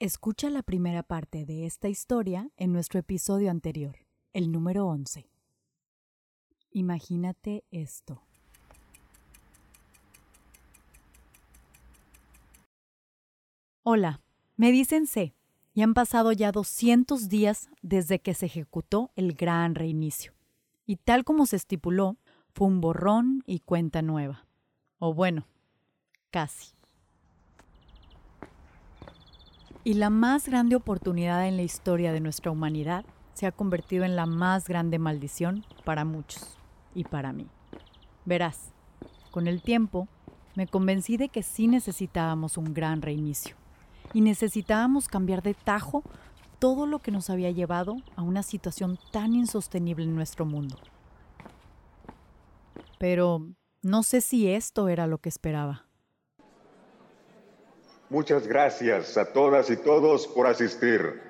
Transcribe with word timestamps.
Escucha 0.00 0.48
la 0.48 0.62
primera 0.62 1.02
parte 1.02 1.44
de 1.44 1.66
esta 1.66 1.90
historia 1.90 2.48
en 2.56 2.72
nuestro 2.72 2.98
episodio 3.00 3.50
anterior, 3.50 3.98
el 4.32 4.50
número 4.50 4.86
11. 4.86 5.28
Imagínate 6.70 7.64
esto. 7.70 8.22
Hola, 13.82 14.22
me 14.56 14.72
dicen 14.72 15.06
C 15.06 15.34
y 15.74 15.82
han 15.82 15.92
pasado 15.92 16.32
ya 16.32 16.50
200 16.50 17.28
días 17.28 17.68
desde 17.82 18.20
que 18.20 18.32
se 18.32 18.46
ejecutó 18.46 19.10
el 19.16 19.34
gran 19.34 19.74
reinicio. 19.74 20.32
Y 20.86 20.96
tal 20.96 21.24
como 21.24 21.44
se 21.44 21.56
estipuló, 21.56 22.16
fue 22.54 22.68
un 22.68 22.80
borrón 22.80 23.42
y 23.44 23.60
cuenta 23.60 24.00
nueva. 24.00 24.46
O 24.98 25.12
bueno, 25.12 25.46
casi. 26.30 26.79
Y 29.82 29.94
la 29.94 30.10
más 30.10 30.46
grande 30.46 30.76
oportunidad 30.76 31.46
en 31.48 31.56
la 31.56 31.62
historia 31.62 32.12
de 32.12 32.20
nuestra 32.20 32.50
humanidad 32.50 33.04
se 33.32 33.46
ha 33.46 33.52
convertido 33.52 34.04
en 34.04 34.14
la 34.14 34.26
más 34.26 34.68
grande 34.68 34.98
maldición 34.98 35.64
para 35.84 36.04
muchos 36.04 36.58
y 36.94 37.04
para 37.04 37.32
mí. 37.32 37.46
Verás, 38.26 38.72
con 39.30 39.46
el 39.46 39.62
tiempo 39.62 40.06
me 40.54 40.66
convencí 40.66 41.16
de 41.16 41.30
que 41.30 41.42
sí 41.42 41.66
necesitábamos 41.66 42.58
un 42.58 42.74
gran 42.74 43.00
reinicio 43.00 43.56
y 44.12 44.20
necesitábamos 44.20 45.08
cambiar 45.08 45.42
de 45.42 45.54
tajo 45.54 46.02
todo 46.58 46.84
lo 46.84 46.98
que 46.98 47.10
nos 47.10 47.30
había 47.30 47.50
llevado 47.50 47.96
a 48.16 48.22
una 48.22 48.42
situación 48.42 48.98
tan 49.12 49.32
insostenible 49.32 50.04
en 50.04 50.14
nuestro 50.14 50.44
mundo. 50.44 50.76
Pero 52.98 53.46
no 53.82 54.02
sé 54.02 54.20
si 54.20 54.48
esto 54.48 54.88
era 54.88 55.06
lo 55.06 55.16
que 55.18 55.30
esperaba. 55.30 55.86
Muchas 58.10 58.48
gracias 58.48 59.16
a 59.16 59.32
todas 59.32 59.70
y 59.70 59.76
todos 59.76 60.26
por 60.26 60.48
asistir. 60.48 61.22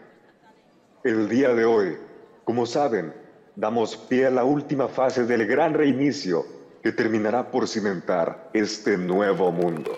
El 1.05 1.29
día 1.29 1.55
de 1.55 1.67
hoy, 1.67 1.99
como 2.45 2.65
saben, 2.65 3.13
damos 3.55 3.99
pie 3.99 4.29
a 4.29 4.31
la 4.31 4.45
última 4.45 4.89
fase 4.89 5.27
del 5.27 5.47
gran 5.47 5.75
reinicio 5.75 6.47
que 6.83 6.91
terminará 6.91 7.51
por 7.51 7.69
cimentar 7.69 8.49
este 8.55 8.97
nuevo 8.97 9.53
mundo. 9.53 9.93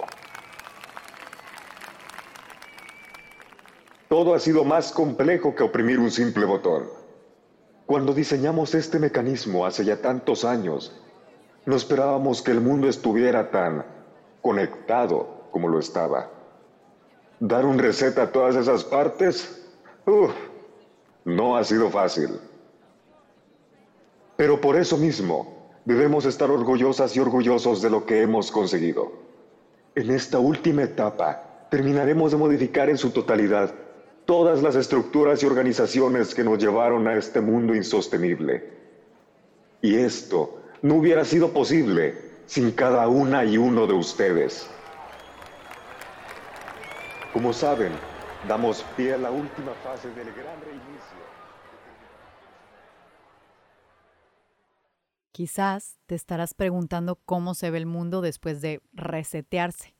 Todo 4.08 4.34
ha 4.34 4.41
sido 4.41 4.64
más 4.64 4.91
complejo 4.91 5.55
que 5.55 5.62
oprimir 5.62 6.00
un 6.00 6.10
simple 6.10 6.44
botón. 6.47 6.88
Cuando 7.86 8.12
diseñamos 8.12 8.75
este 8.75 8.98
mecanismo 8.98 9.66
hace 9.66 9.84
ya 9.84 10.03
tantos 10.03 10.44
años, 10.44 11.00
no 11.64 11.77
esperábamos 11.77 12.42
que 12.42 12.50
el 12.50 12.60
mundo 12.60 12.88
estuviera 12.88 13.53
tan 13.53 13.86
conectado 14.41 15.47
como 15.53 15.69
lo 15.69 15.78
estaba. 15.78 16.41
Dar 17.44 17.66
un 17.66 17.76
reset 17.76 18.16
a 18.18 18.30
todas 18.30 18.54
esas 18.54 18.84
partes, 18.84 19.66
no 21.24 21.56
ha 21.56 21.64
sido 21.64 21.90
fácil. 21.90 22.38
Pero 24.36 24.60
por 24.60 24.76
eso 24.76 24.96
mismo, 24.96 25.72
debemos 25.84 26.24
estar 26.24 26.52
orgullosas 26.52 27.16
y 27.16 27.18
orgullosos 27.18 27.82
de 27.82 27.90
lo 27.90 28.06
que 28.06 28.22
hemos 28.22 28.52
conseguido. 28.52 29.10
En 29.96 30.12
esta 30.12 30.38
última 30.38 30.84
etapa, 30.84 31.66
terminaremos 31.68 32.30
de 32.30 32.38
modificar 32.38 32.88
en 32.88 32.96
su 32.96 33.10
totalidad 33.10 33.74
todas 34.24 34.62
las 34.62 34.76
estructuras 34.76 35.42
y 35.42 35.46
organizaciones 35.46 36.36
que 36.36 36.44
nos 36.44 36.58
llevaron 36.58 37.08
a 37.08 37.14
este 37.16 37.40
mundo 37.40 37.74
insostenible. 37.74 38.70
Y 39.80 39.96
esto 39.96 40.60
no 40.80 40.94
hubiera 40.94 41.24
sido 41.24 41.48
posible 41.48 42.14
sin 42.46 42.70
cada 42.70 43.08
una 43.08 43.44
y 43.44 43.58
uno 43.58 43.88
de 43.88 43.94
ustedes. 43.94 44.70
Como 47.33 47.55
saben, 47.55 47.92
damos 48.47 48.83
pie 48.94 49.14
a 49.14 49.19
la 49.19 49.30
última 49.30 49.72
fase 49.83 50.08
del 50.08 50.30
gran 50.34 50.61
reinicio. 50.61 51.16
Quizás 55.33 55.98
te 56.05 56.14
estarás 56.14 56.53
preguntando 56.53 57.16
cómo 57.25 57.54
se 57.54 57.70
ve 57.70 57.78
el 57.78 57.87
mundo 57.87 58.20
después 58.20 58.60
de 58.60 58.82
resetearse. 58.93 59.94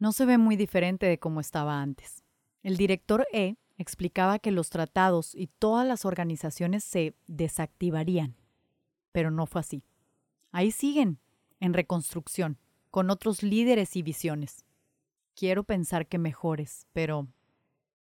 No 0.00 0.10
se 0.10 0.26
ve 0.26 0.38
muy 0.38 0.56
diferente 0.56 1.06
de 1.06 1.20
cómo 1.20 1.38
estaba 1.38 1.80
antes. 1.80 2.24
El 2.64 2.76
director 2.76 3.28
E 3.32 3.58
explicaba 3.78 4.40
que 4.40 4.50
los 4.50 4.68
tratados 4.68 5.36
y 5.36 5.46
todas 5.46 5.86
las 5.86 6.04
organizaciones 6.04 6.82
se 6.82 7.14
desactivarían, 7.28 8.34
pero 9.12 9.30
no 9.30 9.46
fue 9.46 9.60
así. 9.60 9.84
Ahí 10.50 10.72
siguen, 10.72 11.20
en 11.60 11.74
reconstrucción, 11.74 12.58
con 12.90 13.08
otros 13.10 13.44
líderes 13.44 13.94
y 13.94 14.02
visiones. 14.02 14.65
Quiero 15.36 15.64
pensar 15.64 16.06
que 16.06 16.16
mejores, 16.16 16.86
pero 16.94 17.28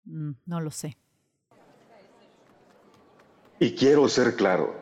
mm, 0.06 0.32
no 0.48 0.60
lo 0.60 0.72
sé. 0.72 0.98
Y 3.60 3.76
quiero 3.76 4.10
ser 4.10 4.36
claro, 4.36 4.76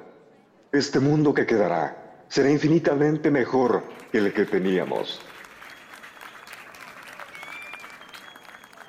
este 0.71 1.01
mundo 1.01 1.33
que 1.33 1.45
quedará 1.45 2.23
será 2.29 2.49
infinitamente 2.49 3.29
mejor 3.29 3.83
que 4.09 4.19
el 4.19 4.33
que 4.33 4.45
teníamos. 4.45 5.19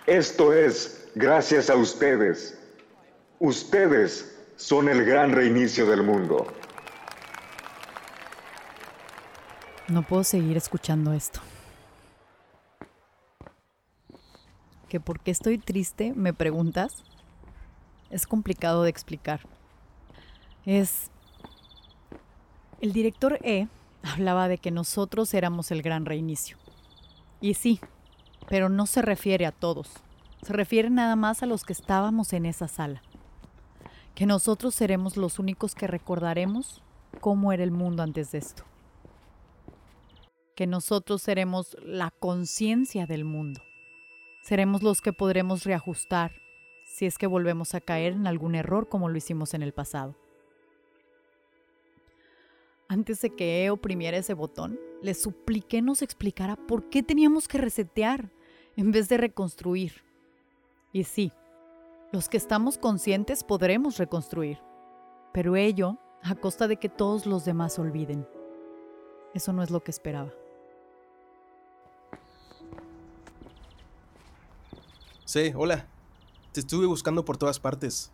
Esto 0.06 0.52
es 0.52 1.10
gracias 1.16 1.70
a 1.70 1.74
ustedes. 1.74 2.56
Ustedes 3.40 4.40
son 4.54 4.88
el 4.88 5.04
gran 5.04 5.32
reinicio 5.32 5.86
del 5.86 6.04
mundo. 6.04 6.46
No 9.88 10.02
puedo 10.02 10.22
seguir 10.22 10.56
escuchando 10.56 11.12
esto. 11.12 11.40
Que 14.90 15.00
por 15.00 15.20
qué 15.20 15.30
estoy 15.30 15.56
triste, 15.56 16.12
me 16.14 16.34
preguntas, 16.34 17.04
es 18.10 18.26
complicado 18.26 18.82
de 18.82 18.90
explicar. 18.90 19.40
Es... 20.66 21.10
El 22.80 22.92
director 22.92 23.38
E 23.42 23.68
hablaba 24.02 24.48
de 24.48 24.58
que 24.58 24.72
nosotros 24.72 25.32
éramos 25.32 25.70
el 25.70 25.80
gran 25.82 26.06
reinicio. 26.06 26.58
Y 27.40 27.54
sí, 27.54 27.80
pero 28.48 28.68
no 28.68 28.86
se 28.86 29.00
refiere 29.00 29.46
a 29.46 29.52
todos. 29.52 29.92
Se 30.42 30.52
refiere 30.52 30.90
nada 30.90 31.14
más 31.14 31.42
a 31.44 31.46
los 31.46 31.64
que 31.64 31.72
estábamos 31.72 32.32
en 32.32 32.44
esa 32.44 32.66
sala. 32.66 33.00
Que 34.16 34.26
nosotros 34.26 34.74
seremos 34.74 35.16
los 35.16 35.38
únicos 35.38 35.76
que 35.76 35.86
recordaremos 35.86 36.82
cómo 37.20 37.52
era 37.52 37.62
el 37.62 37.70
mundo 37.70 38.02
antes 38.02 38.32
de 38.32 38.38
esto. 38.38 38.64
Que 40.56 40.66
nosotros 40.66 41.22
seremos 41.22 41.76
la 41.84 42.10
conciencia 42.10 43.06
del 43.06 43.24
mundo. 43.24 43.60
Seremos 44.42 44.82
los 44.82 45.00
que 45.00 45.12
podremos 45.12 45.64
reajustar 45.64 46.32
si 46.84 47.06
es 47.06 47.18
que 47.18 47.26
volvemos 47.26 47.74
a 47.74 47.80
caer 47.80 48.14
en 48.14 48.26
algún 48.26 48.54
error 48.54 48.88
como 48.88 49.08
lo 49.08 49.16
hicimos 49.16 49.54
en 49.54 49.62
el 49.62 49.72
pasado. 49.72 50.16
Antes 52.88 53.20
de 53.20 53.30
que 53.30 53.64
E 53.64 53.70
oprimiera 53.70 54.16
ese 54.16 54.34
botón, 54.34 54.78
le 55.00 55.14
supliqué 55.14 55.80
nos 55.80 56.02
explicara 56.02 56.56
por 56.56 56.90
qué 56.90 57.02
teníamos 57.02 57.46
que 57.46 57.58
resetear 57.58 58.30
en 58.76 58.90
vez 58.90 59.08
de 59.08 59.16
reconstruir. 59.16 60.02
Y 60.92 61.04
sí, 61.04 61.32
los 62.12 62.28
que 62.28 62.36
estamos 62.36 62.78
conscientes 62.78 63.44
podremos 63.44 63.98
reconstruir, 63.98 64.58
pero 65.32 65.54
ello 65.54 65.98
a 66.22 66.34
costa 66.34 66.66
de 66.66 66.76
que 66.76 66.88
todos 66.88 67.26
los 67.26 67.44
demás 67.44 67.78
olviden. 67.78 68.26
Eso 69.34 69.52
no 69.52 69.62
es 69.62 69.70
lo 69.70 69.80
que 69.84 69.92
esperaba. 69.92 70.32
Sí, 75.30 75.52
hola. 75.54 75.86
Te 76.52 76.58
estuve 76.58 76.86
buscando 76.86 77.24
por 77.24 77.36
todas 77.36 77.60
partes. 77.60 78.10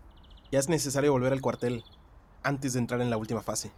Ya 0.52 0.58
es 0.58 0.68
necesario 0.68 1.12
volver 1.12 1.32
al 1.32 1.40
cuartel 1.40 1.82
antes 2.42 2.74
de 2.74 2.78
entrar 2.78 3.00
en 3.00 3.08
la 3.08 3.16
última 3.16 3.40
fase. 3.40 3.72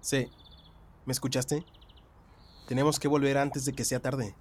Sí, 0.00 0.28
¿me 1.04 1.12
escuchaste? 1.12 1.64
Tenemos 2.68 3.00
que 3.00 3.08
volver 3.08 3.38
antes 3.38 3.64
de 3.64 3.72
que 3.72 3.84
sea 3.84 3.98
tarde. 3.98 4.36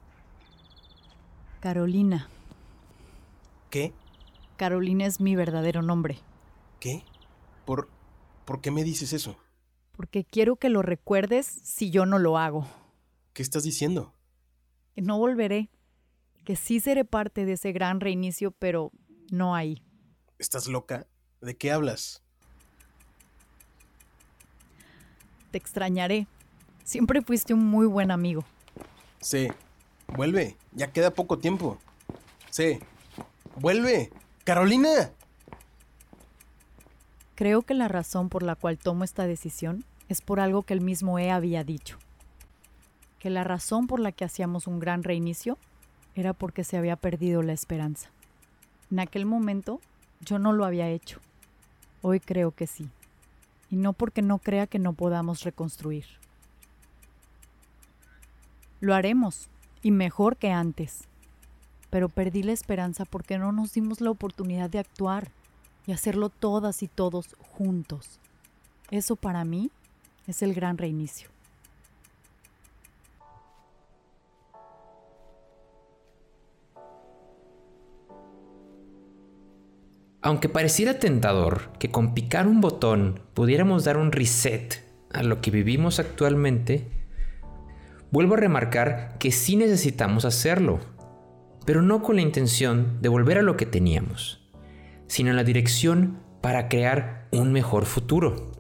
Carolina. 1.60 2.30
¿Qué? 3.72 3.92
Carolina 4.58 5.08
es 5.08 5.22
mi 5.22 5.36
verdadero 5.36 5.82
nombre. 5.82 6.20
¿Qué? 6.80 7.04
¿Por, 7.66 7.90
¿Por 8.46 8.62
qué 8.62 8.70
me 8.70 8.84
dices 8.84 9.12
eso? 9.12 9.38
Porque 9.92 10.24
quiero 10.24 10.58
que 10.58 10.70
lo 10.70 10.84
recuerdes 10.84 11.48
si 11.48 11.90
yo 11.90 12.06
no 12.06 12.20
lo 12.20 12.38
hago. 12.38 12.68
¿Qué 13.34 13.42
estás 13.42 13.64
diciendo? 13.64 14.14
Que 14.94 15.02
no 15.02 15.18
volveré 15.18 15.72
que 16.44 16.56
sí 16.56 16.80
seré 16.80 17.06
parte 17.06 17.46
de 17.46 17.54
ese 17.54 17.72
gran 17.72 18.00
reinicio, 18.00 18.52
pero 18.52 18.92
no 19.32 19.56
ahí. 19.56 19.82
¿Estás 20.40 20.68
loca? 20.68 21.08
¿De 21.42 21.56
qué 21.56 21.72
hablas? 21.72 22.24
Te 25.52 25.58
extrañaré. 25.58 26.28
Siempre 26.84 27.22
fuiste 27.22 27.54
un 27.54 27.66
muy 27.66 27.86
buen 27.86 28.12
amigo. 28.12 28.44
Sí. 29.20 29.50
Vuelve. 30.08 30.58
Ya 30.72 30.92
queda 30.92 31.12
poco 31.12 31.40
tiempo. 31.40 31.78
Sí. 32.50 32.80
Vuelve. 33.56 34.12
Carolina. 34.44 35.12
Creo 37.36 37.62
que 37.62 37.74
la 37.74 37.88
razón 37.88 38.30
por 38.30 38.44
la 38.44 38.56
cual 38.56 38.78
tomo 38.78 39.04
esta 39.04 39.26
decisión 39.26 39.86
es 40.10 40.22
por 40.22 40.40
algo 40.40 40.64
que 40.64 40.74
el 40.74 40.82
mismo 40.82 41.20
E 41.20 41.32
había 41.32 41.64
dicho. 41.64 41.98
Que 43.20 43.30
la 43.30 43.44
razón 43.44 43.88
por 43.88 44.00
la 44.00 44.12
que 44.12 44.26
hacíamos 44.26 44.68
un 44.68 44.80
gran 44.80 45.04
reinicio 45.04 45.58
era 46.16 46.34
porque 46.34 46.64
se 46.64 46.78
había 46.78 46.96
perdido 46.96 47.42
la 47.42 47.54
esperanza. 47.54 48.10
En 48.92 49.00
aquel 49.00 49.26
momento 49.26 49.80
yo 50.22 50.40
no 50.40 50.54
lo 50.54 50.66
había 50.66 50.90
hecho. 50.90 51.20
Hoy 52.02 52.20
creo 52.20 52.52
que 52.52 52.68
sí. 52.68 52.90
Y 53.70 53.76
no 53.76 53.94
porque 53.94 54.22
no 54.22 54.38
crea 54.38 54.68
que 54.68 54.80
no 54.80 54.94
podamos 54.94 55.44
reconstruir. 55.44 56.06
Lo 58.82 58.96
haremos, 58.96 59.48
y 59.82 59.92
mejor 59.92 60.38
que 60.38 60.52
antes. 60.52 61.04
Pero 61.90 62.10
perdí 62.10 62.44
la 62.44 62.52
esperanza 62.52 63.06
porque 63.06 63.38
no 63.38 63.52
nos 63.52 63.74
dimos 63.74 64.02
la 64.02 64.12
oportunidad 64.12 64.70
de 64.70 64.80
actuar 64.80 65.32
y 65.88 65.92
hacerlo 65.92 66.30
todas 66.30 66.84
y 66.84 66.88
todos 66.88 67.36
juntos. 67.40 68.20
Eso 68.90 69.16
para 69.16 69.46
mí 69.46 69.72
es 70.28 70.42
el 70.42 70.54
gran 70.54 70.78
reinicio. 70.78 71.30
Aunque 80.24 80.50
pareciera 80.50 81.00
tentador 81.00 81.72
que 81.80 81.90
con 81.90 82.14
picar 82.14 82.48
un 82.48 82.62
botón 82.62 83.22
pudiéramos 83.34 83.86
dar 83.86 83.98
un 83.98 84.12
reset 84.12 84.84
a 85.12 85.24
lo 85.24 85.42
que 85.42 85.50
vivimos 85.50 86.00
actualmente, 86.00 86.88
vuelvo 88.12 88.36
a 88.36 88.38
remarcar 88.38 89.18
que 89.18 89.32
sí 89.32 89.56
necesitamos 89.56 90.26
hacerlo, 90.26 90.80
pero 91.66 91.82
no 91.82 92.04
con 92.04 92.18
la 92.18 92.22
intención 92.22 93.02
de 93.02 93.10
volver 93.10 93.40
a 93.40 93.42
lo 93.42 93.58
que 93.58 93.66
teníamos, 93.66 94.48
sino 95.08 95.32
en 95.32 95.38
la 95.38 95.44
dirección 95.44 96.20
para 96.40 96.70
crear 96.70 97.28
un 97.32 97.52
mejor 97.52 97.86
futuro. 97.86 98.52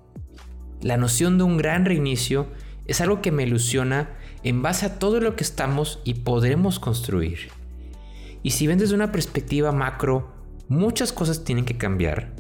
La 0.82 0.98
noción 0.98 1.38
de 1.38 1.44
un 1.44 1.58
gran 1.58 1.86
reinicio 1.86 2.48
es 2.88 3.02
algo 3.02 3.22
que 3.22 3.32
me 3.32 3.44
ilusiona 3.44 4.10
en 4.42 4.64
base 4.64 4.88
a 4.88 4.98
todo 4.98 5.22
lo 5.22 5.36
que 5.36 5.44
estamos 5.44 6.00
y 6.06 6.16
podremos 6.16 6.80
construir. 6.80 7.50
Y 8.42 8.52
si 8.52 8.66
ven 8.66 8.80
desde 8.80 8.96
una 8.96 9.12
perspectiva 9.12 9.72
macro, 9.72 10.41
muchas 10.72 11.12
cosas 11.12 11.44
tienen 11.44 11.66
que 11.66 11.78
cambiar. 11.78 12.34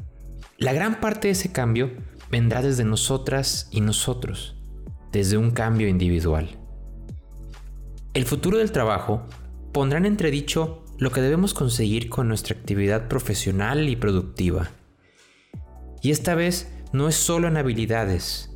La 0.57 0.71
gran 0.71 1.01
parte 1.01 1.27
de 1.27 1.33
ese 1.33 1.51
cambio 1.51 1.91
vendrá 2.31 2.61
desde 2.61 2.85
nosotras 2.85 3.67
y 3.71 3.81
nosotros, 3.81 4.55
desde 5.11 5.35
un 5.35 5.51
cambio 5.51 5.89
individual. 5.89 6.57
El 8.13 8.23
futuro 8.23 8.57
del 8.57 8.71
trabajo 8.71 9.23
pondrá 9.73 9.99
en 9.99 10.05
entredicho 10.05 10.85
lo 10.97 11.11
que 11.11 11.19
debemos 11.19 11.53
conseguir 11.53 12.07
con 12.07 12.29
nuestra 12.29 12.55
actividad 12.55 13.09
profesional 13.09 13.89
y 13.89 13.97
productiva. 13.97 14.69
Y 16.01 16.11
esta 16.11 16.33
vez 16.33 16.71
no 16.93 17.09
es 17.09 17.15
solo 17.15 17.49
en 17.49 17.57
habilidades, 17.57 18.49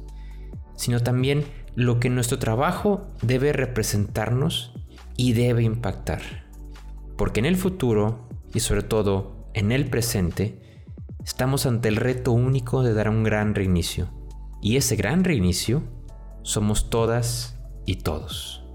sino 0.78 1.02
también 1.02 1.44
lo 1.76 2.00
que 2.00 2.10
nuestro 2.10 2.40
trabajo 2.40 3.12
debe 3.22 3.52
representarnos 3.52 4.74
y 5.18 5.34
debe 5.34 5.64
impactar. 5.64 6.22
Porque 7.18 7.42
en 7.42 7.46
el 7.46 7.58
futuro, 7.58 8.30
y 8.54 8.62
sobre 8.62 8.84
todo 8.84 9.35
en 9.56 9.72
el 9.72 9.86
presente, 9.90 10.60
estamos 11.24 11.66
ante 11.66 11.88
el 11.88 11.96
reto 11.96 12.34
único 12.34 12.84
de 12.84 12.94
dar 12.94 13.08
un 13.08 13.24
gran 13.24 13.56
reinicio. 13.56 14.10
Y 14.62 14.76
ese 14.76 14.98
gran 14.98 15.24
reinicio 15.24 15.82
somos 16.44 16.90
todas 16.90 17.58
y 17.86 17.96
todos. 17.96 18.66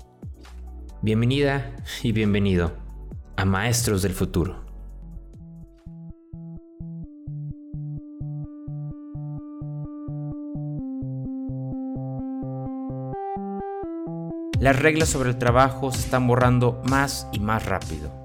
Bienvenida 1.03 1.77
y 2.03 2.13
bienvenido 2.13 2.73
a 3.37 3.45
Maestros 3.45 4.01
del 4.01 4.15
Futuro. 4.15 4.65
Las 14.59 14.79
reglas 14.79 15.11
sobre 15.11 15.29
el 15.31 15.39
trabajo 15.39 15.93
se 15.93 16.01
están 16.01 16.27
borrando 16.27 16.81
más 16.85 17.29
y 17.33 17.39
más 17.41 17.67
rápido. 17.67 18.20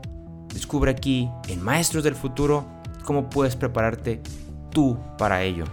Descubre 0.56 0.90
aquí 0.90 1.30
en 1.50 1.62
Maestros 1.62 2.06
del 2.06 2.16
Futuro 2.16 2.66
cómo 3.04 3.30
puedes 3.30 3.58
prepararte 3.58 4.22
tú 4.72 4.98
para 5.18 5.44
ello. 5.44 5.66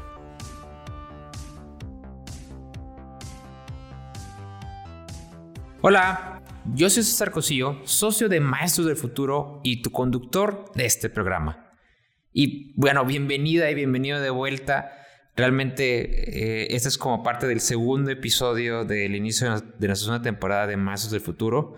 Hola, 5.82 6.42
yo 6.74 6.90
soy 6.90 7.04
César 7.04 7.30
Cosillo, 7.30 7.78
socio 7.84 8.28
de 8.28 8.40
Maestros 8.40 8.88
del 8.88 8.96
Futuro 8.96 9.60
y 9.62 9.82
tu 9.82 9.92
conductor 9.92 10.72
de 10.74 10.84
este 10.84 11.08
programa. 11.08 11.70
Y 12.32 12.72
bueno, 12.74 13.04
bienvenida 13.04 13.70
y 13.70 13.76
bienvenido 13.76 14.20
de 14.20 14.30
vuelta. 14.30 14.90
Realmente 15.36 16.64
eh, 16.64 16.74
este 16.74 16.88
es 16.88 16.98
como 16.98 17.22
parte 17.22 17.46
del 17.46 17.60
segundo 17.60 18.10
episodio 18.10 18.84
del 18.84 19.14
inicio 19.14 19.48
de 19.48 19.86
nuestra 19.86 20.06
segunda 20.06 20.22
temporada 20.22 20.66
de 20.66 20.76
Maestros 20.76 21.12
del 21.12 21.20
Futuro 21.20 21.76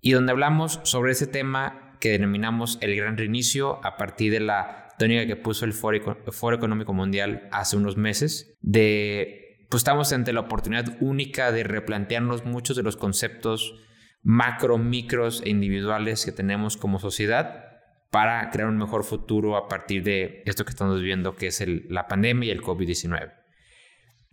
y 0.00 0.10
donde 0.10 0.32
hablamos 0.32 0.80
sobre 0.82 1.12
ese 1.12 1.28
tema 1.28 1.86
que 2.00 2.10
denominamos 2.10 2.78
el 2.80 2.96
gran 2.96 3.16
reinicio 3.16 3.84
a 3.84 3.96
partir 3.96 4.32
de 4.32 4.40
la 4.40 4.88
tónica 4.98 5.26
que 5.26 5.36
puso 5.36 5.64
el 5.64 5.72
Foro, 5.72 6.56
Económico 6.56 6.92
Mundial 6.92 7.48
hace 7.52 7.76
unos 7.76 7.96
meses, 7.96 8.56
de 8.60 9.66
pues 9.68 9.82
estamos 9.82 10.12
ante 10.12 10.32
la 10.32 10.40
oportunidad 10.40 10.96
única 11.00 11.52
de 11.52 11.62
replantearnos 11.62 12.44
muchos 12.44 12.76
de 12.76 12.82
los 12.82 12.96
conceptos 12.96 13.76
macro, 14.22 14.78
micros 14.78 15.42
e 15.44 15.50
individuales 15.50 16.24
que 16.24 16.32
tenemos 16.32 16.76
como 16.76 16.98
sociedad 16.98 17.66
para 18.10 18.50
crear 18.50 18.68
un 18.68 18.76
mejor 18.76 19.04
futuro 19.04 19.56
a 19.56 19.68
partir 19.68 20.02
de 20.02 20.42
esto 20.44 20.64
que 20.64 20.70
estamos 20.70 20.98
viviendo, 21.00 21.36
que 21.36 21.46
es 21.46 21.64
la 21.88 22.08
pandemia 22.08 22.48
y 22.48 22.50
el 22.50 22.62
COVID-19. 22.62 23.39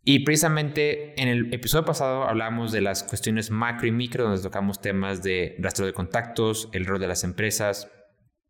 Y 0.10 0.20
precisamente 0.20 1.22
en 1.22 1.28
el 1.28 1.54
episodio 1.54 1.84
pasado 1.84 2.24
hablamos 2.24 2.72
de 2.72 2.80
las 2.80 3.04
cuestiones 3.04 3.52
macro 3.52 3.88
y 3.88 3.92
micro, 3.92 4.24
donde 4.24 4.42
tocamos 4.42 4.80
temas 4.80 5.22
de 5.22 5.58
rastro 5.60 5.86
de 5.86 5.92
contactos, 5.92 6.70
el 6.72 6.86
rol 6.86 7.02
de 7.02 7.10
las 7.10 7.26
empresas, 7.26 7.92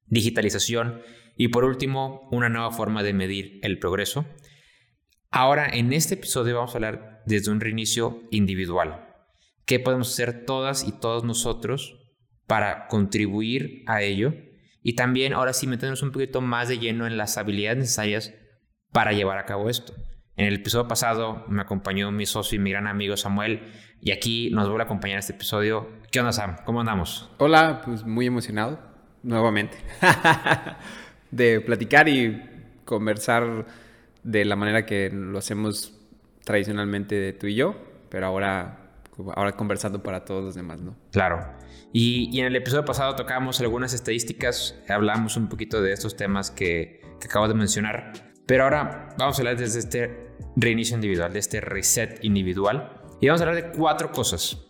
digitalización 0.06 1.02
y 1.36 1.48
por 1.48 1.66
último, 1.66 2.30
una 2.32 2.48
nueva 2.48 2.70
forma 2.70 3.02
de 3.02 3.14
medir 3.14 3.60
el 3.64 3.80
progreso. 3.80 4.28
Ahora, 5.32 5.68
en 5.68 5.94
este 5.94 6.14
episodio 6.14 6.58
vamos 6.58 6.76
a 6.76 6.78
hablar 6.78 7.24
desde 7.26 7.50
un 7.50 7.60
reinicio 7.60 8.22
individual. 8.30 9.08
¿Qué 9.66 9.80
podemos 9.80 10.14
hacer 10.14 10.46
todas 10.46 10.88
y 10.88 10.92
todos 10.92 11.24
nosotros 11.24 11.98
para 12.46 12.86
contribuir 12.86 13.82
a 13.88 14.04
ello? 14.04 14.36
Y 14.84 14.94
también, 14.94 15.34
ahora 15.34 15.54
sí, 15.54 15.66
meternos 15.66 16.04
un 16.04 16.12
poquito 16.12 16.40
más 16.40 16.70
de 16.70 16.78
lleno 16.78 17.08
en 17.08 17.18
las 17.18 17.36
habilidades 17.40 17.80
necesarias 17.80 18.32
para 18.92 19.12
llevar 19.12 19.40
a 19.40 19.46
cabo 19.46 19.72
esto. 19.72 19.96
En 20.38 20.46
el 20.46 20.54
episodio 20.54 20.88
pasado 20.88 21.44
me 21.48 21.64
acompañó 21.64 22.12
mi 22.12 22.28
socio 22.28 22.58
y 22.58 22.60
mi 22.60 22.70
gran 22.70 22.86
amigo 22.86 23.18
Samuel 23.18 23.64
y 24.02 24.12
aquí 24.12 24.52
nos 24.52 24.68
vuelve 24.68 24.84
a 24.84 24.86
acompañar 24.86 25.18
este 25.18 25.34
episodio. 25.34 25.90
¿Qué 26.12 26.20
onda 26.20 26.32
Sam? 26.32 26.58
¿Cómo 26.64 26.80
andamos? 26.80 27.28
Hola, 27.40 27.82
pues 27.84 28.06
muy 28.06 28.28
emocionado 28.28 28.80
nuevamente 29.24 29.80
de 31.32 31.60
platicar 31.62 32.08
y 32.08 32.40
conversar 32.86 33.66
de 34.22 34.46
la 34.46 34.56
manera 34.56 34.86
que 34.86 35.10
lo 35.10 35.40
hacemos 35.40 35.98
tradicionalmente 36.44 37.34
tú 37.34 37.48
y 37.48 37.56
yo, 37.56 37.76
pero 38.10 38.28
ahora, 38.28 38.92
ahora 39.36 39.54
conversando 39.54 40.04
para 40.04 40.24
todos 40.24 40.44
los 40.44 40.54
demás, 40.54 40.82
¿no? 40.82 40.96
Claro. 41.12 41.52
Y, 41.92 42.30
y 42.32 42.42
en 42.42 42.46
el 42.46 42.56
episodio 42.56 42.86
pasado 42.86 43.16
tocamos 43.16 43.60
algunas 43.60 43.92
estadísticas, 43.96 44.80
hablamos 44.88 45.36
un 45.36 45.50
poquito 45.50 45.82
de 45.82 45.94
estos 45.94 46.16
temas 46.16 46.52
que, 46.52 47.02
que 47.20 47.28
acabo 47.28 47.48
de 47.48 47.56
mencionar. 47.56 48.14
Pero 48.46 48.66
ahora 48.66 49.10
vamos 49.18 49.38
a 49.40 49.42
hablar 49.42 49.58
desde 49.58 49.80
este 49.80 50.27
reinicio 50.56 50.96
individual, 50.96 51.34
de 51.34 51.40
este 51.40 51.62
reset 51.62 52.24
individual. 52.24 53.02
Y 53.22 53.28
vamos 53.28 53.42
a 53.42 53.46
hablar 53.46 53.64
de 53.64 53.72
cuatro 53.72 54.12
cosas. 54.12 54.66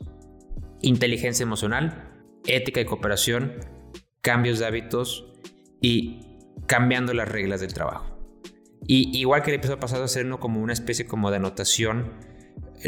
Inteligencia 0.81 1.43
emocional, 1.43 2.13
ética 2.45 2.81
y 2.81 2.85
cooperación, 2.85 3.53
cambios 4.21 4.59
de 4.59 4.65
hábitos 4.65 5.33
y 5.81 6.37
cambiando 6.65 7.13
las 7.13 7.29
reglas 7.29 7.61
del 7.61 7.73
trabajo. 7.73 8.17
Y 8.85 9.17
igual 9.17 9.43
que 9.43 9.51
el 9.51 9.57
episodio 9.57 9.79
pasado, 9.79 10.03
hacerlo 10.03 10.39
como 10.39 10.61
una 10.61 10.73
especie 10.73 11.05
de 11.05 11.35
anotación. 11.35 12.13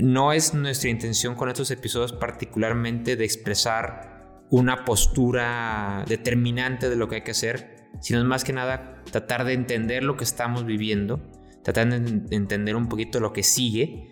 No 0.02 0.34
es 0.34 0.54
nuestra 0.54 0.90
intención 0.90 1.36
con 1.36 1.50
estos 1.50 1.72
episodios 1.72 2.14
particularmente 2.14 3.16
de 3.16 3.26
expresar 3.26 4.46
una 4.50 4.86
postura 4.86 6.06
determinante 6.08 6.90
de 6.90 6.96
lo 6.96 7.08
que 7.08 7.16
hay 7.16 7.22
que 7.22 7.32
hacer, 7.32 7.90
sino 8.02 8.24
más 8.24 8.44
que 8.44 8.54
nada 8.54 9.04
tratar 9.12 9.46
de 9.46 9.54
entender 9.54 10.04
lo 10.04 10.16
que 10.16 10.24
estamos 10.24 10.66
viviendo, 10.66 11.20
tratar 11.64 11.90
de 11.90 12.36
entender 12.36 12.76
un 12.76 12.88
poquito 12.88 13.20
lo 13.20 13.34
que 13.34 13.44
sigue 13.44 14.10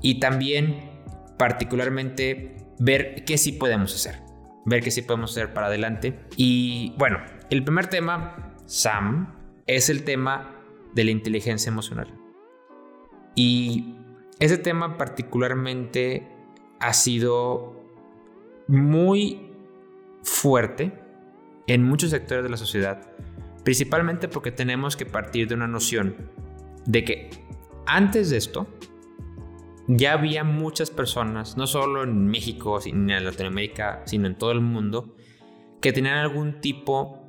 y 0.00 0.20
también 0.20 1.02
particularmente 1.38 2.56
ver 2.78 3.24
qué 3.24 3.38
sí 3.38 3.52
podemos 3.52 3.94
hacer, 3.94 4.20
ver 4.64 4.82
qué 4.82 4.90
sí 4.90 5.02
podemos 5.02 5.32
hacer 5.32 5.52
para 5.52 5.66
adelante. 5.66 6.20
Y 6.36 6.94
bueno, 6.98 7.18
el 7.50 7.64
primer 7.64 7.86
tema, 7.88 8.56
Sam, 8.66 9.34
es 9.66 9.88
el 9.88 10.04
tema 10.04 10.60
de 10.94 11.04
la 11.04 11.10
inteligencia 11.10 11.70
emocional. 11.70 12.12
Y 13.34 13.96
ese 14.38 14.58
tema 14.58 14.96
particularmente 14.96 16.28
ha 16.80 16.92
sido 16.92 17.82
muy 18.68 19.50
fuerte 20.22 20.92
en 21.66 21.82
muchos 21.82 22.10
sectores 22.10 22.44
de 22.44 22.50
la 22.50 22.56
sociedad, 22.56 23.10
principalmente 23.64 24.28
porque 24.28 24.52
tenemos 24.52 24.96
que 24.96 25.06
partir 25.06 25.48
de 25.48 25.54
una 25.54 25.66
noción 25.66 26.30
de 26.86 27.04
que 27.04 27.30
antes 27.86 28.30
de 28.30 28.36
esto 28.36 28.66
ya 29.86 30.14
había 30.14 30.44
muchas 30.44 30.90
personas, 30.90 31.56
no 31.56 31.66
solo 31.66 32.04
en 32.04 32.26
México, 32.26 32.78
ni 32.84 33.12
en 33.12 33.24
Latinoamérica, 33.24 34.02
sino 34.06 34.26
en 34.26 34.36
todo 34.36 34.52
el 34.52 34.60
mundo, 34.60 35.14
que 35.80 35.92
tenían 35.92 36.18
algún 36.18 36.60
tipo 36.60 37.20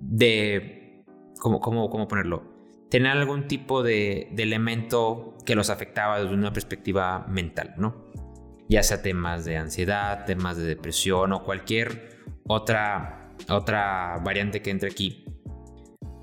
de, 0.00 1.04
¿cómo, 1.38 1.60
cómo, 1.60 1.90
cómo 1.90 2.08
ponerlo? 2.08 2.44
Tenían 2.88 3.18
algún 3.18 3.46
tipo 3.46 3.82
de, 3.82 4.28
de 4.32 4.42
elemento 4.42 5.36
que 5.44 5.54
los 5.54 5.70
afectaba 5.70 6.20
desde 6.20 6.34
una 6.34 6.52
perspectiva 6.52 7.26
mental, 7.28 7.74
¿no? 7.76 8.10
Ya 8.68 8.82
sea 8.82 9.02
temas 9.02 9.44
de 9.44 9.58
ansiedad, 9.58 10.24
temas 10.24 10.56
de 10.56 10.64
depresión 10.64 11.32
o 11.32 11.42
cualquier 11.42 12.18
otra, 12.46 13.34
otra 13.48 14.18
variante 14.24 14.62
que 14.62 14.70
entre 14.70 14.90
aquí. 14.90 15.26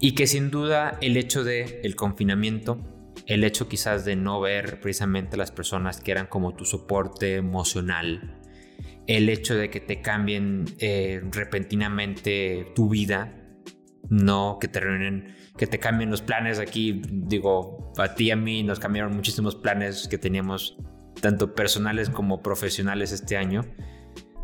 Y 0.02 0.14
que 0.14 0.28
sin 0.28 0.50
duda 0.50 0.98
el 1.02 1.18
hecho 1.18 1.44
de 1.44 1.82
el 1.84 1.96
confinamiento, 1.96 2.80
el 3.26 3.44
hecho 3.44 3.68
quizás 3.68 4.06
de 4.06 4.16
no 4.16 4.40
ver 4.40 4.80
precisamente 4.80 5.36
a 5.36 5.40
las 5.40 5.52
personas 5.52 6.00
que 6.00 6.12
eran 6.12 6.28
como 6.28 6.56
tu 6.56 6.66
soporte 6.66 7.36
emocional, 7.36 8.40
el 9.08 9.28
hecho 9.28 9.56
de 9.56 9.70
que 9.70 9.80
te 9.82 10.02
cambien 10.02 10.66
eh, 10.80 11.22
repentinamente 11.32 12.72
tu 12.76 12.90
vida, 12.90 13.36
no 14.10 14.58
que 14.62 14.68
te 14.68 14.80
reúnen, 14.80 15.36
que 15.58 15.68
te 15.68 15.80
cambien 15.80 16.10
los 16.10 16.22
planes 16.22 16.60
aquí, 16.60 17.02
digo, 17.12 17.92
a 17.98 18.16
ti 18.16 18.26
y 18.26 18.32
a 18.32 18.36
mí 18.38 18.64
nos 18.64 18.80
cambiaron 18.80 19.16
muchísimos 19.16 19.56
planes 19.56 20.08
que 20.08 20.18
teníamos, 20.18 20.78
tanto 21.22 21.54
personales 21.56 22.10
como 22.10 22.42
profesionales 22.42 23.12
este 23.12 23.36
año, 23.36 23.66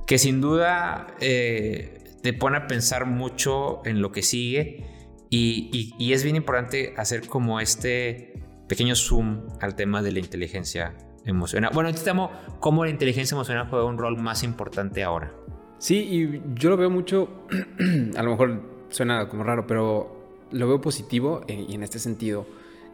que 0.06 0.18
sin 0.18 0.42
duda 0.42 1.08
eh, 1.22 2.04
te 2.22 2.34
pone 2.34 2.58
a 2.58 2.68
pensar 2.68 3.06
mucho 3.06 3.82
en 3.86 4.02
lo 4.02 4.12
que 4.12 4.22
sigue 4.22 4.95
y, 5.30 6.14
es 6.14 6.24
bien 6.24 6.36
importante 6.36 6.94
hacer 6.98 7.28
como 7.28 7.60
este 7.60 8.34
pequeño 8.68 8.96
zoom 8.96 9.48
al 9.62 9.76
tema 9.76 10.02
de 10.02 10.12
la 10.12 10.20
inteligencia 10.20 10.96
emocional. 11.26 11.72
Bueno, 11.74 11.90
estamos 11.90 12.32
cómo 12.60 12.86
la 12.86 12.92
inteligencia 12.92 13.36
emocional 13.36 13.68
juega 13.70 13.86
un 13.86 13.98
rol 13.98 14.18
más 14.18 14.44
importante 14.44 15.04
ahora. 15.04 15.34
Sí, 15.78 15.98
y 15.98 16.42
yo 16.56 16.70
lo 16.70 16.78
veo 16.78 16.90
mucho, 16.90 17.48
a 18.16 18.24
lo 18.24 18.32
mejor 18.32 18.62
suena 18.90 19.28
como 19.28 19.44
raro, 19.44 19.68
pero 19.68 20.48
lo 20.52 20.68
veo 20.68 20.80
positivo 20.80 21.42
y 21.48 21.76
en 21.76 21.84
este 21.84 22.00
sentido, 22.00 22.48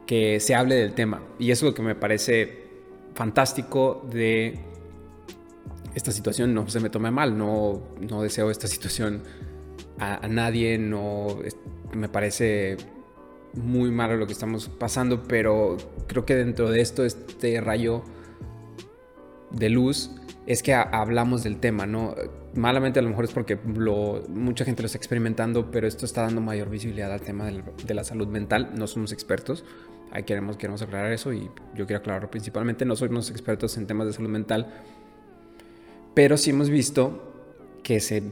que 0.06 0.40
se 0.40 0.56
hable 0.56 0.76
del 0.76 0.94
tema. 0.94 1.22
Y 1.38 1.52
eso 1.52 1.66
es 1.66 1.72
lo 1.72 1.76
que 1.76 1.84
me 1.84 1.96
parece 1.96 2.62
fantástico 3.14 4.08
de 4.12 4.60
esta 5.94 6.12
situación, 6.12 6.54
no 6.54 6.68
se 6.70 6.80
me 6.80 6.90
tome 6.90 7.12
mal, 7.12 7.38
no, 7.38 7.82
no 8.00 8.22
deseo 8.22 8.50
esta 8.50 8.68
situación 8.68 9.22
a, 10.02 10.26
a 10.26 10.28
nadie, 10.28 10.78
no 10.78 11.40
me 11.94 12.10
parece 12.10 12.78
muy 13.54 13.92
malo 13.92 14.18
lo 14.18 14.28
que 14.28 14.34
estamos 14.34 14.68
pasando, 14.68 15.24
pero 15.24 15.78
creo 16.08 16.26
que 16.26 16.36
dentro 16.36 16.70
de 16.70 16.82
esto, 16.82 17.06
este 17.06 17.62
rayo 17.62 18.04
de 19.52 19.70
luz 19.70 20.12
es 20.48 20.64
que 20.64 20.74
hablamos 20.74 21.44
del 21.44 21.58
tema, 21.58 21.86
¿no? 21.86 22.16
Malamente 22.56 23.00
a 23.00 23.02
lo 23.02 23.10
mejor 23.10 23.26
es 23.26 23.32
porque 23.32 23.58
lo, 23.76 24.24
mucha 24.30 24.66
gente 24.66 24.82
lo 24.82 24.88
está 24.88 24.98
experimentando, 24.98 25.72
pero 25.72 25.88
esto 25.88 26.06
está 26.06 26.24
dando 26.24 26.42
mayor 26.42 26.70
visibilidad 26.70 27.12
al 27.12 27.22
tema 27.22 27.50
de 27.50 27.94
la 27.94 28.04
salud 28.04 28.28
mental. 28.28 28.72
No 28.76 28.88
somos 28.88 29.12
expertos, 29.12 29.64
ahí 30.12 30.24
queremos, 30.24 30.58
queremos 30.58 30.82
aclarar 30.82 31.12
eso 31.12 31.32
y 31.32 31.50
yo 31.76 31.86
quiero 31.86 32.00
aclararlo 32.00 32.30
principalmente. 32.32 32.86
No 32.86 32.96
somos 32.96 33.30
expertos 33.30 33.78
en 33.78 33.88
temas 33.88 34.08
de 34.08 34.14
salud 34.14 34.30
mental, 34.30 34.74
pero 36.14 36.38
sí 36.38 36.50
hemos 36.50 36.70
visto 36.70 37.34
que 37.84 38.00
se, 38.00 38.24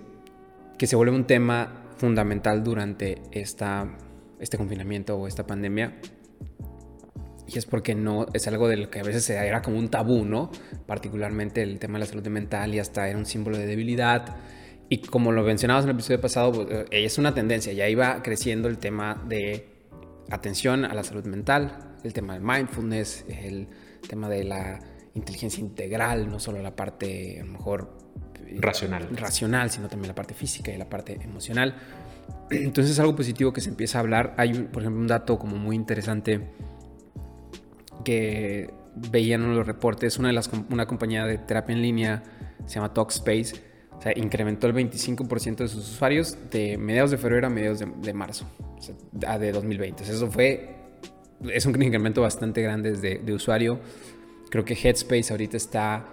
que 0.80 0.88
se 0.88 0.96
vuelve 0.96 1.16
un 1.16 1.26
tema 1.26 1.92
fundamental 1.98 2.64
durante 2.64 3.22
esta, 3.32 3.98
este 4.40 4.58
confinamiento 4.58 5.16
o 5.18 5.28
esta 5.28 5.46
pandemia 5.46 6.00
y 7.54 7.58
es 7.58 7.66
porque 7.66 7.96
no 7.96 8.28
es 8.34 8.48
algo 8.48 8.68
de 8.68 8.78
lo 8.78 8.90
que 8.90 9.00
a 9.00 9.04
veces 9.04 9.30
era 9.30 9.62
como 9.62 9.78
un 9.78 9.90
tabú, 9.90 10.24
¿no? 10.24 10.52
Particularmente 10.86 11.64
el 11.64 11.80
tema 11.80 11.96
de 11.96 12.02
la 12.02 12.06
salud 12.06 12.28
mental 12.28 12.74
y 12.76 12.80
hasta 12.80 13.10
era 13.10 13.18
un 13.18 13.26
símbolo 13.26 13.58
de 13.58 13.66
debilidad. 13.66 14.38
Y 14.88 15.00
como 15.00 15.32
lo 15.32 15.44
mencionabas 15.44 15.84
en 15.84 15.90
el 15.90 15.96
episodio 15.96 16.22
pasado, 16.22 16.52
pues, 16.52 16.68
eh, 16.70 16.86
es 16.92 17.18
una 17.18 17.34
tendencia, 17.34 17.74
ya 17.74 17.90
iba 17.90 18.22
creciendo 18.22 18.68
el 18.68 18.78
tema 18.78 19.24
de 19.28 19.68
atención 20.30 20.86
a 20.86 20.94
la 20.94 21.04
salud 21.04 21.26
mental, 21.26 21.98
el 22.04 22.14
tema 22.14 22.34
del 22.34 22.44
mindfulness, 22.44 23.26
el 23.28 23.68
tema 24.08 24.30
de 24.30 24.44
la 24.44 24.80
inteligencia 25.16 25.60
integral, 25.60 26.30
no 26.30 26.40
solo 26.40 26.62
la 26.62 26.76
parte 26.76 27.40
a 27.42 27.46
lo 27.46 27.52
mejor 27.52 27.99
racional, 28.58 29.08
racional 29.16 29.70
sino 29.70 29.88
también 29.88 30.08
la 30.08 30.16
parte 30.16 30.34
física 30.34 30.72
y 30.72 30.78
la 30.78 30.90
parte 30.90 31.20
emocional. 31.22 31.76
Entonces 32.50 32.94
es 32.94 33.00
algo 33.00 33.16
positivo 33.16 33.54
que 33.54 33.62
se 33.62 33.70
empieza 33.70 34.00
a 34.00 34.02
hablar. 34.02 34.34
Hay, 34.38 34.54
por 34.54 34.82
ejemplo, 34.82 35.02
un 35.02 35.08
dato 35.08 35.38
como 35.38 35.58
muy 35.58 35.76
interesante 35.76 36.42
que 38.04 38.74
veían 38.96 39.56
los 39.56 39.66
reportes, 39.66 40.18
una, 40.18 40.30
de 40.30 40.34
las, 40.34 40.50
una 40.70 40.86
compañía 40.86 41.26
de 41.26 41.38
terapia 41.38 41.76
en 41.76 41.82
línea 41.82 42.24
se 42.66 42.76
llama 42.76 42.94
Talkspace, 42.94 43.54
o 43.98 44.02
sea, 44.02 44.14
incrementó 44.16 44.68
el 44.68 44.74
25% 44.74 45.58
de 45.58 45.68
sus 45.68 45.90
usuarios 45.90 46.38
de 46.52 46.78
mediados 46.78 47.12
de 47.12 47.18
febrero 47.18 47.48
a 47.48 47.50
mediados 47.50 47.80
de, 47.80 48.14
marzo, 48.14 48.46
o 48.58 49.40
de 49.40 49.52
2020. 49.52 50.04
eso 50.04 50.30
fue, 50.30 50.76
es 51.50 51.66
un 51.66 51.82
incremento 51.82 52.22
bastante 52.22 52.62
grande 52.62 52.94
de, 52.94 53.20
de, 53.20 53.34
usuario. 53.34 53.80
Creo 54.50 54.66
que 54.66 54.74
Headspace 54.74 55.32
ahorita 55.32 55.58
está 55.58 56.06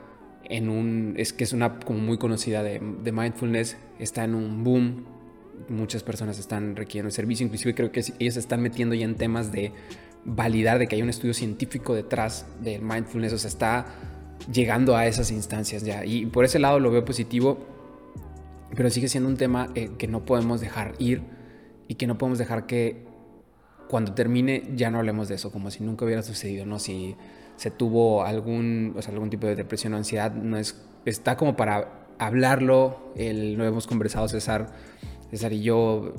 es 0.49 1.33
que 1.33 1.45
es 1.45 1.53
una 1.53 1.79
como 1.81 1.99
muy 1.99 2.19
conocida 2.19 2.63
de, 2.63 2.81
mindfulness, 2.81 3.77
está 3.99 4.25
en 4.25 4.35
un 4.35 4.65
boom. 4.65 5.05
Muchas 5.69 6.03
personas 6.03 6.39
están 6.39 6.77
requiriendo 6.77 7.09
el 7.09 7.13
servicio, 7.13 7.45
inclusive 7.45 7.75
creo 7.75 7.91
que 7.91 8.05
ellos 8.19 8.37
están 8.37 8.61
metiendo 8.61 8.95
ya 8.95 9.05
en 9.05 9.17
temas 9.17 9.51
de 9.53 9.73
validar 10.25 10.79
de 10.79 10.87
que 10.87 10.97
hay 10.97 11.03
un 11.03 11.09
estudio 11.09 11.35
científico 11.35 11.95
detrás 11.95 12.47
del 12.61 12.83
mindfulness, 12.83 13.33
o 13.33 13.39
sea, 13.39 13.49
está 13.49 13.87
llegando 14.53 14.97
a 14.97 15.07
esas 15.07 15.31
instancias 15.31 15.83
ya. 15.83 16.05
Y 16.05 16.27
por 16.27 16.45
ese 16.45 16.59
lado 16.59 16.79
lo 16.79 16.91
veo 16.91 17.05
positivo, 17.05 17.59
pero 18.75 18.91
sigue 18.91 19.09
siendo 19.09 19.29
un 19.29 19.37
tema 19.37 19.71
eh, 19.75 19.91
que 19.99 20.07
no 20.07 20.25
podemos 20.25 20.61
dejar 20.61 20.95
ir 20.99 21.23
y 21.89 21.95
que 21.95 22.07
no 22.07 22.19
podemos 22.19 22.39
dejar 22.39 22.67
que 22.67 23.05
cuando 23.89 24.15
termine 24.15 24.63
ya 24.75 24.91
no 24.91 24.99
hablemos 24.99 25.29
de 25.29 25.37
eso, 25.37 25.51
como 25.51 25.71
si 25.71 25.83
nunca 25.83 26.05
hubiera 26.05 26.23
sucedido, 26.23 26.67
¿no? 26.67 26.79
Si 26.79 27.17
se 27.57 27.71
tuvo 27.71 28.25
algún, 28.25 28.95
o 28.97 29.03
sea, 29.03 29.13
algún 29.13 29.31
tipo 29.31 29.47
de 29.47 29.57
depresión 29.57 29.95
o 29.95 29.97
ansiedad, 29.97 30.33
no 30.33 30.57
es, 30.57 30.81
está 31.05 31.37
como 31.37 31.57
para 31.57 32.07
hablarlo, 32.19 33.13
el, 33.17 33.55
lo 33.55 33.65
hemos 33.65 33.87
conversado 33.87 34.29
César 34.29 34.69
César 35.31 35.53
y 35.53 35.63
yo, 35.63 36.15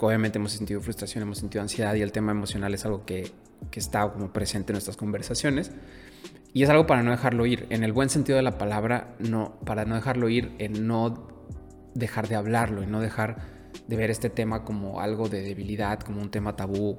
obviamente 0.00 0.38
hemos 0.38 0.52
sentido 0.52 0.80
frustración, 0.80 1.22
hemos 1.22 1.38
sentido 1.38 1.62
ansiedad 1.62 1.94
y 1.94 2.02
el 2.02 2.12
tema 2.12 2.32
emocional 2.32 2.74
es 2.74 2.84
algo 2.84 3.06
que, 3.06 3.30
que 3.70 3.80
está 3.80 4.10
como 4.12 4.32
presente 4.32 4.72
en 4.72 4.74
nuestras 4.74 4.96
conversaciones. 4.96 5.72
Y 6.52 6.64
es 6.64 6.68
algo 6.68 6.86
para 6.86 7.02
no 7.02 7.12
dejarlo 7.12 7.46
ir, 7.46 7.66
en 7.70 7.84
el 7.84 7.92
buen 7.92 8.10
sentido 8.10 8.36
de 8.36 8.42
la 8.42 8.58
palabra, 8.58 9.14
no, 9.18 9.56
para 9.64 9.84
no 9.84 9.94
dejarlo 9.94 10.28
ir, 10.28 10.52
en 10.58 10.86
no 10.86 11.28
dejar 11.94 12.28
de 12.28 12.34
hablarlo, 12.34 12.82
y 12.82 12.86
no 12.86 13.00
dejar 13.00 13.38
de 13.86 13.96
ver 13.96 14.10
este 14.10 14.30
tema 14.30 14.64
como 14.64 15.00
algo 15.00 15.28
de 15.28 15.42
debilidad, 15.42 16.00
como 16.00 16.20
un 16.20 16.30
tema 16.30 16.56
tabú, 16.56 16.98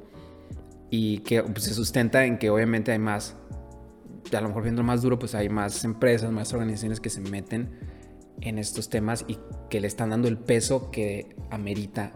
y 0.90 1.20
que 1.20 1.44
pues, 1.44 1.66
se 1.66 1.74
sustenta 1.74 2.26
en 2.26 2.38
que 2.38 2.50
obviamente 2.50 2.94
hay 2.94 3.00
más, 3.00 3.36
a 4.34 4.42
lo 4.42 4.50
mejor 4.50 4.64
viendo 4.64 4.84
más 4.84 5.02
duro, 5.02 5.20
pues 5.20 5.36
hay 5.36 5.50
más 5.50 5.84
empresas, 5.84 6.32
más 6.32 6.54
organizaciones 6.54 7.00
que 7.00 7.10
se 7.10 7.22
meten 7.22 7.78
en 8.42 8.58
estos 8.58 8.90
temas 8.90 9.26
y 9.28 9.38
que 9.70 9.80
le 9.80 9.88
están 9.88 10.10
dando 10.10 10.28
el 10.28 10.38
peso 10.38 10.92
que 10.92 11.36
amerita 11.50 12.14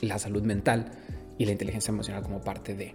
la 0.00 0.18
salud 0.18 0.42
mental 0.42 0.92
y 1.38 1.44
la 1.44 1.52
inteligencia 1.52 1.92
emocional 1.92 2.22
como 2.22 2.40
parte 2.40 2.74
de. 2.74 2.94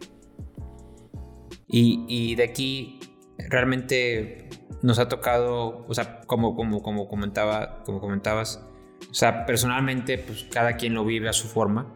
Y, 1.70 2.36
de 2.36 2.44
aquí 2.44 3.00
realmente 3.38 4.50
nos 4.82 5.00
ha 5.00 5.10
tocado, 5.10 5.86
o 5.88 5.94
sea, 5.94 6.22
como, 6.22 6.56
como, 6.56 6.82
como, 6.82 7.08
comentaba, 7.08 7.84
como 7.84 8.00
comentabas, 8.00 8.66
o 9.12 9.14
sea, 9.14 9.46
personalmente, 9.46 10.18
pues 10.18 10.46
cada 10.52 10.78
quien 10.78 10.94
lo 10.94 11.04
vive 11.06 11.30
a 11.30 11.34
su 11.34 11.48
forma. 11.48 11.94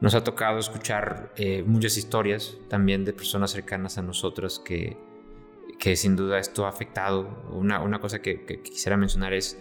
Nos 0.00 0.14
ha 0.14 0.22
tocado 0.22 0.58
escuchar 0.58 1.32
eh, 1.36 1.62
muchas 1.66 1.96
historias 1.96 2.58
también 2.68 3.04
de 3.04 3.14
personas 3.14 3.52
cercanas 3.52 3.96
a 3.96 4.02
nosotros 4.02 4.60
que, 4.62 4.98
que 5.78 5.96
sin 5.96 6.16
duda 6.16 6.38
esto 6.38 6.66
ha 6.66 6.68
afectado. 6.68 7.44
Una, 7.50 7.80
una 7.80 8.00
cosa 8.00 8.20
que, 8.20 8.44
quisiera 8.62 8.96
mencionar 8.96 9.32
es, 9.32 9.58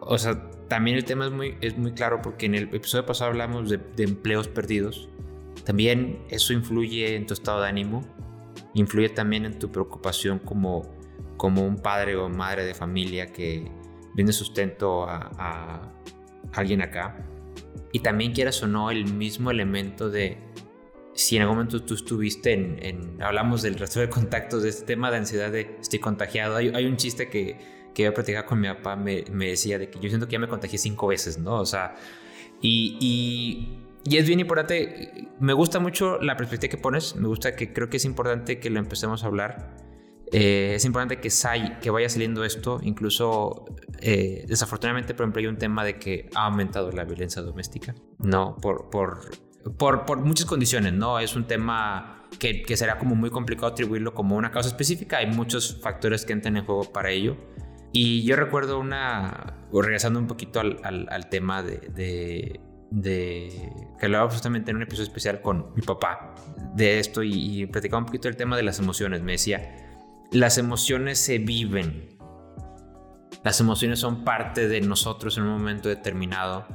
o 0.00 0.18
sea, 0.18 0.50
también 0.68 0.96
el 0.96 1.04
tema 1.04 1.26
es 1.26 1.32
muy, 1.32 1.56
es 1.60 1.76
muy 1.76 1.92
claro 1.92 2.20
porque 2.22 2.46
en 2.46 2.54
el 2.54 2.64
episodio 2.74 3.06
pasado 3.06 3.30
hablamos 3.30 3.68
de, 3.68 3.80
empleos 3.98 4.48
perdidos. 4.48 5.08
También 5.64 6.24
eso 6.30 6.52
influye 6.52 7.14
en 7.14 7.26
tu 7.26 7.34
estado 7.34 7.62
de 7.62 7.68
ánimo, 7.68 8.02
influye 8.74 9.08
también 9.08 9.44
en 9.44 9.58
tu 9.58 9.70
preocupación 9.70 10.38
como, 10.38 10.82
como 11.36 11.64
un 11.64 11.76
padre 11.76 12.16
o 12.16 12.28
madre 12.28 12.64
de 12.64 12.74
familia 12.74 13.26
que 13.32 13.70
viene 14.14 14.32
sustento 14.32 15.04
a, 15.08 15.30
a 15.38 15.92
alguien 16.52 16.82
acá. 16.82 17.28
Y 17.92 18.00
también 18.00 18.32
quieras 18.32 18.62
o 18.62 18.66
no 18.66 18.90
el 18.90 19.12
mismo 19.12 19.50
elemento 19.50 20.10
de 20.10 20.38
si 21.14 21.36
en 21.36 21.42
algún 21.42 21.56
momento 21.56 21.82
tú 21.82 21.94
estuviste 21.94 22.52
en, 22.52 23.20
hablamos 23.22 23.62
del 23.62 23.74
resto 23.78 24.00
de 24.00 24.08
contactos 24.08 24.62
de 24.62 24.70
este 24.70 24.86
tema 24.86 25.10
de 25.10 25.18
ansiedad 25.18 25.50
de 25.50 25.76
estoy 25.80 25.98
contagiado, 25.98 26.56
hay, 26.56 26.70
hay 26.74 26.86
un 26.86 26.96
chiste 26.96 27.28
que, 27.28 27.58
que 27.94 28.04
yo 28.04 28.14
platicaba 28.14 28.46
con 28.46 28.60
mi 28.60 28.68
papá, 28.68 28.96
me, 28.96 29.24
me, 29.30 29.48
decía 29.48 29.78
de 29.78 29.90
que 29.90 29.98
yo 30.00 30.08
siento 30.08 30.26
que 30.26 30.32
ya 30.32 30.38
me 30.38 30.48
contagié 30.48 30.78
cinco 30.78 31.08
veces, 31.08 31.38
¿no? 31.38 31.60
O 31.60 31.66
sea, 31.66 31.94
y, 32.60 32.96
y, 33.00 34.10
y, 34.10 34.16
es 34.16 34.26
bien 34.26 34.40
importante, 34.40 35.28
me 35.38 35.52
gusta 35.52 35.80
mucho 35.80 36.18
la 36.20 36.36
perspectiva 36.36 36.70
que 36.70 36.78
pones, 36.78 37.16
me 37.16 37.28
gusta 37.28 37.54
que 37.56 37.72
creo 37.72 37.90
que 37.90 37.98
es 37.98 38.04
importante 38.04 38.58
que 38.58 38.70
lo 38.70 38.78
empecemos 38.78 39.24
a 39.24 39.26
hablar. 39.26 39.76
Eh, 40.34 40.72
es 40.76 40.84
importante 40.86 41.20
que, 41.20 41.28
que 41.82 41.90
vaya 41.90 42.08
saliendo 42.08 42.42
esto. 42.42 42.80
Incluso, 42.82 43.66
eh, 44.00 44.46
desafortunadamente, 44.48 45.12
por 45.12 45.24
ejemplo, 45.24 45.40
hay 45.40 45.46
un 45.46 45.58
tema 45.58 45.84
de 45.84 45.98
que 45.98 46.30
ha 46.34 46.46
aumentado 46.46 46.90
la 46.90 47.04
violencia 47.04 47.42
doméstica, 47.42 47.94
¿no? 48.18 48.56
Por, 48.56 48.88
por, 48.88 49.30
por, 49.78 50.18
muchas 50.20 50.46
condiciones, 50.46 50.92
¿no? 50.92 51.18
Es 51.18 51.36
un 51.36 51.46
tema 51.46 52.24
que, 52.38 52.64
será 52.76 52.98
como 52.98 53.14
muy 53.14 53.30
complicado 53.30 53.68
atribuirlo 53.68 54.14
como 54.14 54.36
una 54.36 54.50
causa 54.50 54.68
específica. 54.68 55.18
Hay 55.18 55.26
muchos 55.26 55.80
factores 55.80 56.24
que 56.24 56.32
entran 56.32 56.56
en 56.56 56.64
juego 56.64 56.92
para 56.92 57.10
ello. 57.10 57.36
Y 57.92 58.22
yo 58.24 58.36
recuerdo 58.36 58.78
una, 58.78 59.66
regresando 59.72 60.18
un 60.18 60.26
poquito 60.26 60.60
al, 60.60 60.78
al, 60.82 61.28
tema 61.28 61.62
de, 61.62 61.76
de, 61.94 62.60
de, 62.90 63.72
que 63.98 64.06
hablaba 64.06 64.30
justamente 64.30 64.70
en 64.70 64.78
un 64.78 64.82
episodio 64.82 65.08
especial 65.08 65.42
con 65.42 65.74
mi 65.74 65.82
papá 65.82 66.34
de 66.74 66.98
esto 66.98 67.22
y, 67.22 67.62
y 67.62 67.66
platicaba 67.66 67.98
un 67.98 68.06
poquito 68.06 68.28
del 68.28 68.36
tema 68.36 68.56
de 68.56 68.62
las 68.62 68.78
emociones. 68.78 69.22
Me 69.22 69.32
decía, 69.32 69.76
las 70.30 70.56
emociones 70.56 71.18
se 71.18 71.38
viven. 71.38 72.18
Las 73.44 73.60
emociones 73.60 73.98
son 73.98 74.24
parte 74.24 74.68
de 74.68 74.80
nosotros 74.80 75.36
en 75.36 75.44
un 75.44 75.50
momento 75.50 75.90
determinado. 75.90 76.66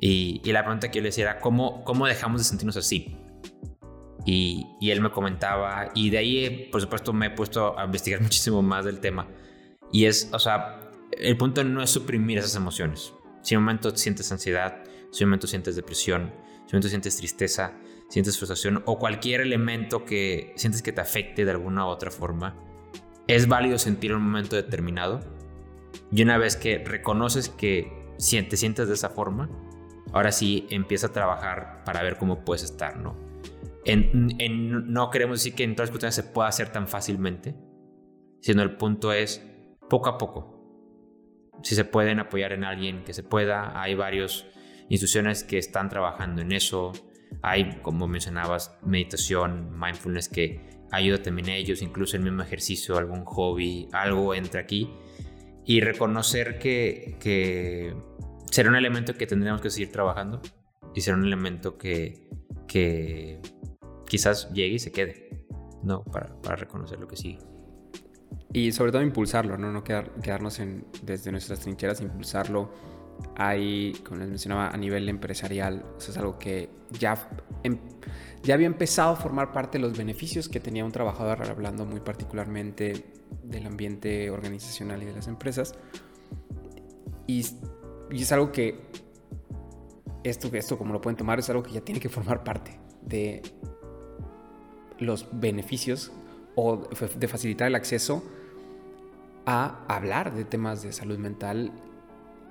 Y, 0.00 0.40
la 0.52 0.62
pregunta 0.62 0.90
que 0.90 0.98
yo 0.98 1.02
le 1.02 1.08
decía 1.08 1.24
era, 1.24 1.40
¿cómo, 1.40 1.84
¿cómo 1.84 2.06
dejamos 2.06 2.40
de 2.40 2.44
sentirnos 2.44 2.76
así? 2.76 3.16
Y, 4.26 4.66
y, 4.80 4.90
él 4.90 5.00
me 5.00 5.10
comentaba, 5.10 5.90
y 5.94 6.10
de 6.10 6.18
ahí, 6.18 6.68
por 6.70 6.80
supuesto, 6.80 7.12
me 7.12 7.26
he 7.26 7.30
puesto 7.30 7.78
a 7.78 7.84
investigar 7.84 8.20
muchísimo 8.22 8.62
más 8.62 8.84
del 8.84 9.00
tema. 9.00 9.28
Y 9.92 10.06
es, 10.06 10.30
o 10.32 10.38
sea, 10.38 10.90
el 11.12 11.36
punto 11.36 11.64
no 11.64 11.82
es 11.82 11.90
suprimir 11.90 12.38
esas 12.38 12.56
emociones. 12.56 13.12
Si 13.42 13.54
en 13.54 13.58
un 13.58 13.64
momento 13.64 13.94
sientes 13.96 14.30
ansiedad, 14.32 14.82
si 15.10 15.22
en 15.22 15.26
un 15.26 15.30
momento 15.30 15.46
sientes 15.46 15.76
depresión, 15.76 16.32
si 16.32 16.56
en 16.56 16.64
un 16.64 16.68
momento 16.70 16.88
sientes 16.88 17.16
tristeza, 17.16 17.74
sientes 18.08 18.36
frustración 18.36 18.82
o 18.86 18.98
cualquier 18.98 19.40
elemento 19.40 20.04
que 20.04 20.52
sientes 20.56 20.82
que 20.82 20.92
te 20.92 21.00
afecte 21.00 21.44
de 21.44 21.50
alguna 21.50 21.86
u 21.86 21.88
otra 21.88 22.10
forma, 22.10 22.56
es 23.26 23.48
válido 23.48 23.78
sentir 23.78 24.10
en 24.10 24.18
un 24.18 24.24
momento 24.24 24.56
determinado. 24.56 25.20
Y 26.10 26.22
una 26.22 26.38
vez 26.38 26.56
que 26.56 26.78
reconoces 26.84 27.48
que 27.48 27.92
te 28.18 28.56
sientes 28.56 28.88
de 28.88 28.94
esa 28.94 29.10
forma, 29.10 29.48
ahora 30.14 30.30
sí 30.30 30.66
empieza 30.70 31.08
a 31.08 31.12
trabajar 31.12 31.82
para 31.84 32.02
ver 32.02 32.16
cómo 32.16 32.44
puedes 32.44 32.62
estar, 32.62 32.96
¿no? 32.96 33.16
En, 33.84 34.92
no 34.92 35.10
queremos 35.10 35.40
decir 35.40 35.54
que 35.54 35.64
en 35.64 35.74
todas 35.74 35.88
las 35.88 35.90
cuestiones 35.90 36.14
se 36.14 36.22
pueda 36.22 36.48
hacer 36.48 36.70
tan 36.70 36.86
fácilmente, 36.86 37.56
sino 38.40 38.62
el 38.62 38.76
punto 38.76 39.12
es 39.12 39.44
poco 39.90 40.08
a 40.08 40.16
poco. 40.16 41.50
Si 41.64 41.74
se 41.74 41.84
pueden 41.84 42.20
apoyar 42.20 42.52
en 42.52 42.62
alguien 42.62 43.02
que 43.02 43.12
se 43.12 43.24
pueda, 43.24 43.78
hay 43.78 43.94
varias 43.96 44.46
instituciones 44.88 45.42
que 45.42 45.58
están 45.58 45.88
trabajando 45.88 46.42
en 46.42 46.52
eso. 46.52 46.92
Hay, 47.42 47.80
como 47.82 48.06
mencionabas, 48.06 48.78
meditación, 48.82 49.76
mindfulness 49.78 50.28
que 50.28 50.60
ayuda 50.92 51.20
también 51.20 51.50
a 51.50 51.56
ellos, 51.56 51.82
incluso 51.82 52.16
el 52.16 52.22
mismo 52.22 52.42
ejercicio, 52.42 52.96
algún 52.96 53.24
hobby, 53.24 53.88
algo 53.92 54.32
entra 54.32 54.60
aquí. 54.60 54.90
Y 55.66 55.80
reconocer 55.80 56.58
que, 56.58 57.16
que 57.18 57.94
será 58.50 58.68
un 58.68 58.76
elemento 58.76 59.14
que 59.14 59.26
tendríamos 59.26 59.60
que 59.60 59.70
seguir 59.70 59.92
trabajando 59.92 60.40
y 60.94 61.00
será 61.00 61.16
un 61.16 61.24
elemento 61.24 61.76
que, 61.76 62.28
que 62.66 63.40
quizás 64.06 64.50
llegue 64.52 64.74
y 64.74 64.78
se 64.78 64.92
quede, 64.92 65.46
¿no? 65.82 66.04
Para, 66.04 66.40
para 66.40 66.56
reconocer 66.56 66.98
lo 66.98 67.08
que 67.08 67.16
sigue. 67.16 67.38
Y 68.52 68.72
sobre 68.72 68.92
todo 68.92 69.02
impulsarlo, 69.02 69.58
¿no? 69.58 69.72
No 69.72 69.82
quedarnos 69.82 70.60
en, 70.60 70.86
desde 71.02 71.32
nuestras 71.32 71.60
trincheras, 71.60 72.00
impulsarlo. 72.00 72.72
Hay, 73.36 73.92
como 74.04 74.20
les 74.20 74.28
mencionaba, 74.28 74.68
a 74.68 74.76
nivel 74.76 75.08
empresarial, 75.08 75.84
eso 75.98 76.10
es 76.10 76.16
algo 76.16 76.38
que 76.38 76.68
ya 76.98 77.28
em, 77.62 77.78
ya 78.44 78.54
había 78.54 78.66
empezado 78.66 79.12
a 79.12 79.16
formar 79.16 79.52
parte 79.52 79.78
de 79.78 79.82
los 79.82 79.96
beneficios 79.96 80.48
que 80.50 80.60
tenía 80.60 80.84
un 80.84 80.92
trabajador, 80.92 81.42
hablando 81.48 81.86
muy 81.86 82.00
particularmente 82.00 83.06
del 83.42 83.66
ambiente 83.66 84.30
organizacional 84.30 85.02
y 85.02 85.06
de 85.06 85.14
las 85.14 85.28
empresas. 85.28 85.74
Y, 87.26 87.46
es 88.10 88.32
algo 88.32 88.52
que, 88.52 88.80
esto, 90.22 90.48
esto 90.54 90.78
como 90.78 90.92
lo 90.92 91.00
pueden 91.00 91.16
tomar, 91.16 91.38
es 91.38 91.50
algo 91.50 91.62
que 91.62 91.72
ya 91.72 91.80
tiene 91.80 92.00
que 92.00 92.08
formar 92.08 92.44
parte 92.44 92.78
de 93.02 93.42
los 94.98 95.28
beneficios 95.32 96.12
o 96.54 96.88
de 97.18 97.28
facilitar 97.28 97.68
el 97.68 97.74
acceso 97.74 98.22
a 99.46 99.84
hablar 99.88 100.34
de 100.34 100.44
temas 100.44 100.82
de 100.82 100.92
salud 100.92 101.18
mental, 101.18 101.72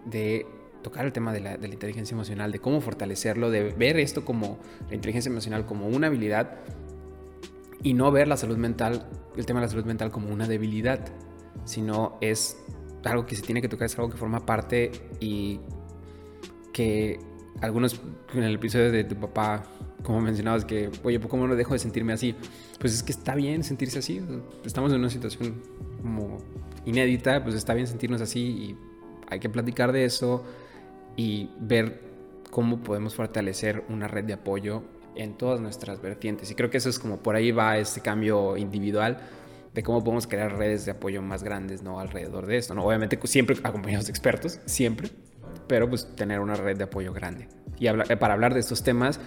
de 0.05 0.45
tocar 0.83 1.05
el 1.05 1.13
tema 1.13 1.33
de 1.33 1.39
la, 1.39 1.53
inteligencia 1.55 2.13
emocional, 2.13 2.51
de 2.51 2.59
cómo 2.59 2.81
fortalecerlo, 2.81 3.49
de 3.49 3.71
ver 3.71 3.97
esto 3.97 4.25
como 4.25 4.59
la 4.89 4.95
inteligencia 4.95 5.29
emocional 5.29 5.65
como 5.65 5.87
una 5.87 6.07
habilidad 6.07 6.59
y 7.81 7.93
no 7.93 8.11
ver 8.11 8.27
la 8.27 8.37
salud 8.37 8.57
mental, 8.57 9.09
el 9.35 9.45
tema 9.45 9.59
de 9.61 9.65
la 9.65 9.69
salud 9.69 9.85
mental 9.85 10.11
como 10.11 10.31
una 10.31 10.47
debilidad, 10.47 10.99
sino 11.65 12.17
es 12.21 12.57
algo 13.03 13.25
que 13.25 13.35
se 13.35 13.41
tiene 13.41 13.61
que 13.61 13.69
tocar, 13.69 13.85
es 13.85 13.97
algo 13.97 14.09
que 14.09 14.17
forma 14.17 14.45
parte 14.45 14.91
y 15.19 15.59
que 16.71 17.19
algunos 17.61 18.01
en 18.33 18.43
el 18.43 18.55
episodio 18.55 18.91
de 18.91 19.03
tu 19.03 19.15
papá, 19.15 19.63
como 20.03 20.21
mencionabas, 20.21 20.65
que, 20.65 20.89
oye, 21.03 21.19
¿cómo 21.19 21.47
no 21.47 21.55
dejo 21.55 21.73
de 21.73 21.79
sentirme 21.79 22.13
así? 22.13 22.35
Pues 22.79 22.93
es 22.93 23.03
que 23.03 23.11
está 23.11 23.35
bien 23.35 23.63
sentirse 23.63 23.99
así, 23.99 24.21
estamos 24.65 24.91
en 24.91 24.99
una 24.99 25.09
situación 25.09 25.61
como 26.01 26.37
inédita, 26.85 27.43
pues 27.43 27.55
está 27.55 27.73
bien 27.73 27.87
sentirnos 27.87 28.21
así 28.21 28.39
y 28.39 28.77
hay 29.29 29.39
que 29.39 29.49
platicar 29.49 29.91
de 29.91 30.05
eso, 30.05 30.43
y 31.15 31.49
ver 31.59 32.01
cómo 32.49 32.79
podemos 32.83 33.15
fortalecer 33.15 33.83
una 33.89 34.07
red 34.07 34.25
de 34.25 34.33
apoyo 34.33 34.83
en 35.15 35.35
todas 35.35 35.59
nuestras 35.59 36.01
vertientes. 36.01 36.49
Y 36.51 36.55
creo 36.55 36.69
que 36.69 36.77
eso 36.77 36.89
es 36.89 36.99
como 36.99 37.17
por 37.17 37.35
ahí 37.35 37.51
va 37.51 37.77
este 37.77 38.01
cambio 38.01 38.57
individual 38.57 39.19
de 39.73 39.83
cómo 39.83 40.03
podemos 40.03 40.27
crear 40.27 40.55
redes 40.55 40.85
de 40.85 40.91
apoyo 40.91 41.21
más 41.21 41.43
grandes, 41.43 41.81
¿no? 41.81 41.99
Alrededor 41.99 42.45
de 42.45 42.57
esto, 42.57 42.75
¿no? 42.75 42.83
Obviamente 42.83 43.19
siempre 43.23 43.55
acompañados 43.63 44.05
de 44.05 44.11
expertos, 44.11 44.59
siempre, 44.65 45.09
pero 45.67 45.89
pues 45.89 46.15
tener 46.15 46.39
una 46.39 46.55
red 46.55 46.77
de 46.77 46.83
apoyo 46.83 47.13
grande. 47.13 47.47
Y 47.79 47.87
eh, 47.87 48.17
para 48.17 48.33
hablar 48.33 48.53
de 48.53 48.59
estos 48.59 48.83
temas 48.83 49.19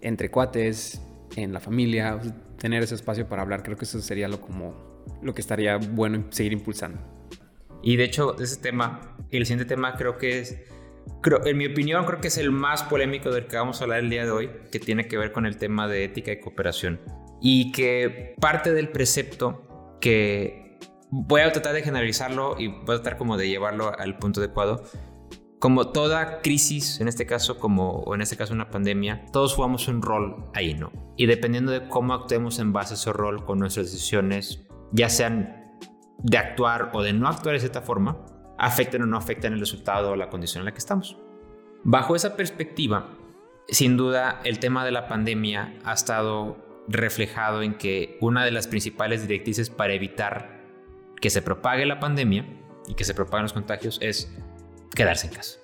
entre 0.00 0.30
cuates, 0.30 1.00
en 1.36 1.52
la 1.52 1.60
familia, 1.60 2.18
tener 2.58 2.82
ese 2.82 2.94
espacio 2.94 3.28
para 3.28 3.42
hablar, 3.42 3.62
creo 3.62 3.76
que 3.76 3.84
eso 3.84 4.00
sería 4.00 4.26
lo 4.26 4.40
como 4.40 4.74
lo 5.22 5.34
que 5.34 5.40
estaría 5.40 5.76
bueno 5.76 6.24
seguir 6.30 6.52
impulsando. 6.52 6.98
Y 7.82 7.96
de 7.96 8.04
hecho, 8.04 8.36
ese 8.40 8.56
tema, 8.56 9.16
el 9.30 9.46
siguiente 9.46 9.64
tema 9.64 9.94
creo 9.94 10.18
que 10.18 10.40
es 10.40 10.58
creo, 11.22 11.46
en 11.46 11.56
mi 11.56 11.66
opinión, 11.66 12.04
creo 12.04 12.20
que 12.20 12.28
es 12.28 12.38
el 12.38 12.50
más 12.50 12.82
polémico 12.82 13.30
del 13.30 13.46
que 13.46 13.56
vamos 13.56 13.80
a 13.80 13.84
hablar 13.84 14.00
el 14.00 14.10
día 14.10 14.24
de 14.24 14.30
hoy, 14.30 14.50
que 14.70 14.78
tiene 14.78 15.06
que 15.08 15.18
ver 15.18 15.32
con 15.32 15.46
el 15.46 15.56
tema 15.56 15.88
de 15.88 16.04
ética 16.04 16.32
y 16.32 16.40
cooperación. 16.40 17.00
Y 17.40 17.72
que 17.72 18.34
parte 18.40 18.72
del 18.72 18.90
precepto 18.90 19.69
que 20.00 20.78
voy 21.10 21.42
a 21.42 21.52
tratar 21.52 21.74
de 21.74 21.82
generalizarlo 21.82 22.56
y 22.58 22.68
voy 22.68 22.96
a 22.96 23.02
tratar 23.02 23.16
como 23.16 23.36
de 23.36 23.48
llevarlo 23.48 23.92
al 23.98 24.18
punto 24.18 24.40
adecuado. 24.40 24.82
Como 25.58 25.88
toda 25.88 26.40
crisis, 26.40 27.00
en 27.00 27.08
este 27.08 27.26
caso, 27.26 27.58
como 27.58 27.90
o 27.90 28.14
en 28.14 28.22
este 28.22 28.36
caso 28.36 28.54
una 28.54 28.70
pandemia, 28.70 29.26
todos 29.30 29.54
jugamos 29.54 29.88
un 29.88 30.00
rol 30.00 30.50
ahí, 30.54 30.72
¿no? 30.72 30.90
Y 31.18 31.26
dependiendo 31.26 31.70
de 31.70 31.86
cómo 31.86 32.14
actuemos 32.14 32.58
en 32.58 32.72
base 32.72 32.94
a 32.94 32.96
ese 32.96 33.12
rol 33.12 33.44
con 33.44 33.58
nuestras 33.58 33.92
decisiones, 33.92 34.66
ya 34.92 35.10
sean 35.10 35.76
de 36.18 36.38
actuar 36.38 36.90
o 36.94 37.02
de 37.02 37.12
no 37.12 37.28
actuar 37.28 37.54
de 37.54 37.60
cierta 37.60 37.82
forma, 37.82 38.24
afecten 38.58 39.02
o 39.02 39.06
no 39.06 39.18
afecten 39.18 39.52
el 39.52 39.60
resultado 39.60 40.12
o 40.12 40.16
la 40.16 40.30
condición 40.30 40.62
en 40.62 40.66
la 40.66 40.72
que 40.72 40.78
estamos. 40.78 41.18
Bajo 41.84 42.16
esa 42.16 42.36
perspectiva, 42.36 43.10
sin 43.68 43.96
duda 43.96 44.40
el 44.44 44.60
tema 44.60 44.84
de 44.84 44.92
la 44.92 45.08
pandemia 45.08 45.74
ha 45.84 45.92
estado 45.92 46.69
reflejado 46.90 47.62
en 47.62 47.74
que 47.74 48.18
una 48.20 48.44
de 48.44 48.50
las 48.50 48.66
principales 48.66 49.22
directrices 49.22 49.70
para 49.70 49.94
evitar 49.94 50.60
que 51.20 51.30
se 51.30 51.42
propague 51.42 51.86
la 51.86 52.00
pandemia 52.00 52.46
y 52.88 52.94
que 52.94 53.04
se 53.04 53.14
propaguen 53.14 53.44
los 53.44 53.52
contagios 53.52 53.98
es 54.02 54.34
quedarse 54.94 55.28
en 55.28 55.34
casa. 55.34 55.58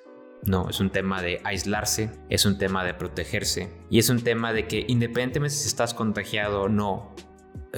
No, 0.45 0.71
es 0.71 0.79
un 0.79 0.91
tema 0.91 1.23
de 1.23 1.41
aislarse, 1.43 2.11
es 2.29 2.45
un 2.45 2.59
tema 2.59 2.85
de 2.85 2.95
protegerse 2.95 3.73
y 3.91 3.99
es 3.99 4.09
un 4.11 4.23
tema 4.23 4.53
de 4.53 4.69
que 4.69 4.85
independientemente 4.87 5.57
si 5.57 5.67
estás 5.67 5.95
contagiado 5.95 6.62
o 6.62 6.69
no, 6.69 7.15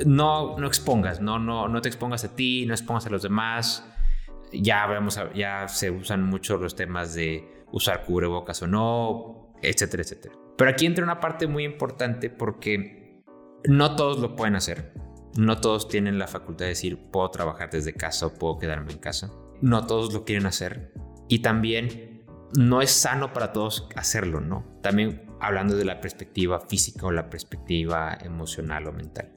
no, 0.05 0.59
no 0.59 0.67
expongas, 0.67 1.21
no, 1.21 1.39
no, 1.39 1.69
no 1.69 1.81
te 1.81 1.89
expongas 1.89 2.25
a 2.25 2.35
ti, 2.35 2.67
no 2.67 2.75
expongas 2.75 3.07
a 3.07 3.11
los 3.11 3.23
demás, 3.23 3.89
ya, 4.53 4.87
vemos, 4.87 5.19
ya 5.35 5.67
se 5.69 5.91
usan 5.91 6.25
mucho 6.25 6.59
los 6.59 6.77
temas 6.77 7.15
de 7.15 7.65
usar 7.73 8.05
cubrebocas 8.05 8.61
o 8.63 8.67
no, 8.67 9.55
etcétera, 9.63 10.03
etcétera. 10.03 10.35
Pero 10.57 10.71
aquí 10.71 10.85
entra 10.85 11.05
una 11.05 11.21
parte 11.21 11.47
muy 11.47 11.65
importante 11.65 12.29
porque 12.29 12.98
no 13.64 13.97
todos 13.97 14.18
lo 14.18 14.37
pueden 14.37 14.57
hacer. 14.57 14.92
No 15.37 15.61
todos 15.61 15.88
tienen 15.88 16.18
la 16.18 16.27
facultad 16.27 16.64
de 16.64 16.71
decir, 16.71 16.99
puedo 17.11 17.31
trabajar 17.31 17.71
desde 17.71 17.92
casa 17.92 18.27
o 18.27 18.35
puedo 18.35 18.59
quedarme 18.59 18.92
en 18.92 18.99
casa. 18.99 19.31
No 19.61 19.87
todos 19.87 20.12
lo 20.12 20.25
quieren 20.25 20.47
hacer. 20.47 20.92
Y 21.29 21.40
también 21.40 22.25
no 22.57 22.81
es 22.83 22.90
sano 22.90 23.33
para 23.33 23.53
todos 23.53 23.88
hacerlo, 23.94 24.40
¿no? 24.40 24.64
También 24.83 25.27
hablando 25.40 25.77
de 25.77 25.85
la 25.85 26.01
perspectiva 26.01 26.61
física 26.61 27.07
o 27.07 27.12
la 27.12 27.31
perspectiva 27.31 28.16
emocional 28.21 28.88
o 28.88 28.92
mental. 28.92 29.33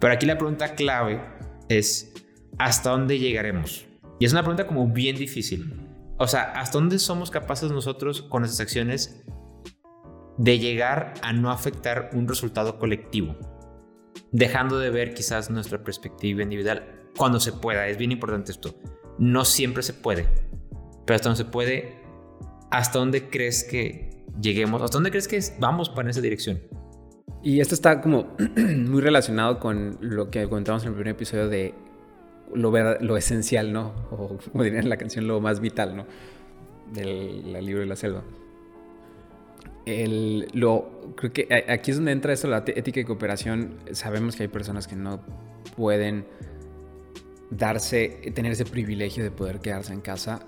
Pero 0.00 0.12
aquí 0.12 0.26
la 0.26 0.38
pregunta 0.38 0.74
clave 0.74 1.22
es, 1.68 2.12
¿hasta 2.58 2.90
dónde 2.90 3.18
llegaremos? 3.18 3.86
Y 4.18 4.24
es 4.24 4.32
una 4.32 4.42
pregunta 4.42 4.66
como 4.66 4.88
bien 4.88 5.16
difícil. 5.16 5.88
O 6.18 6.26
sea, 6.26 6.52
¿hasta 6.52 6.78
dónde 6.78 6.98
somos 6.98 7.30
capaces 7.30 7.70
nosotros 7.70 8.22
con 8.22 8.42
nuestras 8.42 8.60
acciones 8.60 9.24
de 10.36 10.58
llegar 10.58 11.14
a 11.22 11.32
no 11.32 11.50
afectar 11.50 12.10
un 12.12 12.28
resultado 12.28 12.78
colectivo? 12.78 13.36
dejando 14.34 14.80
de 14.80 14.90
ver 14.90 15.14
quizás 15.14 15.48
nuestra 15.48 15.82
perspectiva 15.84 16.42
individual 16.42 17.08
cuando 17.16 17.38
se 17.38 17.52
pueda. 17.52 17.86
Es 17.86 17.96
bien 17.96 18.10
importante 18.10 18.50
esto. 18.50 18.74
No 19.16 19.44
siempre 19.44 19.84
se 19.84 19.94
puede, 19.94 20.26
pero 21.06 21.14
hasta 21.14 21.28
donde 21.28 21.44
se 21.44 21.50
puede, 21.50 22.00
¿hasta 22.70 22.98
dónde 22.98 23.28
crees 23.28 23.62
que 23.62 24.24
lleguemos? 24.40 24.82
¿Hasta 24.82 24.96
dónde 24.96 25.10
crees 25.10 25.28
que 25.28 25.40
vamos 25.60 25.88
para 25.88 26.10
esa 26.10 26.20
dirección? 26.20 26.60
Y 27.44 27.60
esto 27.60 27.76
está 27.76 28.00
como 28.00 28.36
muy 28.56 29.00
relacionado 29.00 29.60
con 29.60 29.98
lo 30.00 30.30
que 30.30 30.48
comentamos 30.48 30.82
en 30.82 30.88
el 30.88 30.94
primer 30.94 31.14
episodio 31.14 31.48
de 31.48 31.72
lo, 32.52 32.72
lo 33.00 33.16
esencial, 33.16 33.72
¿no? 33.72 33.94
O 34.10 34.38
como 34.50 34.64
dirían 34.64 34.82
en 34.82 34.90
la 34.90 34.96
canción, 34.96 35.28
lo 35.28 35.40
más 35.40 35.60
vital, 35.60 35.96
¿no? 35.96 36.06
Del 36.92 37.52
libro 37.64 37.82
de 37.82 37.86
la 37.86 37.96
selva. 37.96 38.24
El, 39.86 40.48
lo, 40.52 41.14
creo 41.16 41.32
que 41.32 41.64
aquí 41.68 41.90
es 41.90 41.98
donde 41.98 42.12
entra 42.12 42.32
eso, 42.32 42.48
la 42.48 42.64
ética 42.66 43.00
y 43.00 43.04
cooperación. 43.04 43.76
Sabemos 43.92 44.36
que 44.36 44.44
hay 44.44 44.48
personas 44.48 44.86
que 44.86 44.96
no 44.96 45.20
pueden 45.76 46.24
darse, 47.50 48.32
tener 48.34 48.52
ese 48.52 48.64
privilegio 48.64 49.22
de 49.22 49.30
poder 49.30 49.60
quedarse 49.60 49.92
en 49.92 50.00
casa. 50.00 50.40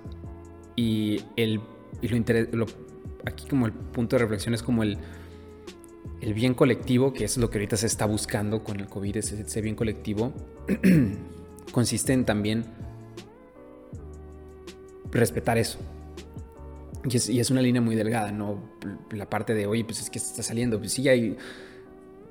Y, 0.75 1.22
el, 1.37 1.61
y 2.03 2.09
lo, 2.09 2.18
lo, 2.53 2.66
aquí 3.25 3.49
como 3.49 3.66
el 3.66 3.72
punto 3.72 4.16
de 4.16 4.22
reflexión 4.22 4.55
es 4.55 4.62
como 4.62 4.83
el, 4.83 4.99
el 6.20 6.35
bien 6.35 6.55
colectivo, 6.55 7.12
que 7.12 7.25
es 7.25 7.37
lo 7.37 7.51
que 7.51 7.59
ahorita 7.59 7.77
se 7.77 7.87
está 7.87 8.07
buscando 8.07 8.64
con 8.64 8.81
el 8.81 8.87
COVID, 8.87 9.18
ese, 9.18 9.61
bien 9.61 9.75
colectivo, 9.75 10.33
consiste 11.72 12.12
en 12.12 12.25
también 12.25 12.64
respetar 15.11 15.59
eso. 15.59 15.79
Y 17.09 17.16
es, 17.16 17.29
y 17.29 17.38
es, 17.38 17.51
una 17.51 17.62
línea 17.62 17.81
muy 17.81 17.95
delgada, 17.95 18.33
¿no? 18.33 18.61
La 19.12 19.31
parte 19.31 19.55
de, 19.55 19.66
oye, 19.66 19.85
pues 19.85 20.01
es 20.01 20.11
que 20.11 20.19
está 20.19 20.42
saliendo. 20.42 20.79
Pues 20.79 20.92
sí, 20.92 21.09
hay 21.09 21.37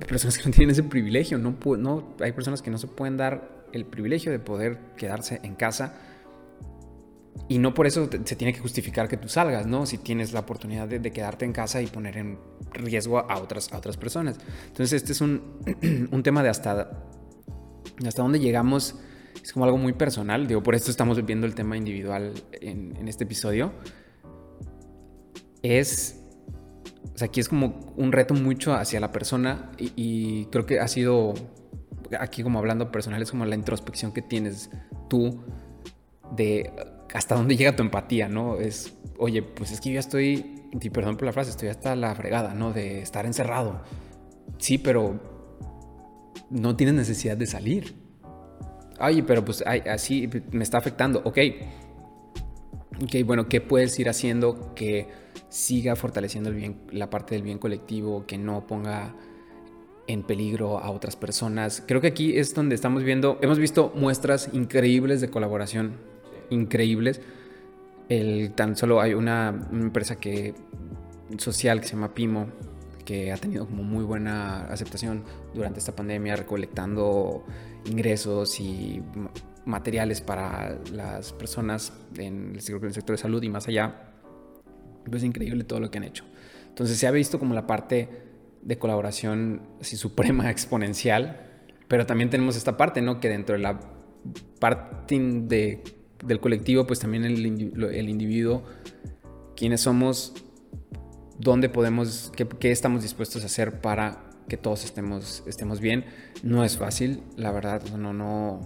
personas 0.08 0.38
que 0.40 0.46
no 0.46 0.52
tienen 0.52 0.72
ese 0.72 0.84
privilegio, 0.84 1.38
no, 1.38 1.56
no, 1.78 2.16
hay 2.20 2.32
personas 2.34 2.62
que 2.62 2.72
no 2.72 2.78
se 2.78 2.88
pueden 2.88 3.18
dar 3.18 3.66
el 3.72 3.86
privilegio 3.86 4.32
de 4.32 4.40
poder 4.40 4.80
quedarse 4.98 5.40
en 5.44 5.56
casa 5.56 5.96
y 7.48 7.60
no 7.60 7.74
por 7.74 7.86
eso 7.86 8.10
se 8.24 8.36
tiene 8.36 8.54
que 8.54 8.60
justificar 8.60 9.08
que 9.08 9.18
tú 9.18 9.28
salgas, 9.28 9.68
¿no? 9.68 9.86
Si 9.86 9.98
tienes 9.98 10.34
la 10.34 10.40
oportunidad 10.42 10.88
de, 10.88 11.12
quedarte 11.12 11.46
en 11.46 11.54
casa 11.54 11.82
y 11.82 11.88
poner 11.88 12.18
en 12.18 12.40
riesgo 12.74 13.20
a 13.20 13.38
otras, 13.38 13.72
a 13.72 13.78
otras 13.78 13.98
personas. 13.98 14.38
Entonces 14.68 14.94
este 14.94 15.12
es 15.12 15.22
un, 15.22 15.42
un 16.12 16.24
tema 16.24 16.42
de 16.42 16.50
hasta, 16.50 17.04
hasta 18.06 18.22
dónde 18.22 18.40
llegamos. 18.40 18.96
Es 19.44 19.54
como 19.54 19.66
algo 19.66 19.78
muy 19.78 19.94
personal. 19.94 20.48
Digo, 20.48 20.64
por 20.64 20.74
esto 20.74 20.90
estamos 20.90 21.24
viendo 21.24 21.46
el 21.46 21.54
tema 21.54 21.78
individual 21.78 22.34
en, 22.54 22.96
en 22.98 23.08
este 23.08 23.26
episodio. 23.26 23.74
Es... 25.66 26.22
O 27.14 27.18
sea, 27.18 27.28
aquí 27.28 27.40
es 27.40 27.50
como 27.50 27.94
un 27.96 28.12
reto 28.12 28.34
mucho 28.34 28.74
hacia 28.74 29.00
la 29.00 29.12
persona 29.12 29.72
y, 29.78 30.46
creo 30.46 30.66
que 30.66 30.80
ha 30.80 30.88
sido, 30.88 31.34
aquí 32.20 32.44
como 32.44 32.60
hablando 32.60 32.92
personal, 32.92 33.22
es 33.22 33.32
como 33.32 33.46
la 33.46 33.56
introspección 33.56 34.12
que 34.12 34.22
tienes 34.22 34.70
tú 35.08 35.42
de 36.36 36.72
hasta 37.14 37.36
dónde 37.36 37.56
llega 37.56 37.76
tu 37.76 37.84
empatía, 37.84 38.28
¿no? 38.28 38.60
Es, 38.60 38.98
oye, 39.18 39.42
pues 39.42 39.72
es 39.72 39.80
que 39.80 39.90
yo 39.90 39.94
ya 39.94 40.02
estoy, 40.02 40.68
y 40.74 40.90
perdón 40.90 41.16
por 41.16 41.26
la 41.26 41.32
frase, 41.32 41.52
estoy 41.52 41.70
hasta 41.70 41.96
la 41.96 42.14
fregada, 42.16 42.54
¿no? 42.54 42.74
De 42.74 43.02
estar 43.02 43.26
encerrado. 43.26 43.82
Sí, 44.58 44.78
pero 44.78 45.20
no 46.50 46.76
tienes 46.76 46.96
necesidad 46.96 47.38
de 47.38 47.46
salir. 47.46 47.96
Ay, 49.00 49.22
pero 49.22 49.46
pues 49.46 49.64
así 49.66 50.30
me 50.52 50.64
está 50.64 50.78
afectando. 50.78 51.22
Ok. 51.24 51.38
Ok, 53.04 53.16
bueno, 53.26 53.48
¿qué 53.48 53.62
puedes 53.62 53.98
ir 54.00 54.10
haciendo 54.10 54.74
que 54.74 55.25
siga 55.50 55.96
fortaleciendo 55.96 56.52
la 56.92 57.10
parte 57.10 57.36
del 57.36 57.44
bien 57.44 57.58
colectivo, 57.58 58.26
que 58.26 58.38
no 58.38 58.66
ponga 58.68 59.16
en 60.08 60.24
peligro 60.24 60.80
a 60.80 60.92
otras 60.92 61.16
personas? 61.16 61.84
Creo 61.86 62.02
que 62.02 62.08
aquí 62.08 62.38
es 62.38 62.54
donde 62.54 62.76
estamos 62.76 63.04
viendo, 63.04 63.38
hemos 63.42 63.60
visto 63.60 63.92
muestras 63.96 64.50
increíbles 64.54 65.22
de 65.22 65.30
colaboración 65.30 65.94
increíbles. 66.50 67.22
El, 68.10 68.54
tan 68.54 68.76
solo 68.76 69.02
hay 69.02 69.14
una, 69.14 69.68
empresa 69.72 70.18
que, 70.18 70.54
social 71.38 71.82
que 71.82 71.88
se 71.88 71.94
llama 71.94 72.14
Pimo, 72.14 72.48
que 73.04 73.32
ha 73.32 73.38
tenido 73.38 73.66
como 73.66 73.84
muy 73.84 74.04
buena 74.04 74.66
aceptación 74.66 75.24
durante 75.54 75.80
esta 75.80 75.96
pandemia, 75.96 76.36
recolectando 76.36 77.46
ingresos 77.86 78.60
y 78.60 79.02
materiales 79.66 80.22
para 80.22 80.78
las 80.92 81.34
personas 81.34 81.94
en 82.18 82.56
el 82.56 82.62
sector, 82.62 83.16
de 83.16 83.18
salud 83.18 83.42
y 83.42 83.50
más 83.50 83.68
allá. 83.68 84.15
Es 85.12 85.24
increíble 85.24 85.64
todo 85.64 85.80
lo 85.80 85.92
que 85.92 85.98
han 85.98 86.04
hecho. 86.04 86.26
Entonces 86.70 86.98
se 86.98 87.08
ha 87.08 87.12
visto 87.12 87.40
como 87.40 87.54
la 87.54 87.68
parte 87.68 88.10
de 88.62 88.78
colaboración 88.78 89.62
así 89.80 89.98
suprema, 89.98 90.50
exponencial, 90.52 91.42
pero 91.88 92.06
también 92.06 92.30
tenemos 92.30 92.56
esta 92.56 92.78
parte, 92.78 93.02
¿no? 93.02 93.20
Que 93.20 93.30
dentro 93.30 93.56
de 93.56 93.62
la 93.62 93.80
parte 94.60 95.20
de 95.20 95.84
del 96.24 96.40
colectivo, 96.40 96.88
pues 96.88 97.00
también 97.00 97.24
el, 97.24 97.46
el 97.94 98.10
individuo, 98.10 98.64
quiénes 99.56 99.82
somos, 99.82 100.34
dónde 101.38 101.70
podemos, 101.70 102.32
qué, 102.36 102.72
estamos 102.72 103.04
dispuestos 103.04 103.44
a 103.44 103.46
hacer 103.46 103.82
para 103.82 104.24
que 104.48 104.58
todos 104.58 104.86
estemos, 104.86 105.44
estemos 105.48 105.80
bien. 105.80 106.06
No 106.44 106.64
es 106.64 106.78
fácil, 106.78 107.22
la 107.36 107.52
verdad, 107.52 107.84
no, 107.98 108.14
no, 108.14 108.62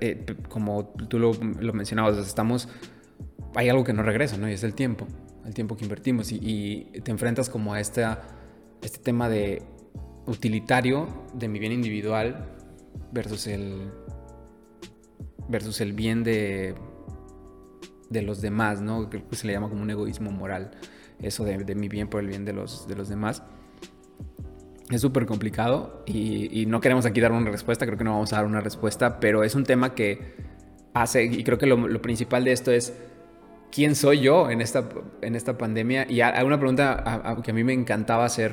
eh, 0.00 0.24
como 0.48 0.86
tú 1.08 1.18
lo, 1.18 1.32
mencionabas, 1.72 2.18
estamos, 2.18 2.68
hay 3.54 3.68
algo 3.68 3.84
que 3.84 3.92
no 3.92 4.02
regresa, 4.02 4.36
¿no? 4.36 4.48
Y 4.48 4.52
es 4.52 4.64
el 4.64 4.74
tiempo, 4.74 5.06
el 5.44 5.54
tiempo 5.54 5.76
que 5.76 5.84
invertimos 5.84 6.32
y, 6.32 6.88
te 7.04 7.10
enfrentas 7.10 7.48
como 7.48 7.74
a 7.74 7.80
esta, 7.80 8.22
este 8.82 8.98
tema 8.98 9.28
de 9.28 9.62
utilitario 10.26 11.08
de 11.34 11.48
mi 11.48 11.58
bien 11.58 11.72
individual 11.72 12.48
versus 13.12 13.46
el, 13.46 13.90
versus 15.48 15.80
el 15.80 15.92
bien 15.92 16.22
de, 16.22 16.74
de 18.12 18.22
los 18.22 18.40
demás, 18.40 18.80
¿no? 18.80 19.10
Se 19.32 19.46
le 19.46 19.52
llama 19.52 19.68
como 19.68 19.82
un 19.82 19.90
egoísmo 19.90 20.30
moral, 20.30 20.70
eso 21.20 21.44
de, 21.44 21.74
mi 21.74 21.88
bien 21.88 22.08
por 22.08 22.20
el 22.20 22.28
bien 22.28 22.44
de 22.44 22.52
los, 22.52 22.86
de 22.86 22.94
los 22.94 23.08
demás. 23.08 23.42
Es 24.90 25.00
súper 25.00 25.24
complicado 25.24 26.04
y, 26.06 26.66
no 26.66 26.80
queremos 26.80 27.06
aquí 27.06 27.20
dar 27.20 27.32
una 27.32 27.50
respuesta, 27.50 27.86
creo 27.86 27.98
que 27.98 28.04
no 28.04 28.12
vamos 28.12 28.32
a 28.32 28.36
dar 28.36 28.46
una 28.46 28.60
respuesta, 28.60 29.18
pero 29.20 29.42
es 29.42 29.54
un 29.54 29.64
tema 29.64 29.94
que 29.94 30.34
hace, 30.92 31.24
y 31.24 31.42
creo 31.44 31.58
que 31.58 31.66
lo, 31.66 32.02
principal 32.02 32.44
de 32.44 32.52
esto 32.52 32.70
es, 32.70 32.92
¿quién 33.72 33.96
soy 33.96 34.20
yo 34.20 34.50
en 34.50 34.60
esta, 34.60 34.88
en 35.22 35.34
esta 35.34 35.58
pandemia? 35.58 36.06
Y 36.08 36.20
hay 36.20 36.44
una 36.44 36.58
pregunta 36.58 37.40
que 37.42 37.50
a 37.50 37.54
mí 37.54 37.64
me 37.64 37.72
encantaba 37.72 38.24
hacer, 38.24 38.52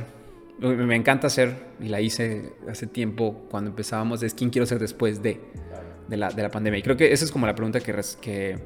me 0.60 0.96
encanta 0.96 1.28
hacer, 1.28 1.68
y 1.80 1.90
la 1.90 2.02
hice 2.02 2.54
hace 2.68 2.88
tiempo 2.88 3.46
cuando 3.52 3.70
empezábamos, 3.70 4.24
es 4.24 4.34
¿quién 4.34 4.50
quiero 4.50 4.66
ser 4.66 4.80
después 4.80 5.22
de? 5.22 5.40
de 6.10 6.18
la, 6.18 6.30
de 6.30 6.42
la 6.42 6.50
pandemia. 6.50 6.80
Y 6.80 6.82
creo 6.82 6.98
que 6.98 7.14
esa 7.14 7.24
es 7.24 7.32
como 7.32 7.46
la 7.46 7.56
pregunta 7.56 7.80
que, 7.80 8.58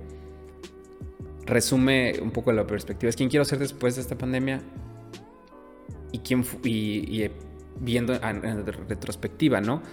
resume 1.46 2.13
un 2.22 2.32
poco 2.32 2.54
la 2.54 2.66
perspectiva. 2.66 3.10
Es 3.10 3.18
quién 3.18 3.30
quiero 3.30 3.44
ser 3.44 3.60
después 3.60 3.96
de 3.96 4.02
esta 4.02 4.18
pandemia 4.18 4.62
y 6.13 6.20
quién 6.20 6.46
y, 6.63 7.30
viendo 7.80 8.13
en, 8.13 8.66
retrospectiva, 8.66 9.60
¿no? 9.60 9.84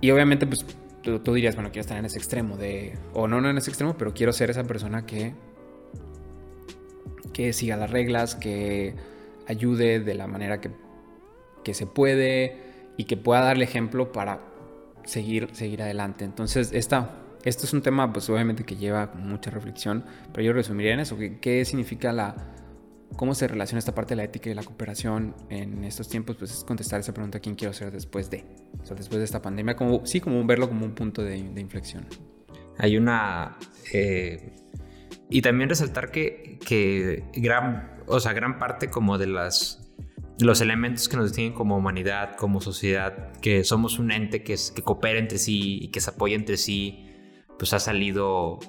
Y 0.00 0.10
obviamente, 0.10 0.46
pues 0.46 0.64
tú, 1.22 1.34
dirías, 1.34 1.54
bueno, 1.54 1.70
quiero 1.70 1.82
estar 1.82 1.96
en 1.98 2.04
ese 2.04 2.18
extremo 2.18 2.56
de, 2.56 2.96
o 3.12 3.26
no, 3.26 3.40
no 3.40 3.50
en 3.50 3.58
ese 3.58 3.70
extremo, 3.70 3.96
pero 3.96 4.14
quiero 4.14 4.32
ser 4.32 4.50
esa 4.50 4.64
persona 4.64 5.06
que, 5.06 5.34
que 7.32 7.52
siga 7.52 7.76
las 7.76 7.90
reglas, 7.90 8.34
que 8.34 8.94
ayude 9.46 10.00
de 10.00 10.14
la 10.14 10.26
manera 10.26 10.60
que, 10.60 10.70
que 11.64 11.74
se 11.74 11.86
puede 11.86 12.56
y 12.96 13.04
que 13.04 13.16
pueda 13.16 13.40
darle 13.42 13.64
ejemplo 13.64 14.12
para 14.12 14.40
seguir, 15.04 15.48
seguir 15.52 15.82
adelante. 15.82 16.24
Entonces, 16.24 16.70
esta, 16.72 17.16
esto 17.44 17.64
es 17.64 17.72
un 17.72 17.82
tema, 17.82 18.12
pues 18.12 18.28
obviamente 18.28 18.64
que 18.64 18.76
lleva 18.76 19.12
mucha 19.14 19.50
reflexión, 19.50 20.04
pero 20.32 20.44
yo 20.44 20.52
resumiría 20.52 20.94
en 20.94 21.00
eso, 21.00 21.16
¿qué, 21.40 21.64
significa 21.64 22.12
la, 22.12 22.34
cómo 23.16 23.34
se 23.34 23.48
relaciona 23.48 23.78
esta 23.78 23.94
parte 23.94 24.12
de 24.12 24.16
la 24.16 24.24
ética 24.24 24.50
y 24.50 24.54
la 24.54 24.62
cooperación 24.62 25.34
en 25.50 25.84
estos 25.84 26.08
tiempos? 26.08 26.36
Pues 26.36 26.52
es 26.52 26.64
contestar 26.64 27.00
esa 27.00 27.12
pregunta, 27.12 27.40
¿quién 27.40 27.54
quiero 27.54 27.72
ser 27.72 27.90
después 27.92 28.30
de? 28.30 28.44
O 28.82 28.86
sea, 28.86 28.96
después 28.96 29.18
de 29.18 29.24
esta 29.24 29.42
pandemia, 29.42 29.76
como, 29.76 30.04
sí, 30.06 30.20
como 30.20 30.44
verlo 30.44 30.68
como 30.68 30.84
un 30.84 30.94
punto 30.94 31.22
de, 31.22 31.36
inflexión. 31.36 32.06
Hay 32.78 32.96
una... 32.96 33.58
Eh, 33.92 34.54
y 35.30 35.42
también 35.42 35.68
resaltar 35.68 36.10
que, 36.10 36.58
que 36.64 37.24
gran, 37.34 38.02
o 38.06 38.20
sea, 38.20 38.32
gran 38.32 38.58
parte 38.58 38.88
como 38.88 39.18
de 39.18 39.26
las 39.26 39.84
los 40.40 40.60
elementos 40.60 41.08
que 41.08 41.16
nos 41.16 41.26
distinguen 41.26 41.52
como 41.52 41.76
humanidad, 41.76 42.36
como 42.36 42.60
sociedad, 42.60 43.32
que 43.40 43.64
somos 43.64 43.98
un 43.98 44.12
ente 44.12 44.44
que, 44.44 44.54
que 44.74 44.82
coopera 44.82 45.18
entre 45.18 45.38
sí 45.38 45.78
y 45.82 45.88
que 45.88 46.00
se 46.00 46.10
apoya 46.10 46.36
entre 46.36 46.56
sí, 46.56 47.06
pues 47.58 47.72
ha 47.72 47.80
salido 47.80 48.60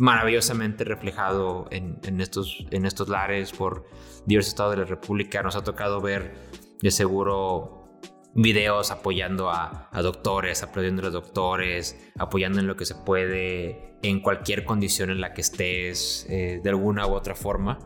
maravillosamente 0.00 0.84
reflejado 0.84 1.68
en, 1.70 2.20
estos, 2.20 2.66
en 2.70 2.86
estos 2.86 3.08
lares 3.08 3.52
por 3.52 3.86
diversos 4.26 4.50
estados 4.50 4.72
de 4.72 4.78
la 4.78 4.86
República. 4.86 5.42
Nos 5.42 5.56
ha 5.56 5.62
tocado 5.62 6.00
ver 6.00 6.34
de 6.80 6.90
seguro 6.90 8.00
videos 8.34 8.90
apoyando 8.90 9.50
a, 9.50 9.90
doctores, 10.02 10.62
aplaudiendo 10.62 11.02
a 11.02 11.04
los 11.06 11.12
doctores, 11.12 12.10
apoyando 12.18 12.60
en 12.60 12.66
lo 12.66 12.76
que 12.76 12.86
se 12.86 12.94
puede, 12.94 13.98
en 14.02 14.20
cualquier 14.20 14.64
condición 14.64 15.10
en 15.10 15.20
la 15.20 15.34
que 15.34 15.42
estés, 15.42 16.26
eh, 16.30 16.60
de 16.62 16.70
alguna 16.70 17.06
u 17.06 17.12
otra 17.12 17.34
forma. 17.34 17.78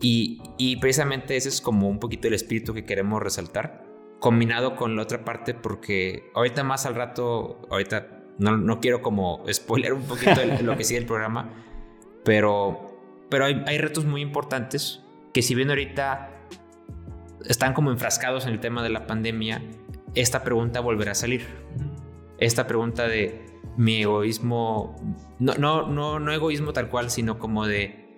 Y, 0.00 0.76
precisamente 0.80 1.36
ese 1.36 1.48
es 1.48 1.60
como 1.60 1.88
un 1.88 1.98
poquito 1.98 2.28
el 2.28 2.34
espíritu 2.34 2.74
que 2.74 2.84
queremos 2.84 3.22
resaltar. 3.22 3.84
combinado 4.20 4.74
con 4.74 4.96
la 4.96 5.02
otra 5.02 5.24
parte 5.24 5.54
porque 5.54 6.30
ahorita 6.34 6.64
más 6.64 6.86
al 6.86 6.96
rato, 6.96 7.62
ahorita 7.70 8.17
no, 8.38 8.56
no 8.56 8.80
quiero 8.80 9.02
como 9.02 9.44
spoiler 9.52 9.92
un 9.92 10.02
poquito 10.02 10.40
lo 10.62 10.76
que 10.76 10.84
sigue 10.84 11.00
el 11.00 11.06
programa, 11.06 11.50
pero, 12.24 13.00
pero 13.30 13.44
hay, 13.44 13.62
hay 13.66 13.78
retos 13.78 14.04
muy 14.04 14.22
importantes 14.22 15.02
que 15.32 15.42
si 15.42 15.54
bien 15.54 15.70
ahorita 15.70 16.30
están 17.44 17.74
como 17.74 17.90
enfrascados 17.90 18.46
en 18.46 18.52
el 18.52 18.60
tema 18.60 18.82
de 18.82 18.90
la 18.90 19.06
pandemia, 19.06 19.62
esta 20.14 20.42
pregunta 20.44 20.80
volverá 20.80 21.12
a 21.12 21.14
salir. 21.14 21.46
Esta 22.38 22.66
pregunta 22.66 23.08
de 23.08 23.46
mi 23.76 24.02
egoísmo, 24.02 24.96
no, 25.38 25.54
no, 25.54 25.86
no, 25.88 26.18
no 26.18 26.32
egoísmo 26.32 26.72
tal 26.72 26.88
cual, 26.88 27.10
sino 27.10 27.38
como 27.38 27.66
de 27.66 28.08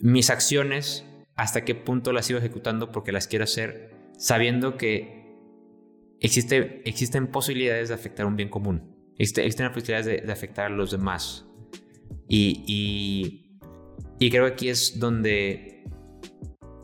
mis 0.00 0.30
acciones, 0.30 1.06
hasta 1.36 1.64
qué 1.64 1.74
punto 1.74 2.12
las 2.12 2.26
sigo 2.26 2.38
ejecutando 2.38 2.90
porque 2.90 3.12
las 3.12 3.26
quiero 3.26 3.44
hacer, 3.44 3.94
sabiendo 4.18 4.76
que 4.76 5.38
existe, 6.20 6.82
existen 6.88 7.28
posibilidades 7.28 7.88
de 7.88 7.94
afectar 7.94 8.26
un 8.26 8.36
bien 8.36 8.48
común, 8.48 8.89
existen 9.22 9.72
posibilidades 9.72 10.26
de, 10.26 10.32
afectar 10.32 10.66
a 10.66 10.70
los 10.70 10.90
demás. 10.90 11.46
Y, 12.28 12.64
y, 12.66 13.58
y 14.18 14.30
creo 14.30 14.46
que 14.46 14.52
aquí 14.52 14.68
es 14.68 14.98
donde 14.98 15.70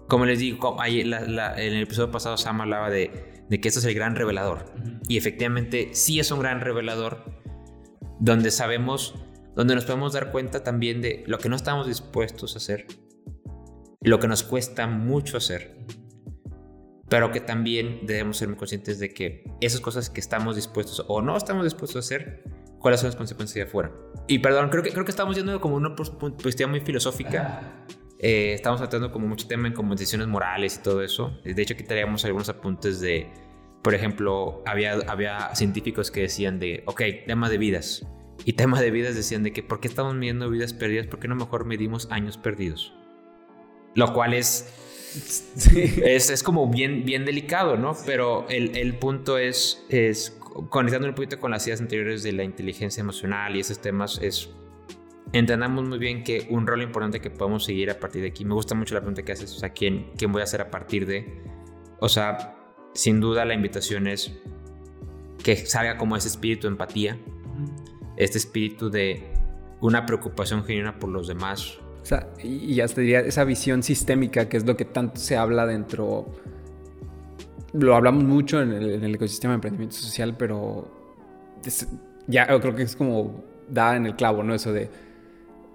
como 0.08 0.24
les 0.24 0.38
digo, 0.38 0.76
en 0.84 1.12
el 1.12 1.82
episodio 1.82 2.10
pasado 2.10 2.36
Sam 2.36 2.60
hablaba 2.60 2.90
de, 2.90 3.10
que 3.50 3.68
esto 3.68 3.80
es 3.80 3.86
el 3.86 3.94
gran 3.94 4.14
revelador. 4.14 4.72
Y 5.08 5.16
efectivamente 5.16 5.90
sí 5.92 6.20
es 6.20 6.30
un 6.30 6.40
gran 6.40 6.60
revelador 6.60 7.24
donde 8.20 8.50
sabemos, 8.50 9.14
donde 9.56 9.74
nos 9.74 9.84
podemos 9.84 10.12
dar 10.12 10.30
cuenta 10.30 10.62
también 10.62 11.02
de 11.02 11.24
lo 11.26 11.38
que 11.38 11.48
no 11.48 11.56
estamos 11.56 11.86
dispuestos 11.86 12.54
a 12.54 12.58
hacer, 12.58 12.86
lo 14.00 14.20
que 14.20 14.28
nos 14.28 14.44
cuesta 14.44 14.86
mucho 14.86 15.38
hacer, 15.38 15.76
pero 17.08 17.30
que 17.30 17.40
también 17.40 18.00
debemos 18.02 18.36
ser 18.36 18.48
muy 18.48 18.56
conscientes 18.56 18.98
de 18.98 19.12
que 19.12 19.44
esas 19.60 19.80
cosas 19.80 20.10
que 20.10 20.20
estamos 20.20 20.56
dispuestos 20.56 21.04
o 21.08 21.22
no 21.22 21.36
estamos 21.36 21.64
dispuestos 21.64 21.96
a 21.96 21.98
hacer, 22.00 22.42
cuáles 22.78 23.00
son 23.00 23.08
las 23.08 23.16
consecuencias 23.16 23.54
de 23.54 23.62
afuera. 23.62 23.92
Y 24.26 24.40
perdón, 24.40 24.70
creo 24.70 24.82
que, 24.82 24.90
creo 24.90 25.04
que 25.04 25.10
estamos 25.10 25.36
yendo 25.36 25.60
como 25.60 25.76
una 25.76 25.94
postura 25.94 26.68
muy 26.68 26.80
filosófica. 26.80 27.84
Eh, 28.18 28.54
estamos 28.54 28.80
tratando 28.80 29.12
como 29.12 29.26
mucho 29.28 29.46
tema 29.46 29.68
en 29.68 29.74
como 29.74 29.94
decisiones 29.94 30.26
morales 30.26 30.76
y 30.76 30.82
todo 30.82 31.02
eso. 31.02 31.38
De 31.44 31.60
hecho, 31.60 31.74
aquí 31.74 31.84
traíamos 31.84 32.24
algunos 32.24 32.48
apuntes 32.48 33.00
de, 33.00 33.30
por 33.82 33.94
ejemplo, 33.94 34.62
había, 34.66 34.94
había 35.06 35.54
científicos 35.54 36.10
que 36.10 36.22
decían 36.22 36.58
de, 36.58 36.82
ok, 36.86 37.02
tema 37.26 37.48
de 37.48 37.58
vidas. 37.58 38.06
Y 38.44 38.54
tema 38.54 38.80
de 38.80 38.90
vidas 38.90 39.14
decían 39.14 39.42
de 39.42 39.52
que, 39.52 39.62
¿por 39.62 39.80
qué 39.80 39.88
estamos 39.88 40.14
midiendo 40.14 40.50
vidas 40.50 40.72
perdidas? 40.72 41.06
¿Por 41.06 41.20
qué 41.20 41.28
no 41.28 41.36
mejor 41.36 41.64
medimos 41.64 42.08
años 42.10 42.36
perdidos? 42.36 42.92
Lo 43.94 44.12
cual 44.12 44.34
es, 44.34 44.85
es, 45.16 46.30
es, 46.30 46.42
como 46.42 46.68
bien, 46.68 47.04
bien 47.04 47.24
delicado, 47.24 47.76
¿no? 47.76 47.96
Pero 48.04 48.46
el, 48.48 48.76
el 48.76 48.98
punto 48.98 49.38
es, 49.38 49.84
es, 49.88 50.38
conectando 50.70 51.08
un 51.08 51.14
poquito 51.14 51.38
con 51.38 51.50
las 51.50 51.66
ideas 51.66 51.80
anteriores 51.80 52.22
de 52.22 52.32
la 52.32 52.44
inteligencia 52.44 53.00
emocional 53.00 53.56
y 53.56 53.60
esos 53.60 53.80
temas, 53.80 54.18
es 54.22 54.50
entendamos 55.32 55.88
muy 55.88 55.98
bien 55.98 56.22
que 56.22 56.46
un 56.50 56.66
rol 56.66 56.82
importante 56.82 57.20
que 57.20 57.30
podemos 57.30 57.64
seguir 57.64 57.90
a 57.90 57.98
partir 57.98 58.22
de 58.22 58.28
aquí, 58.28 58.44
me 58.44 58.54
gusta 58.54 58.74
mucho 58.74 58.94
la 58.94 59.00
pregunta 59.00 59.22
que 59.22 59.32
haces, 59.32 59.52
o 59.54 59.58
sea, 59.58 59.70
¿quién, 59.70 60.10
quién 60.16 60.32
voy 60.32 60.40
a 60.40 60.44
hacer 60.44 60.60
a 60.60 60.70
partir 60.70 61.06
de? 61.06 61.42
O 62.00 62.08
sea, 62.08 62.56
sin 62.94 63.20
duda 63.20 63.44
la 63.44 63.54
invitación 63.54 64.06
es 64.06 64.32
que 65.42 65.56
salga 65.56 65.96
como 65.96 66.16
ese 66.16 66.28
espíritu 66.28 66.66
de 66.66 66.72
empatía, 66.72 67.18
este 68.16 68.38
espíritu 68.38 68.90
de 68.90 69.32
una 69.80 70.06
preocupación 70.06 70.64
genuina 70.64 70.98
por 70.98 71.10
los 71.10 71.28
demás. 71.28 71.78
O 72.06 72.08
sea, 72.08 72.28
y 72.40 72.80
hasta 72.80 73.00
diría 73.00 73.18
esa 73.18 73.42
visión 73.42 73.82
sistémica, 73.82 74.48
que 74.48 74.58
es 74.58 74.64
lo 74.64 74.76
que 74.76 74.84
tanto 74.84 75.18
se 75.18 75.36
habla 75.36 75.66
dentro, 75.66 76.26
lo 77.72 77.96
hablamos 77.96 78.22
mucho 78.22 78.62
en 78.62 78.70
el, 78.70 78.90
en 78.90 79.02
el 79.02 79.16
ecosistema 79.16 79.54
de 79.54 79.56
emprendimiento 79.56 79.96
social, 79.96 80.36
pero 80.38 80.88
ya 82.28 82.46
creo 82.46 82.76
que 82.76 82.84
es 82.84 82.94
como 82.94 83.42
da 83.68 83.96
en 83.96 84.06
el 84.06 84.14
clavo, 84.14 84.44
¿no? 84.44 84.54
Eso 84.54 84.72
de 84.72 84.88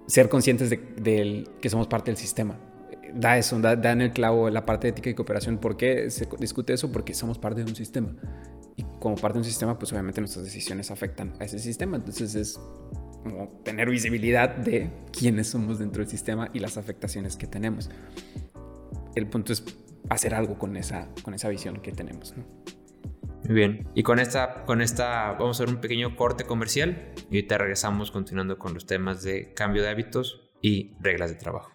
ser 0.07 0.29
conscientes 0.29 0.69
de, 0.69 1.49
que 1.59 1.69
somos 1.69 1.87
parte 1.87 2.11
del 2.11 2.17
sistema. 2.17 2.55
Da 3.13 3.37
eso, 3.37 3.59
da, 3.59 3.73
en 3.91 3.99
el 3.99 4.13
clavo 4.13 4.49
la 4.49 4.65
parte 4.65 4.87
de 4.87 4.91
ética 4.91 5.09
y 5.09 5.13
cooperación. 5.13 5.57
¿Por 5.57 5.75
qué 5.75 6.09
se 6.09 6.29
discute 6.39 6.71
eso? 6.71 6.93
Porque 6.93 7.13
somos 7.13 7.39
parte 7.39 7.61
de 7.61 7.69
un 7.69 7.75
sistema. 7.75 8.15
Y 8.77 8.85
como 9.01 9.17
parte 9.17 9.33
de 9.33 9.39
un 9.39 9.45
sistema, 9.45 9.77
pues 9.77 9.91
obviamente 9.91 10.21
nuestras 10.21 10.45
decisiones 10.45 10.91
afectan 10.91 11.33
a 11.41 11.43
ese 11.43 11.59
sistema. 11.59 11.97
Entonces 11.97 12.35
es 12.35 12.57
como 13.23 13.47
tener 13.63 13.89
visibilidad 13.89 14.49
de 14.49 14.89
quiénes 15.11 15.47
somos 15.47 15.79
dentro 15.79 16.01
del 16.01 16.09
sistema 16.09 16.49
y 16.53 16.59
las 16.59 16.77
afectaciones 16.77 17.37
que 17.37 17.47
tenemos. 17.47 17.89
El 19.15 19.27
punto 19.27 19.53
es 19.53 19.63
hacer 20.09 20.33
algo 20.33 20.57
con 20.57 20.75
esa, 20.77 21.09
con 21.23 21.33
esa 21.33 21.49
visión 21.49 21.81
que 21.81 21.91
tenemos. 21.91 22.33
Muy 23.45 23.55
bien. 23.55 23.87
Y 23.95 24.03
con 24.03 24.19
esta, 24.19 24.65
con 24.65 24.81
esta 24.81 25.33
vamos 25.33 25.59
a 25.59 25.63
hacer 25.63 25.73
un 25.73 25.81
pequeño 25.81 26.15
corte 26.15 26.45
comercial 26.45 27.13
y 27.29 27.37
ahorita 27.37 27.57
regresamos 27.57 28.11
continuando 28.11 28.57
con 28.57 28.73
los 28.73 28.85
temas 28.85 29.23
de 29.23 29.53
cambio 29.53 29.81
de 29.81 29.89
hábitos 29.89 30.51
y 30.61 30.93
reglas 30.99 31.29
de 31.31 31.35
trabajo. 31.35 31.71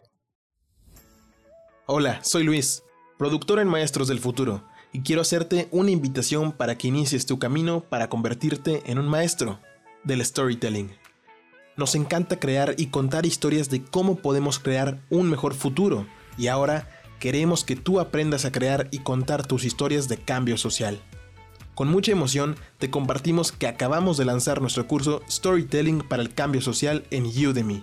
Hola, 1.86 2.22
soy 2.24 2.44
Luis, 2.44 2.82
productor 3.18 3.60
en 3.60 3.68
Maestros 3.68 4.08
del 4.08 4.18
Futuro, 4.18 4.64
y 4.92 5.02
quiero 5.02 5.22
hacerte 5.22 5.68
una 5.70 5.90
invitación 5.90 6.52
para 6.52 6.76
que 6.76 6.88
inicies 6.88 7.26
tu 7.26 7.38
camino 7.38 7.82
para 7.82 8.08
convertirte 8.08 8.82
en 8.86 8.98
un 8.98 9.06
maestro 9.06 9.60
del 10.02 10.24
storytelling. 10.24 10.90
Nos 11.76 11.94
encanta 11.94 12.38
crear 12.38 12.74
y 12.78 12.86
contar 12.86 13.26
historias 13.26 13.68
de 13.68 13.84
cómo 13.84 14.16
podemos 14.16 14.58
crear 14.58 14.98
un 15.10 15.28
mejor 15.28 15.54
futuro, 15.54 16.06
y 16.38 16.46
ahora 16.46 16.88
queremos 17.18 17.64
que 17.64 17.76
tú 17.76 18.00
aprendas 18.00 18.44
a 18.44 18.52
crear 18.52 18.88
y 18.90 19.00
contar 19.00 19.46
tus 19.46 19.64
historias 19.64 20.08
de 20.08 20.16
cambio 20.16 20.56
social. 20.56 21.00
Con 21.74 21.88
mucha 21.88 22.12
emoción 22.12 22.56
te 22.78 22.90
compartimos 22.90 23.52
que 23.52 23.66
acabamos 23.66 24.16
de 24.16 24.24
lanzar 24.24 24.62
nuestro 24.62 24.86
curso 24.86 25.20
Storytelling 25.30 26.00
para 26.00 26.22
el 26.22 26.32
Cambio 26.32 26.62
Social 26.62 27.04
en 27.10 27.26
Udemy. 27.26 27.82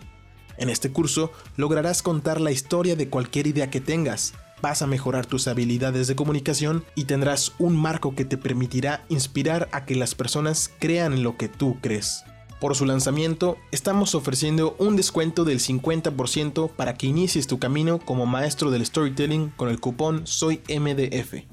En 0.58 0.70
este 0.70 0.92
curso 0.92 1.32
lograrás 1.58 2.02
contar 2.02 2.42
la 2.42 2.52
historia 2.52 2.96
de 2.96 3.10
cualquier 3.10 3.46
idea 3.46 3.70
que 3.70 3.82
tengas, 3.82 4.34
vas 4.64 4.82
a 4.82 4.88
mejorar 4.88 5.28
tus 5.28 5.48
habilidades 5.48 6.08
de 6.08 6.16
comunicación 6.16 6.84
y 6.96 7.04
tendrás 7.04 7.54
un 7.60 7.76
marco 7.76 8.16
que 8.16 8.26
te 8.26 8.38
permitirá 8.38 9.04
inspirar 9.10 9.70
a 9.72 9.86
que 9.86 9.96
las 9.96 10.16
personas 10.16 10.72
crean 10.80 11.14
en 11.14 11.22
lo 11.22 11.38
que 11.38 11.50
tú 11.50 11.78
crees. 11.82 12.24
Por 12.64 12.78
su 12.78 12.86
lanzamiento, 12.86 13.58
estamos 13.72 14.16
ofreciendo 14.16 14.78
un 14.80 14.96
descuento 14.96 15.44
del 15.44 15.60
50% 15.60 16.72
para 16.72 16.94
que 16.94 17.08
inicies 17.08 17.46
tu 17.46 17.60
camino 17.60 18.00
como 18.00 18.26
maestro 18.26 18.72
del 18.72 18.86
storytelling 18.86 19.50
con 19.50 19.68
el 19.68 19.82
cupón 19.82 20.26
SOYMDF. 20.26 21.44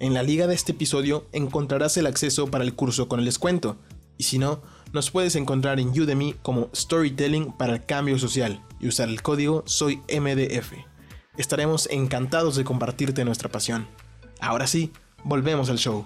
En 0.00 0.12
la 0.12 0.22
liga 0.22 0.46
de 0.46 0.54
este 0.54 0.72
episodio 0.72 1.26
encontrarás 1.32 1.96
el 1.96 2.04
acceso 2.04 2.48
para 2.48 2.62
el 2.62 2.74
curso 2.74 3.08
con 3.08 3.20
el 3.20 3.24
descuento, 3.24 3.78
y 4.18 4.24
si 4.24 4.38
no, 4.38 4.60
nos 4.92 5.10
puedes 5.10 5.34
encontrar 5.34 5.80
en 5.80 5.98
Udemy 5.98 6.34
como 6.42 6.68
Storytelling 6.76 7.52
para 7.52 7.72
el 7.72 7.86
Cambio 7.86 8.18
Social 8.18 8.62
y 8.80 8.88
usar 8.88 9.08
el 9.08 9.22
código 9.22 9.62
SOYMDF. 9.64 10.74
Estaremos 11.38 11.88
encantados 11.90 12.56
de 12.56 12.64
compartirte 12.64 13.24
nuestra 13.24 13.48
pasión. 13.48 13.88
Ahora 14.40 14.66
sí, 14.66 14.92
volvemos 15.24 15.70
al 15.70 15.78
show. 15.78 16.04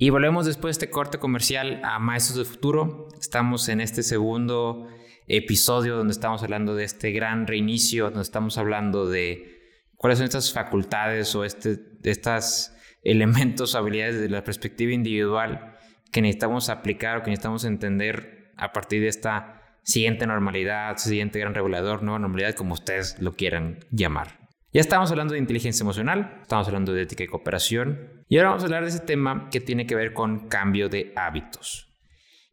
Y 0.00 0.10
volvemos 0.10 0.46
después 0.46 0.78
de 0.78 0.84
este 0.84 0.90
corte 0.90 1.18
comercial 1.18 1.80
a 1.82 1.98
Maestros 1.98 2.36
del 2.36 2.46
Futuro. 2.46 3.08
Estamos 3.20 3.68
en 3.68 3.80
este 3.80 4.04
segundo 4.04 4.86
episodio 5.26 5.96
donde 5.96 6.12
estamos 6.12 6.40
hablando 6.44 6.76
de 6.76 6.84
este 6.84 7.10
gran 7.10 7.48
reinicio, 7.48 8.04
donde 8.04 8.22
estamos 8.22 8.58
hablando 8.58 9.08
de 9.08 9.58
cuáles 9.96 10.18
son 10.20 10.26
estas 10.26 10.52
facultades 10.52 11.34
o 11.34 11.44
este, 11.44 11.80
estos 12.04 12.70
elementos, 13.02 13.74
habilidades 13.74 14.20
de 14.20 14.28
la 14.28 14.44
perspectiva 14.44 14.92
individual 14.92 15.74
que 16.12 16.22
necesitamos 16.22 16.68
aplicar 16.68 17.16
o 17.16 17.22
que 17.24 17.30
necesitamos 17.30 17.64
entender 17.64 18.52
a 18.56 18.72
partir 18.72 19.00
de 19.00 19.08
esta 19.08 19.80
siguiente 19.82 20.28
normalidad, 20.28 20.96
siguiente 20.98 21.40
gran 21.40 21.56
regulador, 21.56 22.04
nueva 22.04 22.20
normalidad, 22.20 22.54
como 22.54 22.74
ustedes 22.74 23.20
lo 23.20 23.32
quieran 23.32 23.80
llamar. 23.90 24.38
Ya 24.72 24.80
estamos 24.80 25.10
hablando 25.10 25.32
de 25.32 25.40
inteligencia 25.40 25.82
emocional, 25.82 26.38
estamos 26.40 26.68
hablando 26.68 26.92
de 26.92 27.02
ética 27.02 27.24
y 27.24 27.26
cooperación, 27.26 28.17
y 28.28 28.36
ahora 28.36 28.50
vamos 28.50 28.62
a 28.62 28.66
hablar 28.66 28.82
de 28.82 28.90
ese 28.90 29.00
tema 29.00 29.48
que 29.50 29.60
tiene 29.60 29.86
que 29.86 29.94
ver 29.94 30.12
con 30.12 30.48
cambio 30.48 30.88
de 30.88 31.12
hábitos. 31.16 31.88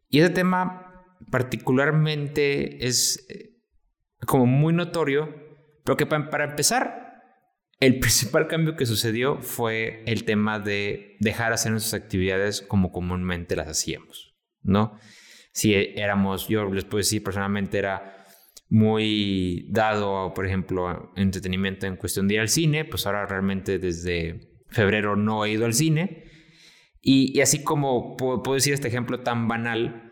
Y 0.08 0.20
ese 0.20 0.30
tema 0.30 1.06
particularmente 1.32 2.86
es 2.86 3.26
eh, 3.30 3.58
como 4.26 4.46
muy 4.46 4.74
notorio, 4.74 5.36
pero 5.84 5.98
que 5.98 6.06
para 6.06 6.46
empezar 6.46 7.06
el 7.80 8.00
principal 8.00 8.48
cambio 8.48 8.76
que 8.76 8.86
sucedió 8.86 9.42
fue 9.42 10.04
el 10.06 10.24
tema 10.24 10.60
de 10.60 11.18
dejar 11.20 11.52
hacer 11.52 11.72
nuestras 11.72 12.02
actividades 12.02 12.62
como 12.62 12.92
comúnmente 12.92 13.56
las 13.56 13.68
hacíamos, 13.68 14.36
¿no? 14.62 14.98
Si 15.52 15.74
éramos, 15.74 16.48
yo 16.50 16.66
les 16.72 16.84
puedo 16.84 16.98
decir 16.98 17.24
personalmente, 17.24 17.78
era 17.78 18.26
muy 18.68 19.68
dado, 19.72 20.34
por 20.34 20.46
ejemplo, 20.46 21.14
entretenimiento 21.16 21.86
en 21.86 21.96
cuestión 21.96 22.28
de 22.28 22.36
ir 22.36 22.40
al 22.42 22.50
cine, 22.50 22.84
pues 22.84 23.06
ahora 23.06 23.26
realmente 23.26 23.80
desde 23.80 24.55
febrero 24.76 25.16
no 25.16 25.46
he 25.46 25.52
ido 25.52 25.66
al 25.66 25.74
cine. 25.74 26.26
Y, 27.02 27.40
así 27.40 27.64
como 27.64 28.18
puedo, 28.18 28.54
decir 28.54 28.74
este 28.74 28.88
ejemplo 28.88 29.22
tan 29.22 29.48
banal, 29.48 30.12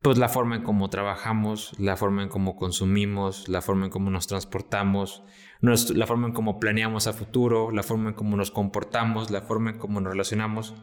pues 0.00 0.18
la 0.18 0.28
forma 0.28 0.56
en 0.56 0.62
cómo 0.62 0.90
trabajamos, 0.90 1.78
la 1.78 1.96
forma 1.96 2.22
en 2.22 2.28
cómo 2.28 2.56
consumimos, 2.56 3.48
la 3.48 3.62
forma 3.62 3.84
en 3.86 3.90
cómo 3.90 4.10
nos 4.10 4.26
transportamos, 4.26 5.22
la 5.60 6.06
forma 6.06 6.28
en 6.28 6.32
cómo 6.32 6.58
planeamos 6.58 7.06
a 7.06 7.12
futuro, 7.12 7.70
la 7.70 7.82
forma 7.82 8.10
en 8.10 8.14
cómo 8.16 8.36
nos 8.36 8.50
comportamos, 8.50 9.30
la 9.30 9.42
forma 9.42 9.70
en 9.70 9.78
cómo 9.78 10.00
nos 10.00 10.12
relacionamos. 10.12 10.74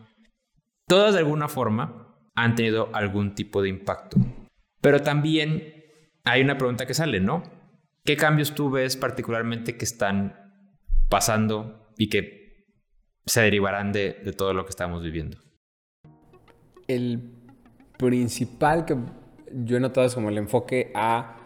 Todas 0.88 1.14
de 1.14 1.20
alguna 1.20 1.50
forma 1.50 2.16
han 2.36 2.56
tenido 2.56 2.90
algún 2.94 3.36
tipo 3.36 3.62
de 3.62 3.70
impacto. 3.70 4.18
Pero 4.82 5.02
también 5.02 5.74
hay 6.24 6.42
una 6.42 6.58
pregunta 6.58 6.86
que 6.86 6.94
sale, 6.94 7.20
¿no? 7.20 7.44
¿Qué 8.06 8.16
cambios 8.16 8.56
tú 8.56 8.70
ves 8.70 8.96
particularmente 8.96 9.76
que 9.78 9.86
están 9.86 10.36
pasando 11.10 11.92
y 11.98 12.08
que 12.10 12.39
se 13.26 13.42
derivarán 13.42 13.92
de, 13.92 14.14
de 14.24 14.34
todo 14.34 14.54
lo 14.54 14.66
que 14.66 14.70
estamos 14.70 15.04
viviendo? 15.04 15.38
El 16.88 17.22
principal 17.98 18.86
que 18.86 18.96
yo 19.54 19.78
he 19.78 19.80
notado 19.80 20.08
es 20.08 20.16
como 20.16 20.30
el 20.30 20.38
enfoque 20.38 20.92
a 20.96 21.38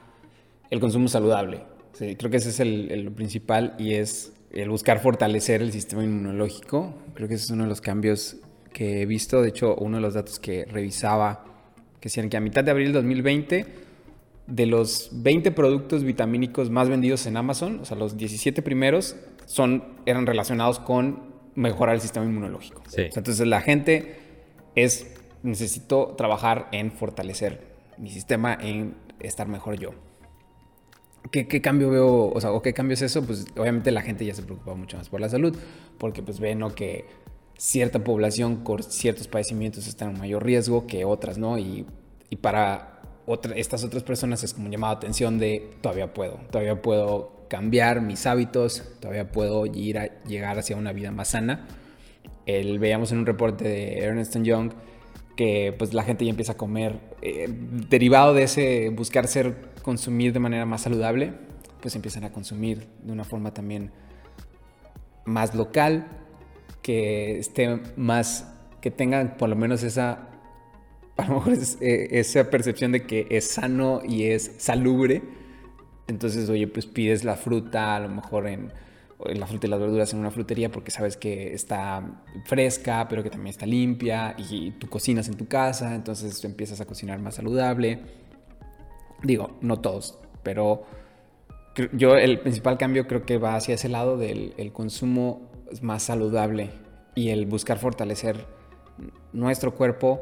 el 0.69 0.79
consumo 0.79 1.07
saludable. 1.07 1.61
Creo 1.97 2.31
que 2.31 2.37
ese 2.37 2.49
es 2.49 2.59
el, 2.59 3.11
principal 3.11 3.75
y 3.77 3.93
es 3.93 4.33
el 4.51 4.69
buscar 4.69 4.99
fortalecer 4.99 5.61
el 5.61 5.71
sistema 5.71 6.03
inmunológico. 6.03 6.95
Creo 7.13 7.27
que 7.27 7.35
ese 7.35 7.45
es 7.45 7.51
uno 7.51 7.63
de 7.63 7.69
los 7.69 7.81
cambios 7.81 8.37
que 8.71 9.01
he 9.01 9.05
visto. 9.05 9.41
De 9.41 9.49
hecho, 9.49 9.75
uno 9.75 9.97
de 9.97 10.01
los 10.01 10.15
datos 10.15 10.39
que 10.39 10.65
revisaba, 10.65 11.45
que 11.99 12.09
decían 12.09 12.29
que 12.29 12.37
a 12.37 12.39
mitad 12.39 12.63
de 12.63 12.71
abril 12.71 12.87
de 12.87 12.93
2020, 12.93 13.65
de 14.47 14.65
los 14.65 15.09
20 15.13 15.51
productos 15.51 16.03
vitamínicos 16.03 16.71
más 16.71 16.89
vendidos 16.89 17.27
en 17.27 17.37
Amazon, 17.37 17.79
o 17.81 17.85
sea, 17.85 17.95
los 17.95 18.17
17 18.17 18.63
primeros, 18.63 19.15
son, 19.45 19.83
eran 20.07 20.25
relacionados 20.25 20.79
con 20.79 21.32
mejorar 21.55 21.95
el 21.95 22.01
sistema 22.01 22.25
inmunológico. 22.25 22.81
entonces 22.95 23.45
la 23.47 23.61
gente 23.61 24.15
es 24.75 25.07
necesito 25.43 26.15
trabajar 26.17 26.69
en 26.71 26.91
fortalecer 26.91 27.73
mi 27.97 28.09
sistema, 28.09 28.57
en 28.59 28.95
estar 29.19 29.47
mejor 29.47 29.77
yo. 29.77 29.91
¿Qué, 31.31 31.61
cambio 31.61 31.89
veo? 31.89 32.31
O 32.31 32.41
sea, 32.41 32.51
¿o 32.51 32.61
qué 32.61 32.73
cambio 32.73 32.93
es 32.95 33.01
eso? 33.01 33.25
Pues 33.25 33.45
obviamente 33.57 33.91
la 33.91 34.01
gente 34.01 34.25
ya 34.25 34.35
se 34.35 34.43
preocupa 34.43 34.75
mucho 34.75 34.97
más 34.97 35.09
por 35.09 35.21
la 35.21 35.29
salud, 35.29 35.55
porque 35.97 36.21
pues 36.21 36.39
ven 36.39 36.61
que 36.75 37.05
cierta 37.57 38.03
población 38.03 38.57
con 38.57 38.83
ciertos 38.83 39.27
padecimientos 39.27 39.87
está 39.87 40.05
en 40.05 40.17
mayor 40.17 40.43
riesgo 40.43 40.85
que 40.85 41.05
otras, 41.05 41.37
¿no? 41.37 41.57
Y, 41.57 41.85
para 42.41 42.99
estas 43.55 43.83
otras 43.83 44.01
personas 44.01 44.43
es 44.43 44.55
como 44.55 44.65
un 44.65 44.71
llamado 44.71 44.95
a 44.95 44.97
atención 44.97 45.37
de 45.37 45.69
todavía 45.81 46.15
puedo, 46.15 46.39
todavía 46.49 46.81
puedo 46.81 47.42
cambiar 47.53 48.01
mis 48.01 48.25
hábitos, 48.25 48.81
todavía 48.99 49.31
puedo 49.31 49.67
ir 49.67 49.99
a, 49.99 50.23
llegar 50.23 50.57
hacia 50.57 50.75
una 50.75 50.91
vida 50.91 51.11
más 51.11 51.27
sana. 51.27 51.67
El, 52.47 52.79
veíamos 52.79 53.11
en 53.11 53.19
un 53.19 53.27
reporte 53.27 53.63
de 53.63 53.99
Ernest 53.99 54.35
Young 54.41 54.71
que 55.35 55.71
pues 55.77 55.93
la 55.93 56.01
gente 56.01 56.25
ya 56.25 56.31
empieza 56.31 56.53
a 56.53 56.57
comer 56.57 56.97
eh, 57.21 57.45
derivado 57.47 58.33
de 58.33 58.41
ese 58.41 58.89
buscar 58.89 59.27
ser 59.27 59.69
consumir 59.83 60.33
de 60.33 60.39
manera 60.39 60.65
más 60.65 60.81
saludable 60.81 61.33
pues 61.79 61.95
empiezan 61.95 62.23
a 62.23 62.31
consumir 62.31 62.87
de 63.03 63.11
una 63.11 63.23
forma 63.23 63.53
también 63.53 63.91
más 65.25 65.53
local 65.53 66.07
que 66.81 67.37
esté 67.37 67.81
más 67.95 68.51
que 68.81 68.89
tengan 68.89 69.37
por 69.37 69.49
lo 69.49 69.55
menos 69.55 69.83
esa 69.83 70.27
a 71.17 71.27
lo 71.27 71.35
mejor 71.35 71.53
eh, 71.81 72.07
esa 72.11 72.49
percepción 72.49 72.91
de 72.91 73.05
que 73.05 73.27
es 73.29 73.47
sano 73.51 74.01
y 74.03 74.23
es 74.23 74.53
salubre 74.57 75.42
entonces 76.07 76.49
oye 76.49 76.67
pues 76.67 76.85
pides 76.85 77.23
la 77.23 77.35
fruta 77.35 77.95
a 77.95 77.99
lo 77.99 78.09
mejor 78.09 78.47
en 78.47 78.71
la 79.25 79.47
fruta 79.47 79.67
y 79.67 79.69
las 79.69 79.79
verduras 79.79 80.13
en 80.13 80.19
una 80.19 80.31
frutería 80.31 80.71
porque 80.71 80.91
sabes 80.91 81.17
que 81.17 81.53
está 81.53 82.23
fresca, 82.45 83.07
pero 83.09 83.23
que 83.23 83.29
también 83.29 83.51
está 83.51 83.65
limpia 83.65 84.35
y 84.37 84.71
tú 84.71 84.89
cocinas 84.89 85.27
en 85.27 85.35
tu 85.35 85.47
casa, 85.47 85.95
entonces 85.95 86.43
empiezas 86.43 86.81
a 86.81 86.85
cocinar 86.85 87.19
más 87.19 87.35
saludable. 87.35 87.99
Digo, 89.21 89.57
no 89.61 89.79
todos, 89.79 90.19
pero 90.43 90.83
yo 91.93 92.17
el 92.17 92.39
principal 92.39 92.77
cambio 92.77 93.07
creo 93.07 93.25
que 93.25 93.37
va 93.37 93.55
hacia 93.55 93.75
ese 93.75 93.89
lado 93.89 94.17
del 94.17 94.71
consumo 94.73 95.49
más 95.81 96.03
saludable 96.03 96.71
y 97.15 97.29
el 97.29 97.45
buscar 97.45 97.79
fortalecer 97.79 98.45
nuestro 99.31 99.73
cuerpo 99.73 100.21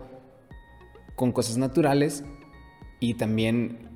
con 1.16 1.32
cosas 1.32 1.58
naturales 1.58 2.24
y 3.00 3.16
también 3.16 3.91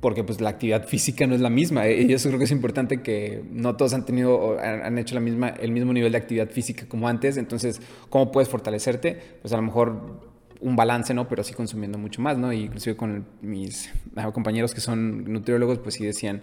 porque 0.00 0.24
pues 0.24 0.40
la 0.40 0.50
actividad 0.50 0.86
física 0.88 1.26
no 1.26 1.34
es 1.34 1.40
la 1.40 1.50
misma. 1.50 1.88
Y 1.88 2.12
eso 2.12 2.28
creo 2.28 2.38
que 2.38 2.44
es 2.44 2.50
importante 2.50 3.02
que 3.02 3.42
no 3.50 3.76
todos 3.76 3.94
han 3.94 4.04
tenido, 4.04 4.58
han 4.60 4.98
hecho 4.98 5.14
la 5.14 5.20
misma, 5.20 5.48
el 5.48 5.72
mismo 5.72 5.92
nivel 5.92 6.12
de 6.12 6.18
actividad 6.18 6.48
física 6.50 6.86
como 6.88 7.08
antes. 7.08 7.36
Entonces, 7.36 7.80
¿cómo 8.08 8.32
puedes 8.32 8.48
fortalecerte? 8.48 9.18
Pues 9.42 9.52
a 9.52 9.56
lo 9.56 9.62
mejor 9.62 10.34
un 10.60 10.76
balance, 10.76 11.12
¿no? 11.12 11.28
Pero 11.28 11.44
sí 11.44 11.52
consumiendo 11.52 11.98
mucho 11.98 12.22
más, 12.22 12.38
¿no? 12.38 12.52
Y 12.52 12.62
inclusive 12.62 12.96
con 12.96 13.26
mis 13.42 13.90
compañeros 14.32 14.74
que 14.74 14.80
son 14.80 15.30
nutriólogos, 15.30 15.78
pues 15.78 15.96
sí 15.96 16.04
decían, 16.04 16.42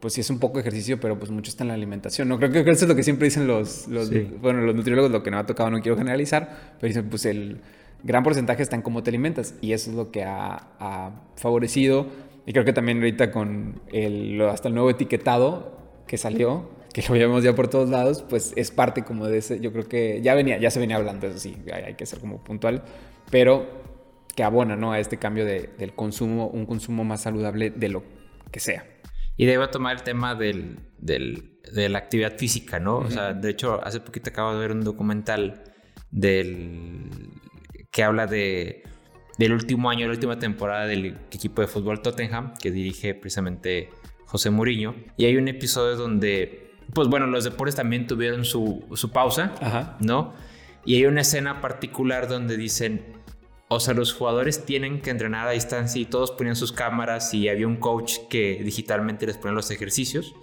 pues 0.00 0.12
sí 0.12 0.20
es 0.20 0.28
un 0.28 0.38
poco 0.38 0.60
ejercicio, 0.60 1.00
pero 1.00 1.18
pues 1.18 1.30
mucho 1.30 1.50
está 1.50 1.64
en 1.64 1.68
la 1.68 1.74
alimentación, 1.74 2.28
¿no? 2.28 2.38
Creo 2.38 2.50
que 2.50 2.60
eso 2.70 2.84
es 2.84 2.88
lo 2.88 2.94
que 2.94 3.02
siempre 3.02 3.26
dicen 3.26 3.46
los, 3.46 3.88
los 3.88 4.10
bueno, 4.40 4.60
los 4.60 4.74
nutriólogos, 4.74 5.10
lo 5.10 5.22
que 5.22 5.30
no 5.30 5.38
ha 5.38 5.46
tocado, 5.46 5.70
no 5.70 5.80
quiero 5.80 5.96
generalizar, 5.96 6.74
pero 6.78 6.88
dicen, 6.88 7.08
pues 7.08 7.24
el 7.24 7.60
gran 8.02 8.22
porcentaje 8.22 8.62
está 8.62 8.76
en 8.76 8.82
cómo 8.82 9.02
te 9.02 9.10
alimentas 9.10 9.54
y 9.62 9.72
eso 9.72 9.90
es 9.90 9.96
lo 9.96 10.10
que 10.10 10.24
ha, 10.24 10.68
ha 10.78 11.12
favorecido 11.36 12.06
y 12.46 12.52
creo 12.52 12.64
que 12.64 12.72
también 12.72 12.98
ahorita 12.98 13.32
con 13.32 13.82
el, 13.92 14.40
hasta 14.42 14.68
el 14.68 14.74
nuevo 14.74 14.88
etiquetado 14.88 15.76
que 16.06 16.16
salió, 16.16 16.70
que 16.94 17.02
lo 17.02 17.14
vemos 17.14 17.42
ya 17.42 17.54
por 17.54 17.68
todos 17.68 17.90
lados, 17.90 18.24
pues 18.26 18.52
es 18.54 18.70
parte 18.70 19.02
como 19.04 19.26
de 19.26 19.38
ese, 19.38 19.60
yo 19.60 19.72
creo 19.72 19.88
que 19.88 20.22
ya 20.22 20.34
venía, 20.34 20.56
ya 20.56 20.70
se 20.70 20.78
venía 20.78 20.96
hablando, 20.96 21.26
eso 21.26 21.38
sí, 21.38 21.56
hay, 21.72 21.94
que 21.94 22.06
ser 22.06 22.20
como 22.20 22.42
puntual, 22.42 22.84
pero 23.30 23.66
que 24.36 24.44
abona, 24.44 24.76
¿no? 24.76 24.92
A 24.92 25.00
este 25.00 25.18
cambio 25.18 25.44
de, 25.44 25.70
del 25.76 25.94
consumo, 25.94 26.46
un 26.46 26.66
consumo 26.66 27.04
más 27.04 27.22
saludable 27.22 27.70
de 27.70 27.88
lo 27.88 28.04
que 28.52 28.60
sea. 28.60 28.86
Y 29.36 29.46
debo 29.46 29.68
tomar 29.68 29.96
el 29.96 30.02
tema 30.02 30.34
del, 30.34 30.78
del, 30.98 31.58
de 31.74 31.88
la 31.88 31.98
actividad 31.98 32.38
física, 32.38 32.78
¿no? 32.78 32.98
O 32.98 33.10
sea, 33.10 33.34
de 33.34 33.50
hecho, 33.50 33.84
hace 33.84 34.00
poquito 34.00 34.30
acabo 34.30 34.54
de 34.54 34.60
ver 34.60 34.70
un 34.70 34.84
documental 34.84 35.64
del 36.10 37.10
que 37.90 38.04
habla 38.04 38.26
de 38.26 38.84
del 39.38 39.52
último 39.52 39.90
año, 39.90 40.06
la 40.06 40.12
última 40.12 40.38
temporada 40.38 40.86
del 40.86 41.18
equipo 41.30 41.60
de 41.60 41.68
fútbol 41.68 42.00
Tottenham, 42.02 42.54
que 42.54 42.70
dirige 42.70 43.14
precisamente 43.14 43.90
José 44.26 44.50
Mourinho. 44.50 44.94
Y 45.16 45.26
hay 45.26 45.36
un 45.36 45.48
episodio 45.48 45.96
donde, 45.96 46.72
pues 46.94 47.08
bueno, 47.08 47.26
los 47.26 47.44
deportes 47.44 47.74
también 47.74 48.06
tuvieron 48.06 48.44
su, 48.44 48.84
su 48.94 49.10
pausa, 49.10 49.96
¿no? 50.00 50.34
Y 50.84 50.96
hay 50.96 51.06
una 51.06 51.22
escena 51.22 51.60
particular 51.60 52.28
donde 52.28 52.56
dicen, 52.56 53.16
o 53.68 53.80
sea, 53.80 53.94
los 53.94 54.12
jugadores 54.12 54.64
tienen 54.64 55.00
que 55.00 55.10
entrenar 55.10 55.48
a 55.48 55.50
distancia 55.50 56.00
y 56.00 56.04
todos 56.04 56.30
ponían 56.30 56.54
sus 56.54 56.72
cámaras 56.72 57.34
y 57.34 57.48
había 57.48 57.66
un 57.66 57.76
coach 57.76 58.18
que 58.30 58.60
digitalmente 58.62 59.26
les 59.26 59.36
ponía 59.36 59.54
los 59.54 59.70
ejercicios. 59.70 60.34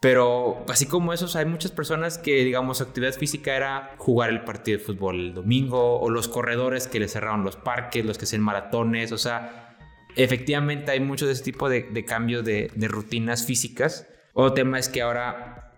Pero 0.00 0.64
así 0.68 0.86
como 0.86 1.12
esos, 1.12 1.36
hay 1.36 1.44
muchas 1.44 1.72
personas 1.72 2.16
que, 2.16 2.42
digamos, 2.42 2.78
su 2.78 2.84
actividad 2.84 3.12
física 3.12 3.54
era 3.54 3.94
jugar 3.98 4.30
el 4.30 4.44
partido 4.44 4.78
de 4.78 4.84
fútbol 4.84 5.20
el 5.20 5.34
domingo, 5.34 6.00
o 6.00 6.08
los 6.08 6.26
corredores 6.26 6.86
que 6.86 6.98
les 6.98 7.12
cerraron 7.12 7.44
los 7.44 7.56
parques, 7.56 8.04
los 8.06 8.16
que 8.16 8.24
hacen 8.24 8.40
maratones, 8.40 9.12
o 9.12 9.18
sea, 9.18 9.76
efectivamente 10.16 10.90
hay 10.90 11.00
mucho 11.00 11.26
de 11.26 11.32
ese 11.32 11.44
tipo 11.44 11.68
de, 11.68 11.82
de 11.82 12.04
cambios 12.06 12.46
de, 12.46 12.70
rutinas 12.88 13.44
físicas. 13.44 14.08
Otro 14.32 14.54
tema 14.54 14.78
es 14.78 14.88
que 14.88 15.02
ahora 15.02 15.74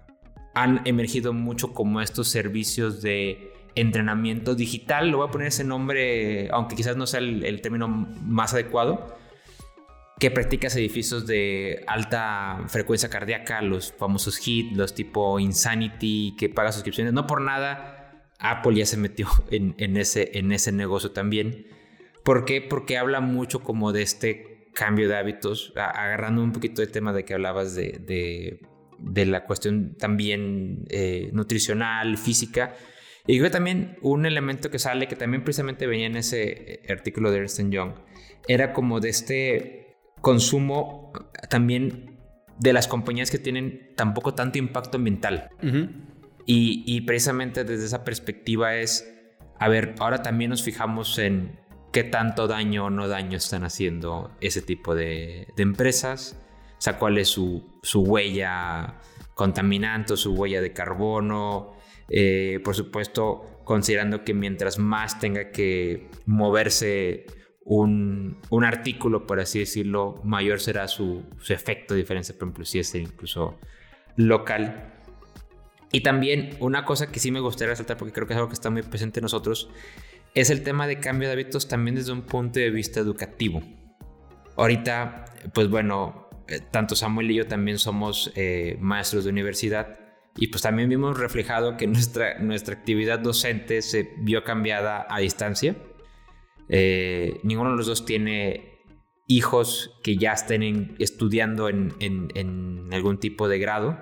han 0.55 0.83
emergido 0.85 1.33
mucho 1.33 1.75
como 1.75 2.01
estos 2.01 2.29
servicios 2.29 3.03
de 3.03 3.51
entrenamiento 3.75 4.55
digital, 4.55 5.09
lo 5.09 5.19
voy 5.19 5.29
a 5.29 5.31
poner 5.33 5.49
ese 5.49 5.65
nombre, 5.65 6.49
aunque 6.53 6.77
quizás 6.77 6.97
no 6.97 7.09
sea 7.09 7.19
el 7.19 7.61
término 7.61 7.89
más 7.89 8.55
adecuado, 8.55 9.17
que 10.23 10.31
practicas 10.31 10.77
edificios 10.77 11.27
de 11.27 11.83
alta 11.89 12.63
frecuencia 12.69 13.11
cardíaca, 13.11 13.61
los 13.61 13.93
famosos 13.93 14.39
HIT, 14.39 14.77
los 14.77 14.95
tipo 14.95 15.41
Insanity, 15.41 16.37
que 16.39 16.49
paga 16.49 16.71
suscripciones. 16.71 17.13
No 17.13 17.27
por 17.27 17.41
nada, 17.41 18.29
Apple 18.39 18.77
ya 18.77 18.87
se 18.87 18.97
metió 18.97 19.27
en, 19.51 19.97
ese, 19.97 20.39
en 20.39 20.53
ese 20.53 20.71
negocio 20.71 21.11
también. 21.11 21.67
¿Por 22.23 22.45
qué? 22.45 22.63
Porque 22.63 22.99
habla 22.99 23.21
mucho 23.21 23.65
como 23.65 23.91
de 23.91 24.03
este 24.03 24.69
cambio 24.75 25.09
de 25.09 25.17
hábitos, 25.17 25.73
agarrando 25.75 26.41
un 26.41 26.53
poquito 26.53 26.83
el 26.83 26.93
tema 26.93 27.13
de 27.13 27.25
que 27.25 27.35
hablabas 27.35 27.75
de, 27.75 28.61
de, 29.01 29.27
la 29.27 29.45
cuestión 29.45 29.97
también 29.97 30.85
eh, 30.89 31.31
nutricional, 31.33 32.17
física. 32.17 32.77
Y 33.27 33.39
creo 33.39 33.49
que 33.49 33.55
también 33.55 33.99
un 34.03 34.25
elemento 34.25 34.71
que 34.71 34.79
sale, 34.79 35.09
que 35.09 35.17
también 35.17 35.43
precisamente 35.43 35.89
venía 35.89 36.07
en 36.07 36.15
ese 36.15 36.81
artículo 36.89 37.33
de 37.33 37.39
Ernst 37.39 37.61
Young, 37.71 37.95
era 38.47 38.73
como 38.73 39.01
de 39.01 39.09
este 39.09 39.82
consumo 40.23 41.13
también 41.51 42.17
de 42.59 42.73
las 42.73 42.89
compañías 42.89 43.31
que 43.31 43.39
tienen 43.39 43.93
tampoco 43.97 44.35
tanto 44.35 44.57
impacto 44.59 44.97
ambiental. 44.97 45.51
y, 46.47 47.01
precisamente 47.03 47.65
desde 47.65 47.85
esa 47.85 48.05
perspectiva 48.05 48.77
es, 48.77 49.13
a 49.59 49.69
ver, 49.69 49.95
ahora 49.99 50.23
también 50.23 50.51
nos 50.51 50.63
fijamos 50.63 51.19
en 51.19 51.61
qué 51.93 52.05
tanto 52.05 52.47
daño 52.47 52.87
o 52.87 52.91
no 52.91 53.07
daño 53.07 53.37
están 53.37 53.65
haciendo 53.65 54.31
ese 54.41 54.63
tipo 54.63 54.95
de, 54.95 55.47
empresas, 55.59 56.37
o 56.79 56.81
sea, 56.81 56.99
cuál 56.99 57.19
es 57.19 57.29
su, 57.29 57.65
huella 57.95 59.01
contaminante, 59.35 60.17
su 60.17 60.33
huella 60.35 60.61
de 60.61 60.73
carbono, 60.73 61.75
eh, 62.09 62.61
por 62.65 62.75
supuesto, 62.75 63.61
considerando 63.65 64.25
que 64.25 64.35
mientras 64.35 64.79
más 64.79 65.19
tenga 65.19 65.51
que 65.51 66.09
moverse 66.27 67.27
un, 67.65 68.41
un, 68.51 68.65
artículo, 68.65 69.27
por 69.27 69.41
así 69.41 69.61
decirlo, 69.61 70.21
mayor 70.25 70.61
será 70.61 70.89
su, 70.89 71.23
su 71.39 71.53
efecto 71.53 71.95
de 71.95 72.01
diferencia, 72.01 72.35
por 72.35 72.49
ejemplo, 72.49 72.65
si 72.65 72.79
es 72.79 72.95
incluso 72.95 73.59
local. 74.17 74.95
Y 75.93 76.01
también 76.01 76.57
una 76.61 76.85
cosa 76.85 77.13
que 77.13 77.21
sí 77.21 77.31
me 77.31 77.41
gustaría 77.41 77.71
resaltar, 77.71 77.97
porque 77.97 78.13
creo 78.13 78.27
que 78.27 78.33
es 78.33 78.37
algo 78.37 78.49
que 78.49 78.55
está 78.55 78.71
muy 78.71 78.83
presente 78.83 79.21
en 79.21 79.23
nosotros, 79.23 79.69
es 80.35 80.51
el 80.51 80.63
tema 80.63 80.87
de 80.87 80.99
cambio 80.99 81.29
de 81.29 81.35
hábitos 81.35 81.69
también 81.69 81.95
desde 81.97 82.13
un 82.13 82.23
punto 82.23 82.59
de 82.59 82.71
vista 82.71 83.01
educativo. 83.01 83.63
Ahorita, 84.57 85.27
pues 85.53 85.69
bueno, 85.69 86.29
eh, 86.49 86.61
tanto 86.71 86.97
Samuel 86.97 87.31
y 87.31 87.35
yo 87.35 87.47
también 87.47 87.79
somos 87.79 88.33
eh, 88.35 88.77
maestros 88.81 89.25
de 89.25 89.31
universidad 89.31 89.99
y 90.37 90.49
pues 90.49 90.63
también 90.63 90.89
vimos 90.89 91.19
reflejado 91.19 91.77
que 91.77 91.87
nuestra, 91.87 92.39
nuestra 92.39 92.75
actividad 92.75 93.19
docente 93.19 93.83
se 93.83 94.11
vio 94.19 94.45
cambiada 94.45 95.07
a 95.09 95.19
distancia. 95.19 95.77
Eh, 96.69 97.41
ninguno 97.43 97.71
de 97.71 97.77
los 97.77 97.87
dos 97.87 98.05
tiene 98.05 98.73
hijos 99.27 99.99
que 100.03 100.17
ya 100.17 100.33
estén 100.33 100.95
estudiando 100.99 101.69
en, 101.69 102.89
algún 102.93 103.19
tipo 103.19 103.49
de 103.49 103.59
grado, 103.59 103.99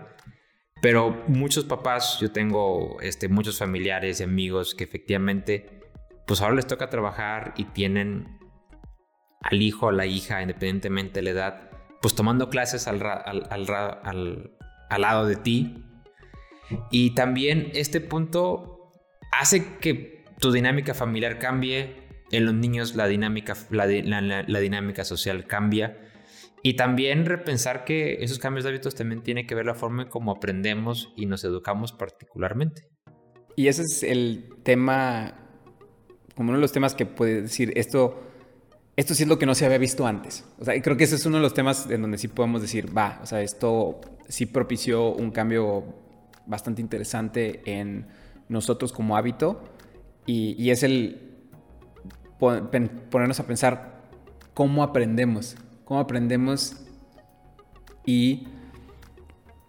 pero 0.83 1.25
muchos 1.29 1.65
papás, 1.65 2.19
yo 2.21 2.33
tengo 2.33 3.01
este, 3.01 3.29
muchos 3.29 3.59
familiares 3.59 4.21
y 4.21 4.25
amigos 4.25 4.75
que 4.75 4.85
efectivamente, 4.85 5.81
pues 6.27 6.41
ahora 6.41 6.57
les 6.57 6.67
toca 6.67 6.91
trabajar 6.91 7.55
y 7.57 7.65
tienen 7.65 8.39
al 9.43 9.63
hijo 9.63 9.87
o 9.87 9.93
la 9.93 10.07
hija, 10.07 10.43
independientemente 10.43 11.21
de 11.21 11.23
la 11.23 11.31
edad, 11.31 11.71
pues 12.01 12.15
tomando 12.15 12.51
clases 12.51 12.89
al 12.89 12.99
lado 14.99 15.27
de 15.27 15.37
ti. 15.37 15.85
Y 16.91 17.15
también 17.15 17.71
este 17.75 18.01
punto 18.01 18.93
hace 19.33 19.77
que 19.79 20.25
tu 20.39 20.53
dinámica 20.53 20.95
familiar 20.95 21.39
cambie, 21.39 22.00
en 22.31 22.45
los 22.45 22.55
niños 22.55 22.95
la 22.95 23.07
dinámica, 23.09 23.57
la, 23.70 23.87
la, 23.87 24.61
dinámica 24.61 25.05
social 25.05 25.47
cambia. 25.47 25.99
Y 26.62 26.74
también 26.74 27.26
repensar 27.26 27.85
que 27.85 28.22
esos 28.22 28.39
cambios 28.39 28.64
de 28.64 28.70
hábitos 28.70 28.95
también 28.95 29.22
tiene 29.22 29.47
que 29.47 29.55
ver 29.55 29.66
la 29.66 29.74
forma 29.74 30.03
en 30.03 30.09
cómo 30.09 30.31
aprendemos 30.31 31.12
y 31.16 31.26
nos 31.26 31.43
educamos 31.45 31.93
particularmente. 31.93 32.87
Y 33.57 33.68
ese 33.68 33.83
es 33.83 34.03
el 34.03 34.51
tema, 34.62 35.35
como 36.35 36.51
uno 36.51 36.59
de 36.59 36.62
los 36.62 36.72
temas 36.72 36.95
que 36.95 37.07
puede 37.07 37.43
decir, 37.43 37.72
esto, 37.76 38.22
esto 38.97 39.14
sí 39.14 39.22
es 39.22 39.28
lo 39.28 39.39
que 39.39 39.47
no 39.47 39.55
se 39.55 39.64
había 39.64 39.78
visto 39.78 40.07
antes. 40.07 40.45
O 40.59 40.64
sea, 40.64 40.81
creo 40.81 40.97
que 40.97 41.05
ese 41.05 41.16
es 41.16 41.26
uno 41.26 41.39
de 41.39 41.43
los 41.43 41.55
temas 41.55 41.91
en 41.91 42.03
donde 42.03 42.18
sí 42.18 42.28
podemos 42.28 42.61
decir, 42.61 42.97
va, 42.97 43.20
o 43.22 43.26
sea, 43.26 43.41
esto 43.41 44.01
sí 44.28 44.47
propició 44.47 45.12
un 45.12 45.31
cambio 45.31 45.85
bastante 46.47 46.83
interesante 46.83 47.62
en 47.64 48.07
nosotros 48.49 48.93
como 48.93 49.16
hábito 49.16 49.62
y, 50.26 50.62
y 50.62 50.70
es 50.70 50.83
el 50.83 51.30
ponernos 52.41 53.38
a 53.38 53.47
pensar 53.47 54.01
cómo 54.55 54.82
aprendemos, 54.82 55.57
cómo 55.84 56.01
aprendemos 56.01 56.76
y 58.05 58.49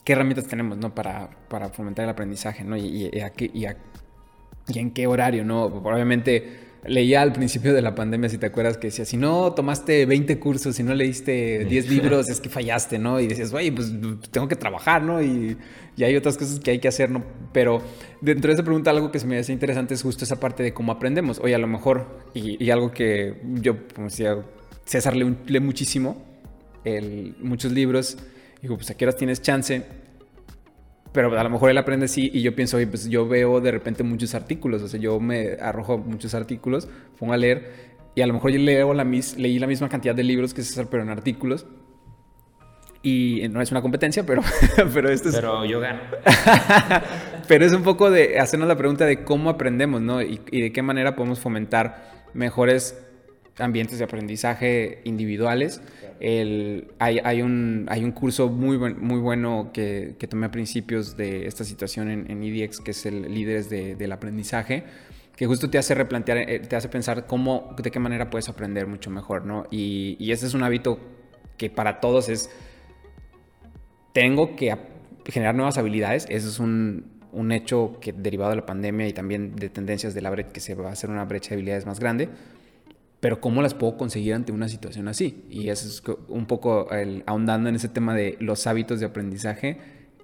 qué 0.03 0.13
herramientas 0.13 0.47
tenemos 0.47 0.77
¿no? 0.77 0.95
para, 0.95 1.29
para 1.49 1.69
fomentar 1.69 2.05
el 2.05 2.09
aprendizaje 2.09 2.63
¿no? 2.63 2.75
y, 2.77 3.11
y, 3.13 4.77
en 4.79 4.91
qué 4.91 5.07
horario. 5.07 5.45
¿no? 5.45 5.65
Obviamente 5.65 6.70
leía 6.83 7.21
al 7.21 7.31
principio 7.31 7.73
de 7.73 7.81
la 7.81 7.93
pandemia, 7.93 8.29
si 8.29 8.37
te 8.37 8.47
acuerdas, 8.47 8.77
que 8.77 8.87
decía, 8.87 9.05
si 9.05 9.17
no 9.17 9.53
tomaste 9.53 10.05
20 10.05 10.39
cursos, 10.39 10.75
si 10.75 10.83
no 10.83 10.93
leíste 10.93 11.65
10 11.65 11.89
libros, 11.89 12.29
es 12.29 12.39
que 12.39 12.49
fallaste, 12.49 12.97
¿no? 12.97 13.19
Y 13.19 13.27
decías, 13.27 13.53
oye, 13.53 13.71
pues 13.71 13.91
tengo 14.31 14.47
que 14.47 14.55
trabajar, 14.55 15.03
¿no? 15.03 15.21
Y, 15.21 15.57
y, 15.95 16.03
hay 16.03 16.15
otras 16.15 16.37
cosas 16.37 16.59
que 16.59 16.71
hay 16.71 16.79
que 16.79 16.87
hacer, 16.87 17.11
¿no? 17.11 17.23
Pero 17.53 17.81
dentro 18.21 18.49
de 18.49 18.55
esa 18.55 18.63
pregunta, 18.63 18.89
algo 18.89 19.11
que 19.11 19.19
se 19.19 19.27
me 19.27 19.37
hace 19.37 19.53
interesante 19.53 19.93
es 19.93 20.01
justo 20.01 20.25
esa 20.25 20.39
parte 20.39 20.63
de 20.63 20.73
cómo 20.73 20.91
aprendemos. 20.91 21.39
Oye, 21.39 21.53
a 21.53 21.59
lo 21.59 21.67
mejor, 21.67 22.07
y, 22.33 22.63
y 22.63 22.71
algo 22.71 22.91
que 22.91 23.35
yo, 23.61 23.75
como 23.93 24.07
decía, 24.07 24.37
César 24.85 25.15
lee, 25.15 25.37
lee 25.45 25.59
muchísimo, 25.59 26.25
el, 26.83 27.35
muchos 27.39 27.71
libros, 27.71 28.17
digo, 28.61 28.75
pues 28.75 28.89
a 28.89 28.95
qué 28.95 29.05
horas 29.05 29.17
tienes 29.17 29.41
chance 29.41 30.00
pero 31.11 31.37
a 31.37 31.43
lo 31.43 31.49
mejor 31.49 31.69
él 31.69 31.77
aprende 31.77 32.05
así 32.05 32.29
y 32.33 32.41
yo 32.41 32.55
pienso, 32.55 32.77
oye, 32.77 32.87
pues 32.87 33.09
yo 33.09 33.27
veo 33.27 33.59
de 33.59 33.71
repente 33.71 34.03
muchos 34.03 34.33
artículos, 34.33 34.81
o 34.81 34.87
sea, 34.87 34.99
yo 34.99 35.19
me 35.19 35.53
arrojo 35.59 35.97
muchos 35.97 36.33
artículos, 36.33 36.87
pongo 37.19 37.33
a 37.33 37.37
leer 37.37 37.91
y 38.15 38.21
a 38.21 38.27
lo 38.27 38.33
mejor 38.33 38.51
yo 38.51 38.59
leo 38.59 38.93
la 38.93 39.03
mis, 39.03 39.37
leí 39.37 39.59
la 39.59 39.67
misma 39.67 39.89
cantidad 39.89 40.15
de 40.15 40.23
libros 40.23 40.53
que 40.53 40.63
César, 40.63 40.87
pero 40.89 41.03
en 41.03 41.09
artículos. 41.09 41.65
Y 43.03 43.47
no 43.49 43.61
es 43.61 43.71
una 43.71 43.81
competencia, 43.81 44.25
pero, 44.25 44.43
pero 44.93 45.09
esto 45.09 45.29
es... 45.29 45.35
Pero 45.35 45.65
yo 45.65 45.79
gano. 45.79 46.01
pero 47.47 47.65
es 47.65 47.73
un 47.73 47.81
poco 47.81 48.11
de 48.11 48.39
hacernos 48.39 48.67
la 48.67 48.77
pregunta 48.77 49.05
de 49.05 49.23
cómo 49.23 49.49
aprendemos, 49.49 50.01
¿no? 50.01 50.21
Y, 50.21 50.41
y 50.51 50.61
de 50.61 50.71
qué 50.71 50.81
manera 50.83 51.15
podemos 51.15 51.39
fomentar 51.39 52.25
mejores 52.33 52.95
ambientes 53.61 53.99
de 53.99 54.05
aprendizaje 54.05 55.01
individuales. 55.03 55.81
El, 56.19 56.91
hay, 56.99 57.19
hay, 57.23 57.41
un, 57.41 57.85
hay 57.89 58.03
un 58.03 58.11
curso 58.11 58.49
muy, 58.49 58.77
muy 58.77 59.19
bueno 59.19 59.71
que, 59.73 60.15
que, 60.19 60.27
tomé 60.27 60.47
a 60.47 60.51
principios 60.51 61.17
de 61.17 61.47
esta 61.47 61.63
situación 61.63 62.09
en, 62.09 62.29
en 62.29 62.41
que 62.41 62.91
es 62.91 63.05
el 63.05 63.33
Líderes 63.33 63.69
de, 63.69 63.95
del 63.95 64.11
Aprendizaje, 64.11 64.83
que 65.35 65.47
justo 65.47 65.69
te 65.69 65.77
hace 65.77 65.95
replantear, 65.95 66.37
eh, 66.37 66.59
te 66.59 66.75
hace 66.75 66.89
pensar 66.89 67.25
cómo, 67.25 67.75
de 67.81 67.89
qué 67.89 67.99
manera 67.99 68.29
puedes 68.29 68.49
aprender 68.49 68.85
mucho 68.87 69.09
mejor, 69.09 69.45
¿no? 69.45 69.65
Y, 69.71 70.15
y 70.19 70.31
ese 70.31 70.45
es 70.45 70.53
un 70.53 70.63
hábito 70.63 70.99
que 71.57 71.69
para 71.69 71.99
todos 71.99 72.29
es, 72.29 72.49
tengo 74.13 74.55
que 74.55 74.75
generar 75.25 75.55
nuevas 75.55 75.77
habilidades, 75.77 76.27
eso 76.29 76.49
es 76.49 76.59
un, 76.59 77.21
un 77.31 77.51
hecho 77.51 77.97
que 78.01 78.13
derivado 78.13 78.51
de 78.51 78.57
la 78.57 78.65
pandemia 78.65 79.07
y 79.07 79.13
también 79.13 79.55
de 79.55 79.69
tendencias 79.69 80.13
de 80.13 80.21
la 80.21 80.29
brecha, 80.29 80.51
que 80.51 80.59
se 80.59 80.75
va 80.75 80.89
a 80.89 80.91
hacer 80.91 81.09
una 81.09 81.25
brecha 81.25 81.49
de 81.49 81.55
habilidades 81.55 81.85
más 81.85 81.99
grande 81.99 82.29
pero 83.21 83.39
¿cómo 83.39 83.61
las 83.61 83.75
puedo 83.75 83.97
conseguir 83.97 84.33
ante 84.33 84.51
una 84.51 84.67
situación 84.67 85.07
así? 85.07 85.45
Y 85.47 85.69
eso 85.69 85.87
es 85.87 86.03
un 86.27 86.47
poco 86.47 86.89
el, 86.91 87.23
ahondando 87.27 87.69
en 87.69 87.75
ese 87.75 87.87
tema 87.87 88.15
de 88.15 88.35
los 88.39 88.67
hábitos 88.67 88.99
de 88.99 89.05
aprendizaje 89.05 89.77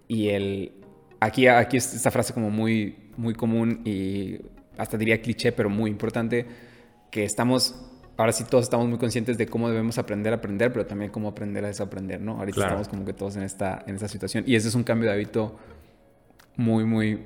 y 0.07 0.29
el... 0.29 0.73
Aquí, 1.19 1.47
aquí 1.47 1.77
esta 1.77 2.11
frase 2.11 2.33
como 2.33 2.49
muy, 2.49 3.11
muy 3.15 3.33
común 3.33 3.81
y 3.85 4.39
hasta 4.77 4.97
diría 4.97 5.21
cliché, 5.21 5.51
pero 5.51 5.69
muy 5.69 5.89
importante, 5.89 6.45
que 7.11 7.23
estamos, 7.23 7.75
ahora 8.17 8.31
sí 8.31 8.43
todos 8.43 8.63
estamos 8.63 8.87
muy 8.87 8.97
conscientes 8.97 9.37
de 9.37 9.47
cómo 9.47 9.69
debemos 9.69 9.97
aprender 9.97 10.33
a 10.33 10.37
aprender, 10.37 10.71
pero 10.73 10.85
también 10.85 11.11
cómo 11.11 11.27
aprender 11.27 11.65
a 11.65 11.67
desaprender, 11.67 12.21
¿no? 12.21 12.39
Ahorita 12.39 12.61
estamos 12.61 12.87
como 12.87 13.05
que 13.05 13.13
todos 13.13 13.35
en 13.35 13.43
esta, 13.43 13.83
en 13.87 13.95
esta 13.95 14.07
situación 14.07 14.43
y 14.47 14.55
ese 14.55 14.67
es 14.67 14.75
un 14.75 14.83
cambio 14.83 15.09
de 15.09 15.15
hábito 15.15 15.57
muy, 16.55 16.83
muy 16.83 17.19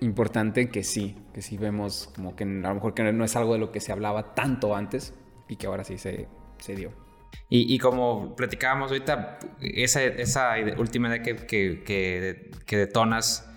importante 0.00 0.68
que 0.68 0.82
sí, 0.82 1.16
que 1.32 1.42
sí 1.42 1.56
vemos 1.56 2.10
como 2.14 2.36
que 2.36 2.44
a 2.44 2.46
lo 2.46 2.74
mejor 2.74 2.94
que 2.94 3.12
no 3.12 3.24
es 3.24 3.36
algo 3.36 3.54
de 3.54 3.58
lo 3.58 3.72
que 3.72 3.80
se 3.80 3.92
hablaba 3.92 4.34
tanto 4.34 4.76
antes 4.76 5.14
y 5.48 5.56
que 5.56 5.66
ahora 5.66 5.84
sí 5.84 5.98
se, 5.98 6.28
se 6.58 6.74
dio. 6.74 6.92
Y, 7.48 7.72
y, 7.72 7.78
como 7.78 8.34
platicábamos 8.34 8.90
ahorita, 8.90 9.38
esa, 9.60 10.02
esa 10.02 10.54
última 10.78 11.08
idea 11.08 11.22
que, 11.22 11.36
que, 11.36 11.82
que, 11.84 12.50
que, 12.66 12.76
detonas 12.76 13.48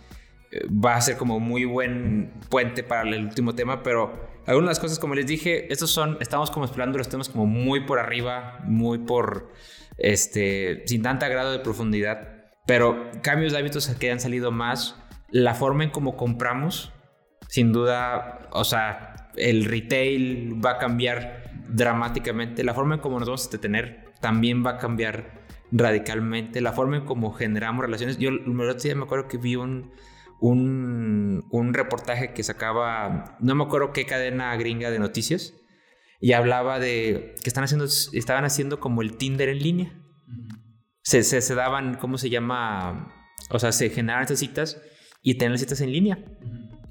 eh, 0.51 0.61
va 0.69 0.95
a 0.95 1.01
ser 1.01 1.17
como 1.17 1.39
muy 1.39 1.65
buen 1.65 2.33
puente 2.49 2.83
para 2.83 3.09
el 3.09 3.25
último 3.25 3.55
tema, 3.55 3.81
pero 3.81 4.29
algunas 4.45 4.67
de 4.67 4.71
las 4.71 4.79
cosas, 4.79 4.99
como 4.99 5.15
les 5.15 5.25
dije, 5.25 5.71
estos 5.71 5.89
son, 5.89 6.17
estamos 6.19 6.51
como 6.51 6.65
explorando 6.65 6.97
los 6.97 7.09
temas 7.09 7.29
como 7.29 7.47
muy 7.47 7.85
por 7.85 7.99
arriba, 7.99 8.59
muy 8.65 8.99
por, 8.99 9.51
este, 9.97 10.83
sin 10.85 11.01
tanta 11.01 11.27
grado 11.27 11.51
de 11.51 11.59
profundidad, 11.59 12.49
pero 12.67 13.09
cambios 13.23 13.53
de 13.53 13.59
hábitos 13.59 13.87
que 13.87 14.11
han 14.11 14.19
salido 14.19 14.51
más 14.51 14.95
la 15.31 15.53
forma 15.53 15.83
en 15.83 15.89
cómo 15.89 16.17
compramos, 16.17 16.91
sin 17.47 17.71
duda, 17.71 18.47
o 18.51 18.63
sea, 18.63 19.29
el 19.35 19.65
retail 19.65 20.63
va 20.63 20.71
a 20.71 20.77
cambiar 20.77 21.51
dramáticamente, 21.67 22.63
la 22.63 22.73
forma 22.73 22.95
en 22.95 23.01
cómo 23.01 23.19
nos 23.19 23.27
vamos 23.27 23.47
a 23.47 23.51
detener 23.51 24.05
también 24.21 24.65
va 24.65 24.71
a 24.71 24.77
cambiar 24.77 25.39
radicalmente, 25.71 26.61
la 26.61 26.73
forma 26.73 26.97
en 26.97 27.05
cómo 27.05 27.31
generamos 27.31 27.85
relaciones. 27.85 28.17
Yo 28.17 28.31
me 28.31 29.03
acuerdo 29.03 29.27
que 29.27 29.37
vi 29.37 29.55
un, 29.55 29.91
un, 30.41 31.45
un 31.51 31.73
reportaje 31.73 32.33
que 32.33 32.43
sacaba, 32.43 33.37
no 33.39 33.55
me 33.55 33.63
acuerdo 33.63 33.93
qué 33.93 34.05
cadena 34.05 34.55
gringa 34.57 34.89
de 34.89 34.99
noticias, 34.99 35.53
y 36.19 36.33
hablaba 36.33 36.79
de 36.79 37.35
que 37.41 37.49
están 37.49 37.63
haciendo, 37.63 37.85
estaban 37.85 38.43
haciendo 38.43 38.79
como 38.79 39.01
el 39.01 39.15
Tinder 39.15 39.47
en 39.47 39.59
línea. 39.59 39.93
Se, 41.01 41.23
se, 41.23 41.39
se 41.39 41.55
daban, 41.55 41.95
¿cómo 41.95 42.17
se 42.17 42.29
llama? 42.29 43.13
O 43.49 43.57
sea, 43.57 43.71
se 43.71 43.89
generaban 43.89 44.23
estas 44.23 44.39
citas 44.39 44.81
y 45.21 45.35
tener 45.35 45.51
las 45.51 45.61
citas 45.61 45.81
en 45.81 45.91
línea. 45.91 46.19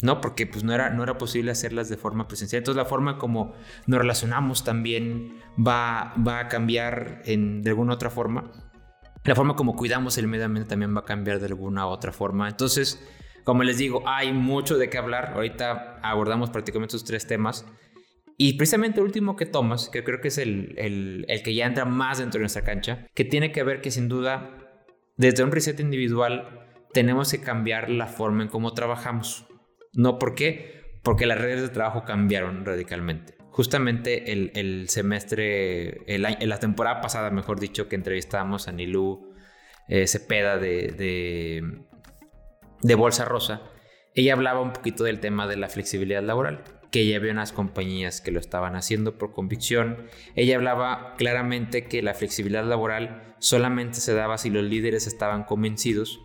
¿no? 0.03 0.21
Porque 0.21 0.47
pues 0.47 0.65
no 0.65 0.73
era, 0.73 0.91
no 0.91 1.03
era 1.03 1.19
posible 1.19 1.51
hacerlas 1.51 1.89
de 1.89 1.97
forma 1.97 2.29
presencial. 2.29 2.59
Entonces 2.59 2.77
la 2.77 2.89
forma 2.89 3.19
como 3.19 3.55
nos 3.87 3.99
relacionamos 3.99 4.65
también 4.65 5.39
va, 5.59 6.15
va 6.17 6.41
a 6.41 6.49
cambiar 6.49 7.23
en, 7.25 7.63
de 7.63 7.71
alguna 7.71 7.95
otra 7.95 8.11
forma. 8.11 8.51
La 9.25 9.35
forma 9.35 9.57
como 9.57 9.77
cuidamos 9.77 10.17
el 10.19 10.29
medio 10.29 10.47
ambiente 10.47 10.71
también 10.71 10.95
va 10.95 11.01
a 11.01 11.05
cambiar 11.05 11.41
de 11.41 11.47
alguna 11.47 11.87
otra 11.87 12.13
forma. 12.13 12.49
Entonces, 12.49 13.05
como 13.45 13.63
les 13.63 13.79
digo, 13.79 14.03
hay 14.07 14.33
mucho 14.33 14.79
de 14.79 14.89
qué 14.89 14.99
hablar. 14.99 15.33
Ahorita 15.35 15.99
abordamos 16.03 16.51
prácticamente 16.51 16.97
estos 16.97 17.09
tres 17.09 17.27
temas. 17.27 17.67
Y 18.41 18.53
precisamente 18.53 19.01
el 19.01 19.07
último 19.07 19.35
que 19.35 19.47
tomas, 19.47 19.89
que 19.89 20.05
creo 20.05 20.21
que 20.21 20.29
es 20.29 20.39
el, 20.39 20.75
el, 20.79 21.25
el 21.29 21.43
que 21.43 21.55
ya 21.55 21.67
entra 21.67 21.85
más 21.85 22.19
dentro 22.19 22.39
de 22.39 22.43
nuestra 22.43 22.63
cancha, 22.63 23.09
que 23.13 23.25
tiene 23.25 23.51
que 23.51 23.65
ver 23.65 23.81
que 23.81 23.91
sin 23.91 24.09
duda, 24.09 24.51
desde 25.17 25.43
un 25.43 25.51
reset 25.51 25.81
individual, 25.81 26.68
tenemos 26.93 27.31
que 27.31 27.41
cambiar 27.41 27.91
la 27.91 28.07
forma 28.07 28.43
en 28.45 28.49
cómo 28.49 28.75
trabajamos. 28.75 29.47
¿No 29.93 30.19
por 30.19 30.35
qué? 30.35 30.99
Porque 31.03 31.27
las 31.27 31.39
redes 31.39 31.63
de 31.63 31.69
trabajo 31.69 32.05
cambiaron 32.05 32.65
radicalmente. 32.65 33.37
justamente 33.51 34.33
el, 34.33 34.89
semestre, 34.89 36.03
en 36.07 36.49
la 36.49 36.61
temporada 36.61 37.01
pasada, 37.01 37.31
mejor 37.31 37.59
dicho, 37.59 37.89
que 37.89 37.97
entrevistábamos 37.97 38.69
a 38.69 38.73
Nilú 38.73 39.35
eh, 39.89 40.07
Cepeda 40.07 40.59
de, 40.59 40.93
de, 40.93 41.63
de 42.83 42.95
Bolsa 42.95 43.25
Rosa, 43.25 43.63
ella 44.15 44.35
hablaba 44.35 44.61
un 44.61 44.73
poquito 44.73 45.03
del 45.03 45.19
tema 45.19 45.49
de 45.49 45.57
la 45.57 45.69
flexibilidad 45.69 46.23
laboral 46.23 46.63
que 46.91 47.07
ya 47.07 47.17
había 47.17 47.33
unas 47.33 47.53
compañías 47.53 48.21
que 48.21 48.31
lo 48.31 48.41
estaban 48.41 48.77
haciendo 48.77 49.19
por 49.19 49.33
convicción. 49.33 50.07
Ella 50.35 50.57
hablaba 50.57 51.15
claramente 51.17 51.85
que 51.85 52.03
la 52.03 52.15
flexibilidad 52.15 52.65
laboral 52.65 53.35
solamente 53.39 54.01
se 54.01 54.15
daba 54.15 54.39
si 54.39 54.51
los 54.51 54.65
líderes 54.65 55.07
estaban 55.07 55.45
convencidos 55.45 56.21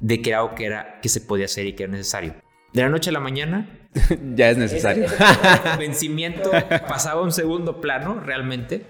de 0.00 0.22
que 0.22 0.30
era 0.30 0.40
algo 0.40 0.54
que, 0.54 0.66
era, 0.66 1.00
que 1.00 1.08
se 1.08 1.20
podía 1.20 1.46
hacer 1.46 1.66
y 1.66 1.74
que 1.74 1.84
era 1.84 1.92
necesario. 1.92 2.34
De 2.72 2.82
la 2.82 2.88
noche 2.88 3.10
a 3.10 3.12
la 3.12 3.20
mañana. 3.20 3.88
ya 4.34 4.50
es 4.50 4.58
necesario. 4.58 5.06
El 5.06 5.60
convencimiento 5.70 6.50
pasaba 6.88 7.22
a 7.22 7.24
un 7.24 7.32
segundo 7.32 7.80
plano 7.80 8.20
realmente 8.20 8.84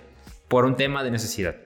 por 0.48 0.64
un 0.64 0.76
tema 0.76 1.04
de 1.04 1.10
necesidad. 1.10 1.56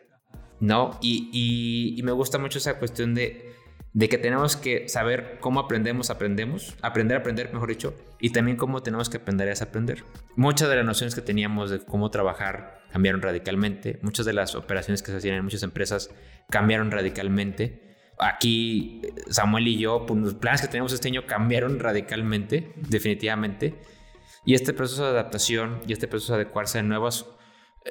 ¿No? 0.61 0.97
y 1.03 2.01
me 2.05 2.13
gusta 2.13 2.39
mucho 2.39 2.59
esa 2.59 2.79
cuestión 2.79 3.15
de 3.15 3.53
de 3.95 4.09
que 4.09 4.19
tenemos 4.19 4.57
que 4.57 4.89
saber 4.89 5.39
cómo 5.41 5.61
aprendemos, 5.61 6.11
aprendemos, 6.11 6.77
aprender 6.81 7.19
aprender, 7.19 7.53
mejor 7.53 7.69
dicho, 7.69 7.95
y 8.21 8.31
también 8.31 8.57
cómo 8.57 8.83
tenemos 8.83 9.11
que 9.11 9.19
aprender 9.19 9.49
a 9.51 9.65
aprender. 9.65 10.05
Muchas 10.35 10.69
de 10.71 10.77
las 10.77 10.85
nociones 10.85 11.15
que 11.15 11.21
teníamos 11.21 11.71
de 11.71 11.81
cómo 11.81 12.11
trabajar 12.11 12.81
cambiaron 12.91 13.21
radicalmente, 13.21 13.99
muchas 14.03 14.25
de 14.25 14.33
las 14.33 14.55
operaciones 14.55 15.03
que 15.03 15.11
se 15.11 15.19
hacían 15.19 15.37
en 15.37 15.45
muchas 15.45 15.63
empresas 15.63 16.11
cambiaron 16.49 16.91
radicalmente. 16.91 17.92
Aquí 18.23 19.03
Samuel 19.29 19.69
y 19.69 19.79
yo, 19.79 20.07
pues, 20.07 20.21
los 20.21 20.35
planes 20.35 20.61
que 20.61 20.69
teníamos 20.69 20.93
este 20.93 21.09
año 21.09 21.27
cambiaron 21.27 21.79
radicalmente, 21.81 22.73
definitivamente. 22.77 23.75
Y 24.45 24.55
este 24.55 24.73
proceso 24.73 25.05
de 25.05 25.11
adaptación 25.11 25.81
y 25.87 25.93
este 25.93 26.09
proceso 26.09 26.35
de 26.35 26.43
adecuarse 26.43 26.79
a 26.79 26.83
nuevas 26.83 27.27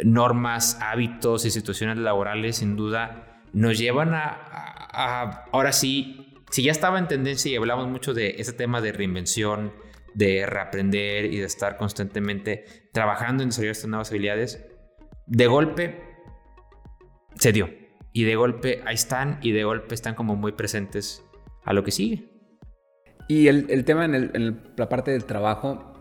normas, 0.04 0.78
hábitos 0.82 1.46
y 1.46 1.52
situaciones 1.52 1.98
laborales, 1.98 2.58
sin 2.58 2.76
duda, 2.76 3.42
nos 3.54 3.78
llevan 3.78 4.14
a, 4.14 5.46
ahora 5.52 5.72
sí, 5.72 6.36
si 6.50 6.64
ya 6.64 6.72
estaba 6.72 7.00
en 7.00 7.08
tendencia 7.08 7.52
y 7.52 7.56
hablamos 7.56 7.88
mucho 7.88 8.14
de 8.14 8.36
ese 8.38 8.54
tema 8.54 8.82
de 8.82 8.92
reinvención, 8.92 9.74
de 10.14 10.46
reaprender 10.46 11.26
y 11.26 11.38
de 11.38 11.46
estar 11.46 11.78
constantemente 11.78 12.66
trabajando 12.94 13.44
en 13.44 13.50
desarrollar 13.50 13.72
estas 13.72 13.90
nuevas 13.90 14.10
habilidades, 14.10 14.66
de 15.28 15.48
golpe 15.48 16.04
se 17.36 17.52
dio. 17.52 17.81
Y 18.14 18.24
de 18.24 18.36
golpe 18.36 18.82
ahí 18.86 18.96
están 18.96 19.40
y 19.42 19.52
de 19.52 19.64
golpe 19.64 19.96
están 19.96 20.16
como 20.16 20.36
muy 20.36 20.52
presentes 20.52 21.24
a 21.64 21.74
lo 21.74 21.84
que 21.84 21.92
sigue. 21.92 22.30
Y 23.28 23.48
el, 23.48 23.86
tema 23.86 24.06
en, 24.06 24.62
la 24.76 24.90
parte 24.90 25.12
del 25.12 25.24
trabajo, 25.26 25.94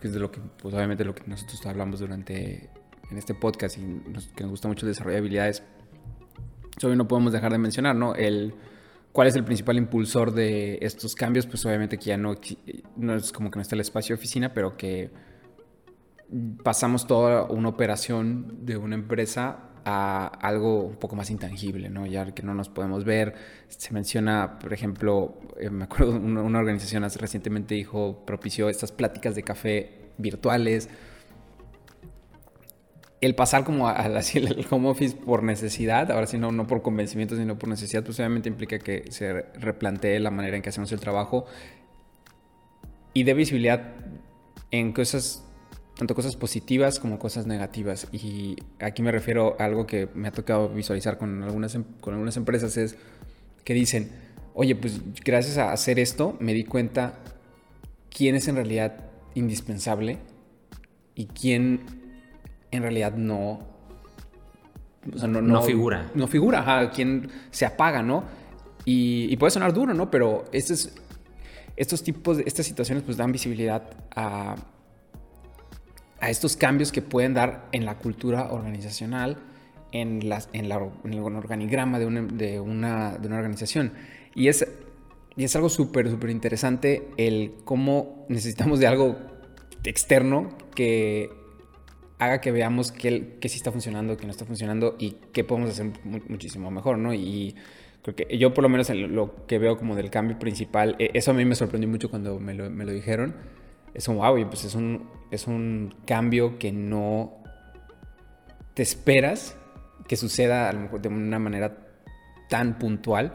que 0.00 0.06
es 0.06 0.14
de 0.14 0.20
lo 0.20 0.30
que, 0.30 0.40
pues 0.40 0.74
obviamente 0.74 1.04
lo 1.04 1.14
que 1.14 1.22
nosotros 1.26 1.64
hablamos 1.66 2.00
durante 2.00 2.70
en 3.10 3.18
este 3.18 3.34
podcast 3.34 3.76
y 3.76 3.80
que 4.34 4.44
nos 4.44 4.50
gusta 4.50 4.68
mucho 4.68 4.86
desarrollar 4.86 5.18
habilidades, 5.18 5.62
eso 6.76 6.94
no 6.96 7.06
podemos 7.06 7.32
dejar 7.32 7.52
de 7.52 7.58
mencionar, 7.58 7.94
¿no? 7.96 8.14
El, 8.14 8.54
¿Cuál 9.12 9.28
es 9.28 9.36
el 9.36 9.44
principal 9.44 9.76
impulsor 9.76 10.32
de 10.32 10.78
estos 10.80 11.14
cambios? 11.14 11.46
Pues 11.46 11.66
obviamente 11.66 11.98
que 11.98 12.06
ya 12.06 12.16
no, 12.16 12.34
no 12.96 13.14
es 13.14 13.32
como 13.32 13.50
que 13.50 13.56
no 13.56 13.62
está 13.62 13.74
el 13.74 13.80
espacio 13.80 14.14
de 14.14 14.20
oficina, 14.20 14.54
pero 14.54 14.76
que 14.76 15.10
pasamos 16.62 17.06
toda 17.06 17.44
una 17.44 17.68
operación 17.68 18.64
de 18.64 18.76
una 18.76 18.94
empresa 18.94 19.69
a 19.84 20.26
algo 20.26 20.84
un 20.84 20.96
poco 20.96 21.16
más 21.16 21.30
intangible, 21.30 21.90
¿no? 21.90 22.06
Ya 22.06 22.32
que 22.32 22.42
no 22.42 22.54
nos 22.54 22.68
podemos 22.68 23.04
ver. 23.04 23.34
Se 23.68 23.92
menciona, 23.92 24.58
por 24.58 24.72
ejemplo, 24.72 25.38
eh, 25.58 25.70
me 25.70 25.84
acuerdo, 25.84 26.12
una, 26.16 26.42
una 26.42 26.58
organización 26.58 27.04
hace, 27.04 27.18
recientemente 27.18 27.74
dijo, 27.74 28.24
propició 28.26 28.68
estas 28.68 28.92
pláticas 28.92 29.34
de 29.34 29.42
café 29.42 29.90
virtuales 30.18 30.88
el 33.20 33.34
pasar 33.34 33.64
como 33.64 33.88
al 33.88 34.16
home 34.70 34.88
office 34.88 35.16
por 35.16 35.42
necesidad, 35.42 36.10
ahora 36.10 36.26
sí 36.26 36.38
no, 36.38 36.52
no 36.52 36.66
por 36.66 36.82
convencimiento, 36.82 37.36
sino 37.36 37.58
por 37.58 37.68
necesidad, 37.68 38.02
pues 38.02 38.18
obviamente 38.18 38.48
implica 38.48 38.78
que 38.78 39.04
se 39.10 39.42
replantee 39.54 40.18
la 40.20 40.30
manera 40.30 40.56
en 40.56 40.62
que 40.62 40.70
hacemos 40.70 40.90
el 40.92 41.00
trabajo 41.00 41.44
y 43.12 43.24
de 43.24 43.34
visibilidad 43.34 43.94
en 44.70 44.92
cosas, 44.92 45.44
tanto 46.00 46.14
cosas 46.14 46.34
positivas 46.34 46.98
como 46.98 47.18
cosas 47.18 47.46
negativas. 47.46 48.08
Y 48.10 48.56
aquí 48.78 49.02
me 49.02 49.12
refiero 49.12 49.54
a 49.58 49.66
algo 49.66 49.86
que 49.86 50.08
me 50.14 50.28
ha 50.28 50.32
tocado 50.32 50.70
visualizar 50.70 51.18
con 51.18 51.42
algunas, 51.42 51.74
em, 51.74 51.84
con 52.00 52.14
algunas 52.14 52.38
empresas, 52.38 52.78
es 52.78 52.96
que 53.64 53.74
dicen, 53.74 54.10
oye, 54.54 54.74
pues 54.76 55.02
gracias 55.22 55.58
a 55.58 55.72
hacer 55.72 55.98
esto 55.98 56.38
me 56.40 56.54
di 56.54 56.64
cuenta 56.64 57.18
quién 58.08 58.34
es 58.34 58.48
en 58.48 58.54
realidad 58.54 59.10
indispensable 59.34 60.20
y 61.14 61.26
quién 61.26 61.80
en 62.70 62.80
realidad 62.80 63.12
no... 63.16 63.58
no, 65.04 65.62
figura. 65.62 66.10
No 66.14 66.28
figura, 66.28 66.60
ajá, 66.60 66.90
quien 66.92 67.28
se 67.50 67.66
apaga, 67.66 68.02
¿no? 68.02 68.24
Y, 68.86 69.36
puede 69.36 69.50
sonar 69.50 69.74
duro, 69.74 69.92
¿no? 69.92 70.10
Pero 70.10 70.46
estos, 70.50 70.94
estos 71.76 72.02
tipos, 72.02 72.38
estas 72.38 72.64
situaciones 72.64 73.04
pues 73.04 73.18
dan 73.18 73.32
visibilidad 73.32 73.82
a, 74.16 74.56
a 76.20 76.30
estos 76.30 76.56
cambios 76.56 76.92
que 76.92 77.02
pueden 77.02 77.34
dar 77.34 77.68
en 77.72 77.84
la 77.84 77.96
cultura 77.96 78.52
organizacional, 78.52 79.38
en, 79.92 80.28
las, 80.28 80.48
en, 80.52 80.68
la, 80.68 80.80
en 81.04 81.12
el 81.14 81.20
organigrama 81.20 81.98
de 81.98 82.06
una, 82.06 82.22
de 82.22 82.60
una, 82.60 83.18
de 83.18 83.26
una 83.26 83.36
organización. 83.36 83.92
Y 84.34 84.48
es, 84.48 84.66
y 85.36 85.44
es 85.44 85.56
algo 85.56 85.68
súper, 85.68 86.10
súper 86.10 86.30
interesante 86.30 87.08
el 87.16 87.54
cómo 87.64 88.26
necesitamos 88.28 88.80
de 88.80 88.86
algo 88.86 89.16
externo 89.84 90.50
que 90.74 91.30
haga 92.18 92.40
que 92.40 92.52
veamos 92.52 92.92
qué, 92.92 93.38
sí 93.40 93.56
está 93.56 93.72
funcionando, 93.72 94.16
qué 94.16 94.26
no 94.26 94.30
está 94.30 94.44
funcionando 94.44 94.96
y 94.98 95.16
qué 95.32 95.42
podemos 95.42 95.70
hacer 95.70 95.90
muchísimo 96.28 96.70
mejor, 96.70 96.98
¿no? 96.98 97.14
Y 97.14 97.54
creo 98.02 98.14
que 98.14 98.38
yo 98.38 98.52
por 98.52 98.62
lo 98.62 98.68
menos 98.68 98.90
lo 98.90 99.46
que 99.46 99.58
veo 99.58 99.78
como 99.78 99.96
del 99.96 100.10
cambio 100.10 100.38
principal, 100.38 100.96
e, 100.98 101.10
eso 101.14 101.30
a 101.30 101.34
mí 101.34 101.46
me 101.46 101.54
sorprendió 101.54 101.88
mucho 101.88 102.10
cuando 102.10 102.38
me 102.38 102.52
lo, 102.52 102.68
me 102.70 102.84
lo 102.84 102.92
dijeron. 102.92 103.34
Es 103.94 104.06
como, 104.06 104.20
wow, 104.20 104.46
pues 104.48 104.64
es 104.64 104.74
un, 104.74 105.08
es 105.30 105.46
un 105.46 105.94
cambio 106.06 106.58
que 106.58 106.72
no 106.72 107.42
te 108.74 108.82
esperas 108.82 109.56
que 110.06 110.16
suceda 110.16 110.68
a 110.68 110.72
lo 110.72 110.80
mejor 110.80 111.00
de 111.00 111.08
una 111.08 111.38
manera 111.38 111.86
tan 112.48 112.78
puntual, 112.78 113.32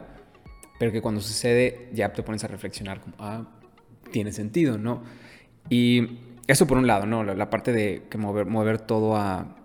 pero 0.78 0.92
que 0.92 1.00
cuando 1.00 1.20
sucede 1.20 1.88
ya 1.92 2.12
te 2.12 2.22
pones 2.22 2.44
a 2.44 2.48
reflexionar 2.48 3.00
como, 3.00 3.16
ah, 3.18 3.46
tiene 4.12 4.32
sentido, 4.32 4.76
¿no? 4.78 5.02
Y 5.68 6.18
eso 6.46 6.66
por 6.66 6.78
un 6.78 6.86
lado, 6.86 7.06
¿no? 7.06 7.24
La, 7.24 7.50
parte 7.50 7.72
de 7.72 8.04
que 8.10 8.18
mover, 8.18 8.46
mover 8.46 8.78
todo 8.78 9.16
a, 9.16 9.56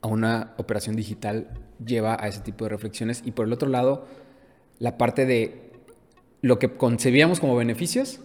a 0.00 0.06
una 0.06 0.54
operación 0.56 0.96
digital 0.96 1.48
lleva 1.84 2.16
a 2.18 2.28
ese 2.28 2.40
tipo 2.40 2.64
de 2.64 2.70
reflexiones. 2.70 3.22
Y 3.24 3.32
por 3.32 3.46
el 3.46 3.52
otro 3.52 3.68
lado, 3.68 4.06
la 4.78 4.96
parte 4.96 5.26
de 5.26 5.72
lo 6.40 6.58
que 6.58 6.76
concebíamos 6.76 7.40
como 7.40 7.56
beneficios 7.56 8.20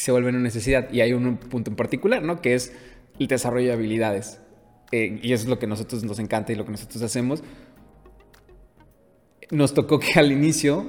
se 0.00 0.12
vuelve 0.12 0.30
una 0.30 0.38
necesidad. 0.38 0.92
Y 0.92 1.00
hay 1.00 1.12
un 1.12 1.36
punto 1.36 1.70
en 1.70 1.76
particular, 1.76 2.22
¿no? 2.22 2.40
Que 2.40 2.54
es 2.54 2.72
el 3.18 3.26
desarrollo 3.26 3.68
de 3.68 3.72
habilidades. 3.74 4.40
Eh, 4.92 5.20
y 5.22 5.32
eso 5.32 5.44
es 5.44 5.48
lo 5.48 5.58
que 5.58 5.66
a 5.66 5.68
nosotros 5.68 6.02
nos 6.04 6.18
encanta 6.18 6.52
y 6.52 6.56
lo 6.56 6.64
que 6.64 6.72
nosotros 6.72 7.02
hacemos. 7.02 7.42
Nos 9.50 9.74
tocó 9.74 9.98
que 9.98 10.18
al 10.18 10.32
inicio 10.32 10.86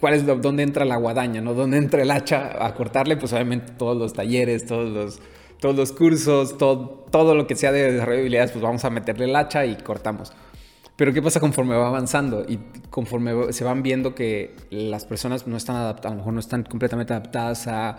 cuál 0.00 0.14
es 0.14 0.26
dónde 0.26 0.62
entra 0.62 0.84
la 0.84 0.96
guadaña, 0.96 1.40
¿no? 1.40 1.54
Dónde 1.54 1.78
entra 1.78 2.02
el 2.02 2.10
hacha 2.10 2.64
a 2.64 2.74
cortarle, 2.74 3.16
pues 3.16 3.32
obviamente 3.32 3.72
todos 3.72 3.96
los 3.96 4.12
talleres, 4.12 4.66
todos 4.66 4.90
los, 4.90 5.20
todos 5.60 5.76
los 5.76 5.92
cursos, 5.92 6.58
todo, 6.58 7.06
todo 7.10 7.34
lo 7.34 7.46
que 7.46 7.56
sea 7.56 7.72
de 7.72 7.92
desarrollo 7.92 8.16
de 8.16 8.22
habilidades, 8.22 8.50
pues 8.52 8.62
vamos 8.62 8.84
a 8.84 8.90
meterle 8.90 9.26
el 9.26 9.36
hacha 9.36 9.64
y 9.64 9.76
cortamos. 9.76 10.32
Pero 10.96 11.12
¿qué 11.12 11.22
pasa 11.22 11.38
conforme 11.38 11.76
va 11.76 11.88
avanzando? 11.88 12.44
Y 12.48 12.58
conforme 12.98 13.52
se 13.52 13.62
van 13.62 13.84
viendo 13.84 14.16
que 14.16 14.56
las 14.70 15.04
personas 15.04 15.46
no 15.46 15.56
están 15.56 15.76
adaptadas, 15.76 16.10
a 16.10 16.14
lo 16.14 16.16
mejor 16.16 16.32
no 16.32 16.40
están 16.40 16.64
completamente 16.64 17.12
adaptadas 17.12 17.68
a 17.68 17.96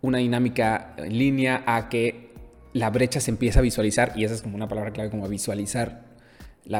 una 0.00 0.18
dinámica 0.18 0.94
en 0.96 1.16
línea, 1.16 1.62
a 1.64 1.88
que 1.88 2.32
la 2.72 2.90
brecha 2.90 3.20
se 3.20 3.30
empieza 3.30 3.60
a 3.60 3.62
visualizar, 3.62 4.14
y 4.16 4.24
esa 4.24 4.34
es 4.34 4.42
como 4.42 4.56
una 4.56 4.66
palabra 4.66 4.90
clave, 4.90 5.10
como 5.10 5.28
visualizar 5.28 6.06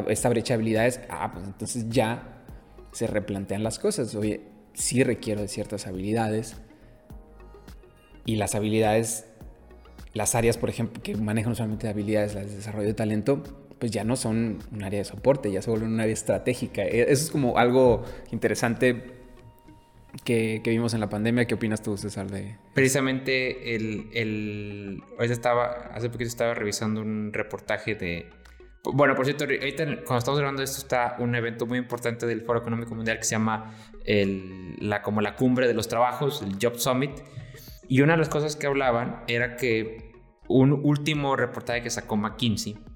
esta 0.09 0.29
brecha 0.29 0.55
de 0.55 0.55
habilidades, 0.55 1.03
ah, 1.09 1.31
pues 1.33 1.47
entonces 1.47 1.89
ya 1.89 2.43
se 2.91 3.07
replantean 3.07 3.63
las 3.63 3.79
cosas. 3.79 4.13
Oye, 4.17 4.41
sí 4.73 5.05
requiero 5.05 5.41
de 5.41 5.47
ciertas 5.47 5.87
habilidades 5.87 6.57
y 8.25 8.35
las 8.35 8.57
habilidades, 8.57 9.27
las 10.15 10.35
áreas, 10.35 10.59
por 10.59 10.69
ejemplo, 10.69 11.01
que 11.01 11.15
manejan 11.15 11.55
solamente 11.55 11.87
habilidades, 11.87 12.35
las 12.35 12.51
de 12.51 12.57
desarrollo 12.57 12.89
de 12.89 12.95
talento, 12.95 13.45
pues 13.83 13.91
ya 13.91 14.05
no 14.05 14.15
son 14.15 14.61
un 14.71 14.85
área 14.85 15.01
de 15.01 15.05
soporte, 15.05 15.51
ya 15.51 15.61
se 15.61 15.69
vuelven 15.69 15.95
un 15.95 15.99
área 15.99 16.13
estratégica. 16.13 16.83
E, 16.83 17.03
eso 17.11 17.25
es 17.25 17.31
como 17.33 17.59
algo 17.59 18.05
interesante 18.31 19.03
que, 20.23 20.63
vimos 20.65 20.95
en 20.95 21.01
la 21.01 21.09
pandemia. 21.09 21.47
¿Qué 21.47 21.55
opinas 21.55 21.83
tú, 21.83 21.97
César? 21.97 22.31
De... 22.31 22.59
Precisamente 22.75 23.75
el, 23.75 24.09
el... 24.13 25.03
estaba, 25.19 25.91
hace 25.93 26.11
poquito 26.11 26.29
estaba 26.29 26.55
revisando 26.55 27.01
un 27.01 27.33
reportaje 27.33 27.97
de 27.97 28.31
bueno, 28.85 29.17
por 29.17 29.25
cierto, 29.25 29.47
ahorita 29.47 29.85
cuando 30.05 30.19
estamos 30.19 30.39
hablando 30.39 30.61
de 30.61 30.67
esto 30.67 30.79
está 30.79 31.17
un 31.19 31.35
evento 31.35 31.67
muy 31.67 31.79
importante 31.79 32.25
del 32.25 32.43
Foro 32.43 32.61
Económico 32.61 32.95
Mundial 32.95 33.19
que 33.19 33.25
se 33.25 33.33
llama 33.33 33.75
la, 34.79 35.03
como 35.03 35.23
la 35.23 35.35
cumbre 35.35 35.67
de 35.67 35.75
los 35.75 35.89
trabajos, 35.89 36.41
el 36.43 36.57
Job 36.63 36.79
Summit. 36.79 37.19
Y 37.89 38.03
una 38.03 38.13
de 38.13 38.19
las 38.19 38.29
cosas 38.29 38.55
que 38.55 38.69
hablaban 38.69 39.25
era 39.27 39.57
que 39.57 40.13
un 40.47 40.71
último 40.73 41.35
reportaje 41.35 41.83
que 41.83 41.91
sacó 41.91 42.17
McKinsey 42.17 42.92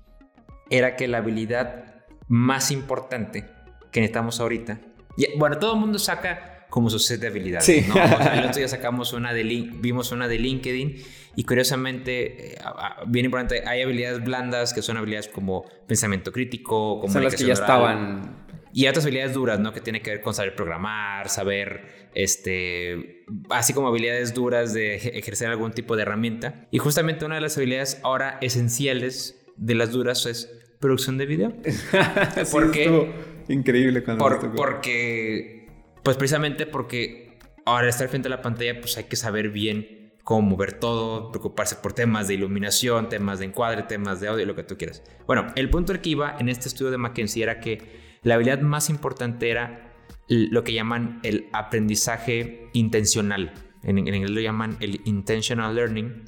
era 0.70 0.96
que 0.96 1.08
la 1.08 1.18
habilidad 1.18 1.94
más 2.28 2.70
importante 2.70 3.46
que 3.92 4.00
necesitamos 4.00 4.40
ahorita, 4.40 4.80
y, 5.16 5.26
bueno, 5.38 5.58
todo 5.58 5.74
el 5.74 5.80
mundo 5.80 5.98
saca 5.98 6.66
como 6.68 6.90
su 6.90 6.98
set 6.98 7.20
de 7.20 7.28
habilidades. 7.28 7.64
Sí. 7.64 7.84
¿no? 7.88 7.94
O 7.94 7.96
sea, 8.06 8.34
el 8.38 8.44
otro 8.44 8.56
día 8.58 8.68
sacamos 8.76 9.12
una 9.12 9.32
de 9.32 9.44
Lin- 9.44 9.80
vimos 9.80 10.12
una 10.12 10.28
de 10.28 10.38
LinkedIn 10.38 10.96
y 11.36 11.44
curiosamente, 11.44 12.54
eh, 12.54 12.58
bien 13.06 13.24
importante, 13.26 13.62
hay 13.66 13.82
habilidades 13.82 14.22
blandas 14.24 14.74
que 14.74 14.82
son 14.82 14.96
habilidades 14.96 15.28
como 15.28 15.64
pensamiento 15.86 16.32
crítico, 16.32 17.02
Son 17.08 17.22
las 17.24 17.34
que 17.36 17.44
ya 17.44 17.52
oral. 17.54 17.62
estaban. 17.62 18.46
Y 18.74 18.86
otras 18.88 19.04
habilidades 19.06 19.32
duras, 19.32 19.58
¿no? 19.58 19.72
Que 19.72 19.80
tiene 19.80 20.02
que 20.02 20.10
ver 20.10 20.20
con 20.20 20.34
saber 20.34 20.54
programar, 20.54 21.30
saber, 21.30 22.10
este, 22.14 23.24
así 23.48 23.72
como 23.72 23.88
habilidades 23.88 24.34
duras 24.34 24.74
de 24.74 24.96
ej- 24.96 25.12
ejercer 25.14 25.48
algún 25.48 25.72
tipo 25.72 25.96
de 25.96 26.02
herramienta. 26.02 26.66
Y 26.70 26.76
justamente 26.78 27.24
una 27.24 27.36
de 27.36 27.40
las 27.40 27.56
habilidades 27.56 28.00
ahora 28.02 28.36
esenciales 28.42 29.42
de 29.56 29.74
las 29.76 29.92
duras 29.92 30.26
es 30.26 30.52
producción 30.80 31.18
de 31.18 31.26
video. 31.26 31.52
¿Por 32.50 32.66
Sí, 32.66 32.70
qué? 32.72 32.84
estuvo 32.84 33.08
Increíble 33.48 34.02
cuando 34.02 34.24
Por- 34.24 34.54
porque, 34.54 35.68
pues 36.02 36.16
precisamente 36.16 36.66
porque 36.66 37.38
ahora 37.64 37.88
estar 37.88 38.08
frente 38.08 38.28
a 38.28 38.30
la 38.30 38.42
pantalla, 38.42 38.80
pues 38.80 38.96
hay 38.96 39.04
que 39.04 39.16
saber 39.16 39.50
bien 39.50 40.12
cómo 40.24 40.42
mover 40.50 40.72
todo, 40.72 41.30
preocuparse 41.30 41.76
por 41.76 41.92
temas 41.92 42.26
de 42.26 42.34
iluminación, 42.34 43.08
temas 43.08 43.38
de 43.38 43.44
encuadre, 43.46 43.84
temas 43.84 44.20
de 44.20 44.26
audio, 44.28 44.44
lo 44.44 44.56
que 44.56 44.64
tú 44.64 44.76
quieras. 44.76 45.02
Bueno, 45.26 45.46
el 45.54 45.70
punto 45.70 45.92
al 45.92 46.00
que 46.00 46.10
iba 46.10 46.36
en 46.40 46.48
este 46.48 46.68
estudio 46.68 46.90
de 46.90 46.98
McKinsey 46.98 47.42
era 47.42 47.60
que 47.60 48.18
la 48.22 48.34
habilidad 48.34 48.60
más 48.60 48.90
importante 48.90 49.48
era 49.50 49.92
lo 50.28 50.64
que 50.64 50.72
llaman 50.72 51.20
el 51.22 51.46
aprendizaje 51.52 52.68
intencional. 52.72 53.54
En, 53.84 53.98
en 53.98 54.14
inglés 54.16 54.30
lo 54.30 54.40
llaman 54.40 54.76
el 54.80 55.00
intentional 55.04 55.76
learning, 55.76 56.24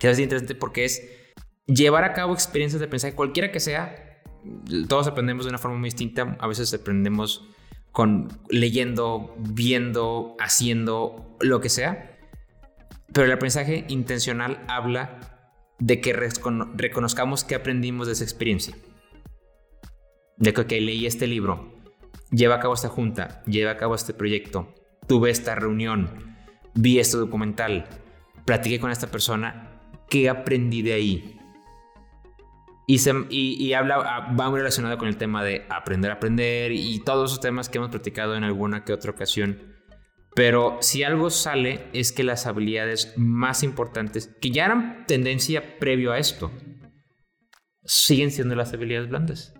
que 0.00 0.10
es 0.10 0.18
interesante 0.18 0.56
porque 0.56 0.84
es 0.84 1.08
llevar 1.66 2.04
a 2.04 2.12
cabo 2.12 2.32
experiencias 2.32 2.80
de 2.80 2.86
aprendizaje, 2.86 3.14
cualquiera 3.14 3.52
que 3.52 3.60
sea. 3.60 4.22
Todos 4.88 5.06
aprendemos 5.06 5.44
de 5.44 5.50
una 5.50 5.58
forma 5.58 5.78
muy 5.78 5.88
distinta. 5.88 6.36
A 6.40 6.46
veces 6.46 6.72
aprendemos 6.72 7.48
con 7.92 8.28
leyendo, 8.48 9.34
viendo, 9.38 10.36
haciendo, 10.38 11.36
lo 11.40 11.60
que 11.60 11.68
sea. 11.68 12.18
Pero 13.12 13.26
el 13.26 13.32
aprendizaje 13.32 13.84
intencional 13.88 14.62
habla 14.68 15.18
de 15.78 16.00
que 16.00 16.14
recono- 16.14 16.70
reconozcamos 16.74 17.44
que 17.44 17.54
aprendimos 17.54 18.06
de 18.06 18.14
esa 18.14 18.24
experiencia. 18.24 18.76
De 20.36 20.52
que, 20.52 20.60
ok, 20.60 20.70
leí 20.72 21.06
este 21.06 21.26
libro, 21.26 21.74
lleva 22.30 22.56
a 22.56 22.60
cabo 22.60 22.74
esta 22.74 22.88
junta, 22.88 23.42
lleva 23.46 23.72
a 23.72 23.76
cabo 23.76 23.94
este 23.94 24.12
proyecto, 24.12 24.74
tuve 25.06 25.30
esta 25.30 25.54
reunión, 25.54 26.10
vi 26.74 26.98
este 26.98 27.16
documental, 27.16 27.88
platiqué 28.44 28.78
con 28.78 28.90
esta 28.90 29.10
persona, 29.10 29.80
¿qué 30.10 30.28
aprendí 30.28 30.82
de 30.82 30.92
ahí? 30.92 31.40
Y, 32.86 32.98
se- 32.98 33.26
y- 33.30 33.54
y 33.64 33.72
habla, 33.72 33.96
ah, 34.04 34.34
va 34.38 34.48
muy 34.48 34.58
relacionado 34.60 34.96
con 34.96 35.08
el 35.08 35.16
tema 35.16 35.42
de 35.42 35.66
aprender 35.68 36.10
a 36.10 36.14
aprender 36.14 36.70
y 36.72 37.00
todos 37.04 37.30
esos 37.32 37.40
temas 37.40 37.68
que 37.68 37.78
hemos 37.78 37.90
platicado 37.90 38.36
en 38.36 38.44
alguna 38.44 38.84
que 38.84 38.92
otra 38.92 39.10
ocasión. 39.10 39.74
Pero 40.36 40.78
si 40.80 41.02
algo 41.02 41.30
sale 41.30 41.86
es 41.94 42.12
que 42.12 42.22
las 42.22 42.46
habilidades 42.46 43.14
más 43.16 43.62
importantes, 43.62 44.30
que 44.40 44.50
ya 44.50 44.66
eran 44.66 45.04
tendencia 45.06 45.78
previo 45.78 46.12
a 46.12 46.18
esto, 46.18 46.52
siguen 47.84 48.30
siendo 48.30 48.54
las 48.54 48.72
habilidades 48.72 49.08
blandas. 49.08 49.54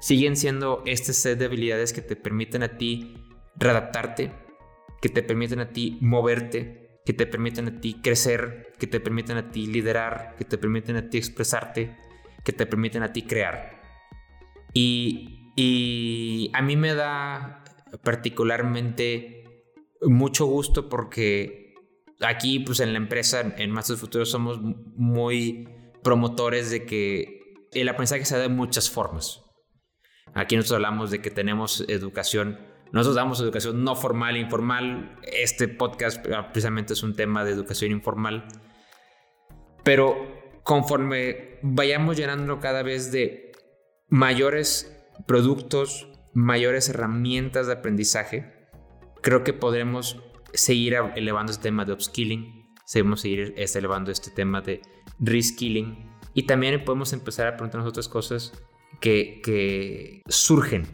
Siguen 0.00 0.36
siendo 0.36 0.82
este 0.86 1.12
set 1.12 1.38
de 1.38 1.46
habilidades 1.46 1.92
que 1.92 2.02
te 2.02 2.16
permiten 2.16 2.62
a 2.62 2.76
ti 2.78 3.16
readaptarte, 3.56 4.32
que 5.00 5.08
te 5.08 5.22
permiten 5.22 5.60
a 5.60 5.70
ti 5.70 5.98
moverte, 6.00 7.00
que 7.04 7.12
te 7.12 7.26
permiten 7.26 7.66
a 7.68 7.80
ti 7.80 7.94
crecer, 8.02 8.72
que 8.78 8.86
te 8.86 9.00
permiten 9.00 9.36
a 9.36 9.50
ti 9.50 9.66
liderar, 9.66 10.36
que 10.38 10.44
te 10.44 10.58
permiten 10.58 10.96
a 10.96 11.08
ti 11.10 11.18
expresarte, 11.18 11.96
que 12.44 12.52
te 12.52 12.66
permiten 12.66 13.02
a 13.02 13.12
ti 13.12 13.22
crear. 13.22 13.80
Y, 14.72 15.52
y 15.56 16.50
a 16.54 16.62
mí 16.62 16.76
me 16.76 16.94
da 16.94 17.64
particularmente 18.02 19.44
mucho 20.02 20.46
gusto 20.46 20.88
porque 20.88 21.74
aquí 22.20 22.60
pues 22.60 22.80
en 22.80 22.92
la 22.92 22.98
empresa, 22.98 23.40
en 23.56 23.70
Masters 23.70 24.00
Futuro, 24.00 24.24
somos 24.24 24.60
muy 24.60 25.68
promotores 26.02 26.70
de 26.70 26.84
que 26.84 27.68
el 27.72 27.88
aprendizaje 27.88 28.24
se 28.24 28.36
da 28.36 28.42
de 28.42 28.48
muchas 28.48 28.90
formas. 28.90 29.42
Aquí 30.34 30.56
nosotros 30.56 30.76
hablamos 30.76 31.10
de 31.10 31.20
que 31.20 31.30
tenemos 31.30 31.84
educación, 31.88 32.58
nosotros 32.92 33.16
damos 33.16 33.40
educación 33.40 33.84
no 33.84 33.94
formal 33.94 34.36
e 34.36 34.40
informal. 34.40 35.18
Este 35.22 35.68
podcast 35.68 36.26
ah, 36.28 36.48
precisamente 36.52 36.94
es 36.94 37.02
un 37.02 37.14
tema 37.14 37.44
de 37.44 37.52
educación 37.52 37.90
informal. 37.90 38.46
Pero 39.82 40.41
conforme 40.62 41.58
vayamos 41.62 42.16
llenando 42.16 42.60
cada 42.60 42.82
vez 42.82 43.12
de 43.12 43.52
mayores 44.08 44.96
productos, 45.26 46.08
mayores 46.32 46.88
herramientas 46.88 47.66
de 47.66 47.74
aprendizaje, 47.74 48.68
creo 49.22 49.44
que 49.44 49.52
podremos 49.52 50.22
seguir 50.52 50.96
elevando 51.16 51.52
este 51.52 51.62
tema 51.62 51.84
de 51.84 51.92
upskilling, 51.92 52.74
seguimos 52.84 53.20
seguir 53.22 53.54
este, 53.56 53.78
elevando 53.78 54.10
este 54.10 54.30
tema 54.30 54.60
de 54.60 54.82
reskilling 55.18 56.10
y 56.34 56.46
también 56.46 56.84
podemos 56.84 57.12
empezar 57.12 57.46
a 57.46 57.56
preguntarnos 57.56 57.88
otras 57.88 58.08
cosas 58.08 58.52
que, 59.00 59.40
que 59.42 60.22
surgen 60.28 60.86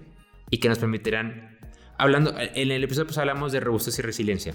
y 0.51 0.59
que 0.59 0.69
nos 0.69 0.79
permitirán, 0.79 1.59
hablando, 1.99 2.35
en 2.39 2.71
el 2.71 2.85
episodio 2.85 3.07
pues 3.07 3.19
hablamos 3.19 3.53
de 3.53 3.61
robustez 3.61 3.99
y 3.99 4.03
resiliencia. 4.03 4.55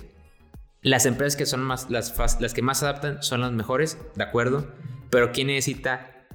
Las 0.82 1.05
empresas 1.05 1.38
que 1.38 1.45
son 1.45 1.61
más, 1.61 1.89
las, 1.89 2.14
que 2.53 2.61
más 2.61 2.84
adaptan 2.84 3.24
son 3.24 3.41
las 3.41 3.53
mejores, 3.53 3.97
de 4.16 4.24
acuerdo, 4.24 4.68
pero 5.14 5.32
¿quién 5.32 5.47
necesita 5.47 6.26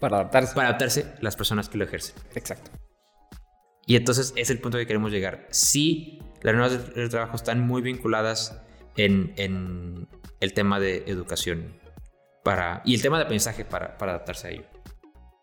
Para 0.00 0.16
adaptarse. 0.16 0.54
para 0.54 0.68
adaptarse? 0.68 1.14
Las 1.20 1.36
personas 1.36 1.68
que 1.68 1.78
lo 1.78 1.84
ejercen. 1.84 2.16
Exacto. 2.34 2.70
Y 3.86 3.96
entonces 3.96 4.32
es 4.36 4.50
el 4.50 4.58
punto 4.58 4.78
que 4.78 4.86
queremos 4.86 5.12
llegar. 5.12 5.46
Sí, 5.50 6.20
las 6.42 6.54
nuevas 6.54 6.94
de 6.94 7.08
trabajo 7.08 7.36
están 7.36 7.60
muy 7.60 7.82
vinculadas 7.82 8.60
en, 8.96 9.32
en 9.36 10.08
el 10.40 10.52
tema 10.52 10.80
de 10.80 11.04
educación 11.06 11.80
para, 12.42 12.82
y 12.84 12.94
el 12.94 13.02
tema 13.02 13.18
de 13.18 13.24
aprendizaje 13.24 13.64
para, 13.64 13.96
para 13.96 14.12
adaptarse 14.12 14.48
a 14.48 14.50
ello. 14.50 14.64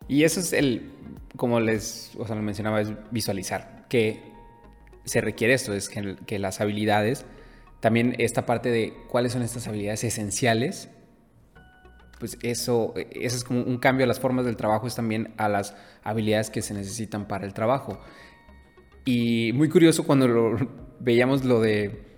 Y 0.06 0.24
eso 0.24 0.40
es 0.40 0.52
el, 0.52 0.92
como 1.36 1.60
les, 1.60 2.12
o 2.18 2.26
sea, 2.26 2.36
lo 2.36 2.42
mencionaba, 2.42 2.80
es 2.80 2.90
visualizar 3.10 3.86
que 3.88 4.22
se 5.04 5.20
requiere 5.20 5.54
esto, 5.54 5.72
es 5.72 5.88
que, 5.88 6.16
que 6.26 6.38
las 6.38 6.60
habilidades, 6.60 7.24
también 7.80 8.14
esta 8.18 8.44
parte 8.44 8.70
de 8.70 8.94
cuáles 9.08 9.32
son 9.32 9.42
estas 9.42 9.68
habilidades 9.68 10.04
esenciales, 10.04 10.90
pues 12.18 12.38
eso, 12.42 12.94
eso 12.96 13.36
es 13.36 13.44
como 13.44 13.62
un 13.62 13.78
cambio 13.78 14.04
a 14.04 14.08
las 14.08 14.20
formas 14.20 14.44
del 14.44 14.56
trabajo, 14.56 14.86
es 14.86 14.94
también 14.94 15.34
a 15.36 15.48
las 15.48 15.74
habilidades 16.02 16.50
que 16.50 16.62
se 16.62 16.74
necesitan 16.74 17.26
para 17.26 17.46
el 17.46 17.54
trabajo. 17.54 18.00
Y 19.04 19.52
muy 19.54 19.68
curioso 19.68 20.04
cuando 20.04 20.28
veíamos 21.00 21.44
lo 21.44 21.60
de 21.60 22.08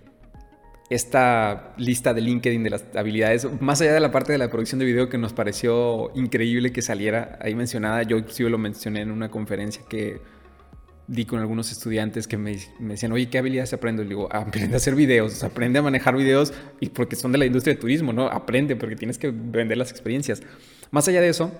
esta 0.89 1.73
lista 1.77 2.13
de 2.13 2.19
LinkedIn 2.19 2.63
de 2.63 2.69
las 2.69 2.85
habilidades, 2.95 3.47
más 3.61 3.79
allá 3.79 3.93
de 3.93 4.01
la 4.01 4.11
parte 4.11 4.33
de 4.33 4.37
la 4.37 4.49
producción 4.49 4.79
de 4.79 4.85
video 4.85 5.07
que 5.07 5.17
nos 5.17 5.31
pareció 5.31 6.11
increíble 6.15 6.73
que 6.73 6.81
saliera 6.81 7.39
ahí 7.41 7.55
mencionada, 7.55 8.03
yo 8.03 8.17
inclusive 8.17 8.49
lo 8.49 8.57
mencioné 8.57 9.01
en 9.01 9.11
una 9.11 9.31
conferencia 9.31 9.83
que 9.87 10.19
di 11.13 11.25
con 11.25 11.39
algunos 11.39 11.71
estudiantes 11.73 12.25
que 12.25 12.37
me, 12.37 12.57
me 12.79 12.93
decían, 12.93 13.11
oye, 13.11 13.29
¿qué 13.29 13.37
habilidades 13.37 13.73
aprendo? 13.73 14.01
Y 14.01 14.07
digo, 14.07 14.29
aprende 14.31 14.75
a 14.75 14.77
hacer 14.77 14.95
videos, 14.95 15.43
aprende 15.43 15.79
a 15.79 15.81
manejar 15.81 16.15
videos, 16.15 16.53
y 16.79 16.87
porque 16.87 17.17
son 17.17 17.33
de 17.33 17.37
la 17.37 17.45
industria 17.45 17.75
de 17.75 17.81
turismo, 17.81 18.13
¿no? 18.13 18.27
Aprende, 18.27 18.77
porque 18.77 18.95
tienes 18.95 19.17
que 19.17 19.29
vender 19.29 19.77
las 19.77 19.91
experiencias. 19.91 20.41
Más 20.89 21.09
allá 21.09 21.19
de 21.19 21.27
eso, 21.27 21.51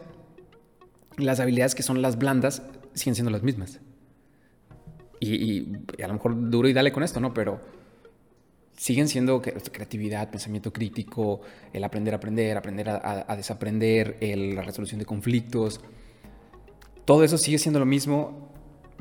las 1.18 1.42
habilidades 1.42 1.76
que 1.76 1.84
son 1.84 2.02
las 2.02 2.18
blandas 2.18 2.62
siguen 2.94 3.16
siendo 3.16 3.30
las 3.30 3.44
mismas. 3.44 3.82
Y, 5.20 5.36
y- 5.36 5.72
y 5.98 6.02
a 6.02 6.08
lo 6.08 6.14
mejor 6.14 6.50
duro 6.50 6.70
y 6.70 6.74
dale 6.74 6.94
con 6.94 7.04
esto, 7.04 7.20
¿no? 7.20 7.34
Pero 7.34 7.60
siguen 8.78 9.10
siendo 9.10 9.42
cre- 9.42 9.70
creatividad, 9.70 10.32
pensamiento 10.32 10.72
crítico, 10.72 11.42
el 11.74 11.84
aprender 11.84 12.14
a 12.14 12.18
aprender, 12.18 12.56
aprender 12.58 12.90
a, 12.90 12.96
a- 12.96 13.26
a 13.34 13.36
desaprender, 13.36 14.16
el- 14.22 14.56
la 14.56 14.62
resolución 14.62 14.98
de 15.00 15.06
conflictos. 15.06 15.82
Todo 17.04 17.26
eso 17.26 17.38
sigue 17.38 17.58
siendo 17.58 17.80
lo 17.80 17.86
mismo, 17.86 18.51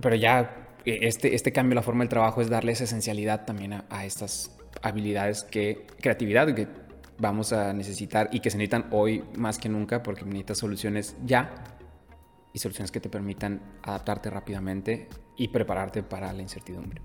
pero 0.00 0.16
ya 0.16 0.78
eh, 0.84 1.00
este, 1.02 1.34
este 1.34 1.52
cambio 1.52 1.74
la 1.74 1.82
forma 1.82 2.04
del 2.04 2.08
trabajo 2.08 2.40
es 2.40 2.48
darle 2.48 2.72
esa 2.72 2.84
esencialidad 2.84 3.44
también 3.44 3.72
a, 3.72 3.84
a 3.90 4.04
estas 4.04 4.56
habilidades 4.82 5.42
que, 5.44 5.86
creatividad 6.00 6.54
que 6.54 6.68
vamos 7.18 7.52
a 7.52 7.72
necesitar 7.72 8.28
y 8.32 8.40
que 8.40 8.50
se 8.50 8.56
necesitan 8.56 8.86
hoy 8.90 9.24
más 9.36 9.58
que 9.58 9.68
nunca 9.68 10.02
porque 10.02 10.24
necesitas 10.24 10.58
soluciones 10.58 11.16
ya 11.24 11.52
y 12.52 12.58
soluciones 12.58 12.90
que 12.90 13.00
te 13.00 13.08
permitan 13.08 13.78
adaptarte 13.82 14.30
rápidamente 14.30 15.08
y 15.36 15.48
prepararte 15.48 16.02
para 16.02 16.32
la 16.32 16.42
incertidumbre. 16.42 17.02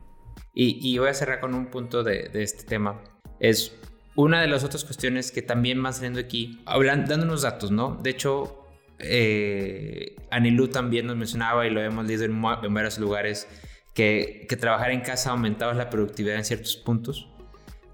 Y, 0.54 0.80
y 0.82 0.98
voy 0.98 1.10
a 1.10 1.14
cerrar 1.14 1.40
con 1.40 1.54
un 1.54 1.68
punto 1.68 2.04
de, 2.04 2.30
de 2.30 2.44
este 2.44 2.64
tema. 2.64 3.02
Es 3.40 3.78
una 4.16 4.42
de 4.42 4.48
las 4.48 4.64
otras 4.64 4.86
cuestiones 4.86 5.32
que 5.32 5.42
también 5.42 5.84
van 5.84 5.94
saliendo 5.94 6.20
aquí, 6.20 6.62
hablan, 6.66 7.06
dando 7.06 7.26
unos 7.26 7.42
datos, 7.42 7.72
¿no? 7.72 8.00
De 8.02 8.10
hecho, 8.10 8.65
eh, 9.00 10.16
Anilú 10.32 10.68
también 10.68 11.08
nos 11.08 11.16
mencionaba 11.16 11.68
y 11.68 11.70
lo 11.70 11.82
hemos 11.82 12.06
leído 12.06 12.26
en, 12.26 12.32
en 12.32 12.74
varios 12.74 12.98
lugares, 13.00 13.48
que, 13.94 14.46
que 14.50 14.58
trabajar 14.58 14.92
en 14.92 15.02
casa 15.02 15.32
aumentaba 15.32 15.74
la 15.74 15.90
productividad 15.90 16.38
en 16.38 16.46
ciertos 16.46 16.76
puntos. 16.78 17.30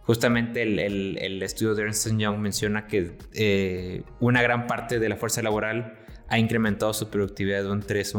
Justamente 0.03 0.63
el, 0.63 1.41
estudio 1.43 1.75
de 1.75 1.83
Ernst 1.83 2.07
Young 2.17 2.39
menciona 2.39 2.87
que 2.87 3.17
eh, 3.33 4.03
una 4.19 4.41
gran 4.41 4.65
parte 4.65 4.99
de 4.99 5.07
la 5.07 5.15
fuerza 5.15 5.41
laboral 5.43 5.99
ha 6.27 6.39
incrementado 6.39 6.93
su 6.93 7.09
productividad 7.09 7.63
de 7.63 7.71
un 7.71 7.81
3, 7.81 8.13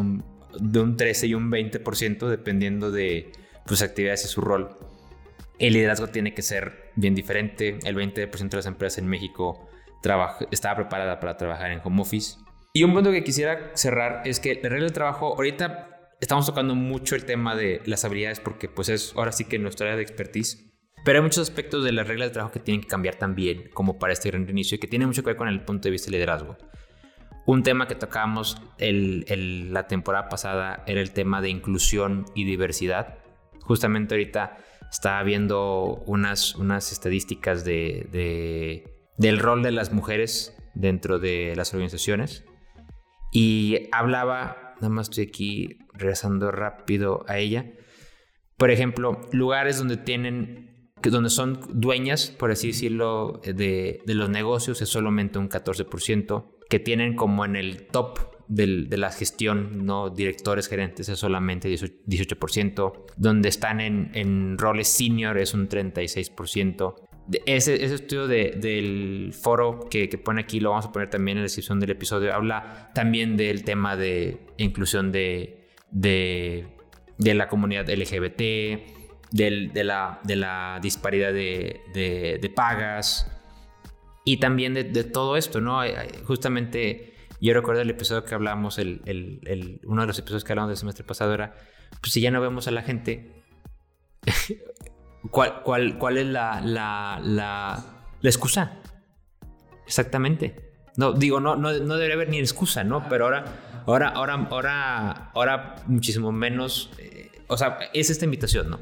de 0.61 0.81
un 0.81 0.97
13 0.97 1.27
y 1.27 1.35
un 1.35 1.51
20% 1.51 2.29
dependiendo 2.29 2.93
de 2.93 3.33
sus 3.67 3.83
actividades 3.83 4.25
y 4.25 4.29
su 4.29 4.41
rol. 4.41 4.77
El 5.59 5.75
liderazgo 5.75 6.07
tiene 6.07 6.35
que 6.35 6.43
ser 6.43 6.93
bien 6.95 7.15
diferente. 7.15 7.79
El 7.85 7.97
20% 7.97 8.49
de 8.49 8.57
las 8.57 8.67
empresas 8.67 8.99
en 8.99 9.09
México 9.09 9.69
estaba 10.51 10.77
preparada 10.77 11.21
para 11.21 11.37
trabajar 11.37 11.73
en 11.73 11.81
home 11.83 12.03
office. 12.03 12.39
Y 12.75 12.85
un 12.85 12.95
punto 12.95 13.11
que 13.13 13.23
quisiera 13.23 13.73
cerrar 13.75 14.23
es 14.25 14.41
que 14.41 14.55
la 14.63 14.71
regla 14.71 14.85
del 14.87 14.95
trabajo, 14.95 15.35
ahorita 15.35 16.11
estamos 16.21 16.47
tocando 16.47 16.75
mucho 16.75 17.15
el 17.15 17.27
tema 17.27 17.55
de 17.55 17.83
las 17.85 18.05
habilidades 18.07 18.41
porque 18.41 18.69
pues 18.69 18.89
es 18.89 19.13
ahora 19.15 19.33
sí 19.33 19.45
que 19.45 19.59
nuestra 19.59 19.89
área 19.89 19.97
de 19.97 20.03
expertise. 20.03 20.73
Pero 21.05 21.19
hay 21.19 21.23
muchos 21.23 21.43
aspectos 21.43 21.85
de 21.85 21.93
la 21.93 22.03
regla 22.03 22.25
del 22.25 22.33
trabajo 22.33 22.53
que 22.53 22.61
tienen 22.61 22.81
que 22.81 22.89
cambiar 22.89 23.17
también, 23.17 23.69
como 23.75 23.99
para 23.99 24.15
este 24.15 24.31
gran 24.31 24.49
inicio, 24.49 24.77
y 24.77 24.79
que 24.79 24.87
tiene 24.87 25.05
mucho 25.05 25.23
que 25.23 25.31
ver 25.31 25.37
con 25.37 25.49
el 25.49 25.63
punto 25.65 25.83
de 25.85 25.91
vista 25.91 26.07
del 26.07 26.15
liderazgo. 26.15 26.57
Un 27.45 27.63
tema 27.63 27.89
que 27.89 27.97
tocamos 27.97 28.57
el, 28.79 29.73
la 29.73 29.89
temporada 29.89 30.29
pasada 30.29 30.85
era 30.87 31.01
el 31.01 31.11
tema 31.11 31.43
de 31.43 31.51
inclusión 31.51 32.25
y 32.35 32.45
diversidad. 32.45 33.19
Justamente 33.63 34.15
ahorita 34.15 34.57
estaba 34.91 35.23
viendo 35.25 36.05
unas, 36.07 36.55
unas 36.55 36.93
estadísticas 36.93 37.65
de, 37.65 38.87
del 39.19 39.39
rol 39.41 39.63
de 39.63 39.73
las 39.73 39.93
mujeres 39.93 40.57
dentro 40.75 41.19
de 41.19 41.55
las 41.57 41.75
organizaciones 41.75 42.45
y 43.33 43.89
hablaba, 43.91 44.75
nada 44.77 44.89
más 44.91 45.09
estoy 45.09 45.25
aquí 45.25 45.79
regresando 45.95 46.53
rápido 46.53 47.25
a 47.27 47.39
ella, 47.39 47.73
por 48.57 48.71
ejemplo, 48.71 49.21
lugares 49.33 49.79
donde 49.79 49.97
tienen, 49.97 50.93
donde 51.03 51.31
son 51.31 51.59
dueñas, 51.73 52.31
por 52.31 52.53
así 52.53 52.69
decirlo, 52.69 53.41
de, 53.45 54.01
de 54.07 54.15
los 54.15 54.31
negocios 54.31 54.81
es 54.83 54.89
solamente 54.89 55.41
un 55.41 55.49
14%, 55.49 56.53
que 56.71 56.79
tienen 56.79 57.17
como 57.17 57.45
en 57.45 57.57
el 57.57 57.89
top 57.89 58.33
de 58.49 58.97
la 58.99 59.11
gestión, 59.11 59.87
no 59.87 60.11
directores, 60.11 60.69
gerentes, 60.69 61.09
es 61.09 61.19
solamente 61.19 61.69
18%. 61.71 62.93
Donde 63.17 63.49
están 63.49 63.81
en, 63.81 64.59
roles 64.59 64.89
senior 64.89 65.39
es 65.39 65.55
un 65.55 65.69
36%. 65.69 66.95
Ese, 67.47 67.85
ese 67.85 67.95
estudio 67.95 68.27
del 68.27 69.33
foro 69.33 69.89
que, 69.89 70.09
pone 70.19 70.41
aquí, 70.41 70.61
lo 70.61 70.71
vamos 70.71 70.87
a 70.87 70.93
poner 70.93 71.09
también 71.09 71.39
en 71.39 71.43
la 71.43 71.45
descripción 71.45 71.79
del 71.79 71.91
episodio, 71.91 72.35
habla 72.35 72.91
también 72.95 73.37
del 73.37 73.65
tema 73.65 73.97
de 73.97 74.41
inclusión 74.57 75.13
de, 75.13 75.69
de, 75.91 76.67
la 77.19 77.49
comunidad 77.49 77.89
LGBT, 77.89 78.41
de, 79.31 79.71
la, 79.85 80.21
de 80.25 80.37
la 80.37 80.81
disparidad 80.83 81.33
de, 81.33 82.53
pagas 82.57 83.31
y 84.25 84.39
también 84.39 84.75
de, 84.75 85.05
todo 85.05 85.37
esto, 85.37 85.61
¿no? 85.61 85.81
Justamente 86.25 87.13
yo 87.41 87.55
recuerdo 87.55 87.83
el 87.83 87.91
episodio 87.91 88.25
que 88.25 88.35
hablamos, 88.35 88.79
el, 88.79 89.81
uno 89.85 90.03
de 90.03 90.07
los 90.07 90.19
episodios 90.19 90.45
que 90.45 90.53
hablamos 90.53 90.71
del 90.71 90.77
semestre 90.77 91.05
pasado 91.05 91.35
era, 91.35 91.55
pues 92.01 92.13
si 92.13 92.21
ya 92.21 92.31
no 92.31 92.41
vemos 92.41 92.69
a 92.69 92.71
la 92.71 92.83
gente, 92.83 93.33
¿cuál, 95.31 95.63
cuál, 95.63 95.99
cuál 95.99 96.19
es 96.19 96.27
la, 96.27 96.61
la, 96.61 97.21
la, 97.23 97.85
la 98.21 98.29
excusa? 98.29 98.79
Exactamente. 99.87 100.73
No, 100.97 101.13
digo, 101.13 101.41
no, 101.41 101.57
no, 101.57 101.73
no 101.73 101.95
debería 101.95 102.15
haber 102.15 102.29
ni 102.29 102.39
excusa, 102.39 102.85
¿no? 102.85 103.09
Pero 103.09 103.25
ahora, 103.25 103.45
ahora, 103.87 104.09
ahora, 104.09 104.47
ahora, 104.51 105.31
ahora 105.35 105.77
muchísimo 105.87 106.33
menos. 106.33 106.91
Eh, 106.99 107.31
o 107.47 107.57
sea, 107.57 107.79
es 107.95 108.11
esta 108.11 108.25
invitación, 108.25 108.71
¿no? 108.71 108.81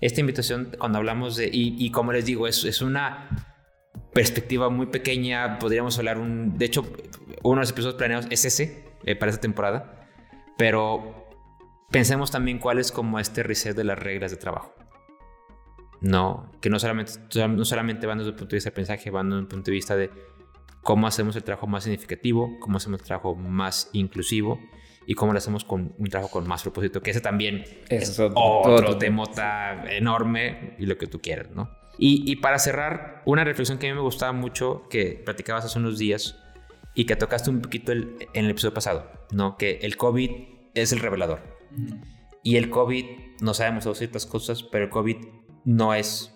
Esta 0.00 0.20
invitación, 0.20 0.74
cuando 0.78 0.98
hablamos 0.98 1.36
de. 1.36 1.48
Y, 1.52 1.76
y 1.78 1.90
como 1.90 2.12
les 2.12 2.24
digo, 2.24 2.46
es, 2.48 2.64
es 2.64 2.80
una 2.80 3.28
perspectiva 4.14 4.70
muy 4.70 4.86
pequeña. 4.86 5.58
Podríamos 5.58 5.98
hablar 5.98 6.18
un. 6.18 6.56
De 6.56 6.64
hecho, 6.64 6.90
uno 7.42 7.56
de 7.56 7.60
los 7.60 7.70
episodios 7.70 7.96
planeados 7.96 8.26
es 8.30 8.44
ese 8.46 8.84
eh, 9.04 9.14
para 9.14 9.30
esta 9.30 9.42
temporada. 9.42 10.08
Pero 10.56 11.28
pensemos 11.90 12.30
también 12.30 12.58
cuál 12.58 12.78
es 12.78 12.92
como 12.92 13.18
este 13.18 13.42
reset 13.42 13.76
de 13.76 13.84
las 13.84 13.98
reglas 13.98 14.30
de 14.30 14.38
trabajo. 14.38 14.74
No, 16.00 16.50
que 16.60 16.70
no 16.70 16.78
solamente, 16.78 17.12
no 17.48 17.64
solamente 17.64 18.06
van 18.06 18.18
desde 18.18 18.30
el 18.30 18.36
punto 18.36 18.52
de 18.52 18.56
vista 18.56 18.70
de 18.70 18.72
aprendizaje, 18.72 19.10
van 19.10 19.30
desde 19.30 19.40
el 19.40 19.48
punto 19.48 19.70
de 19.70 19.74
vista 19.74 19.96
de 19.96 20.10
cómo 20.82 21.06
hacemos 21.06 21.36
el 21.36 21.44
trabajo 21.44 21.66
más 21.66 21.84
significativo, 21.84 22.58
cómo 22.60 22.78
hacemos 22.78 23.00
el 23.00 23.06
trabajo 23.06 23.34
más 23.34 23.90
inclusivo 23.92 24.58
y 25.06 25.14
cómo 25.14 25.32
lo 25.32 25.38
hacemos 25.38 25.64
con 25.64 25.94
un 25.98 26.06
trabajo 26.08 26.32
con 26.32 26.48
más 26.48 26.62
propósito, 26.62 27.02
que 27.02 27.10
ese 27.10 27.20
también 27.20 27.64
es, 27.88 28.18
otro, 28.18 28.96
tema 28.96 29.24
enorme 29.90 30.76
y 30.78 30.86
lo 30.86 30.96
que 30.96 31.06
tú 31.06 31.20
quieras, 31.20 31.50
¿no? 31.50 31.70
Y, 31.98 32.30
y, 32.30 32.36
para 32.36 32.58
cerrar, 32.58 33.22
una 33.26 33.44
reflexión 33.44 33.76
que 33.76 33.86
a 33.86 33.90
mí 33.90 33.94
me 33.94 34.02
gustaba 34.02 34.32
mucho, 34.32 34.84
que 34.88 35.20
platicabas 35.22 35.66
hace 35.66 35.78
unos 35.78 35.98
días, 35.98 36.38
y 36.94 37.04
que 37.04 37.16
tocaste 37.16 37.50
un 37.50 37.60
poquito 37.60 37.92
en 37.92 38.18
el 38.32 38.50
episodio 38.50 38.74
pasado, 38.74 39.10
¿no? 39.32 39.56
Que 39.56 39.78
el 39.82 39.96
COVID 39.96 40.30
es 40.74 40.92
el 40.92 41.00
revelador. 41.00 41.40
Y 42.42 42.56
el 42.56 42.70
COVID, 42.70 43.04
no 43.40 43.54
sabemos 43.54 43.86
ciertas 43.96 44.26
cosas, 44.26 44.62
pero 44.62 44.84
el 44.84 44.90
COVID 44.90 45.16
no 45.64 45.94
es 45.94 46.34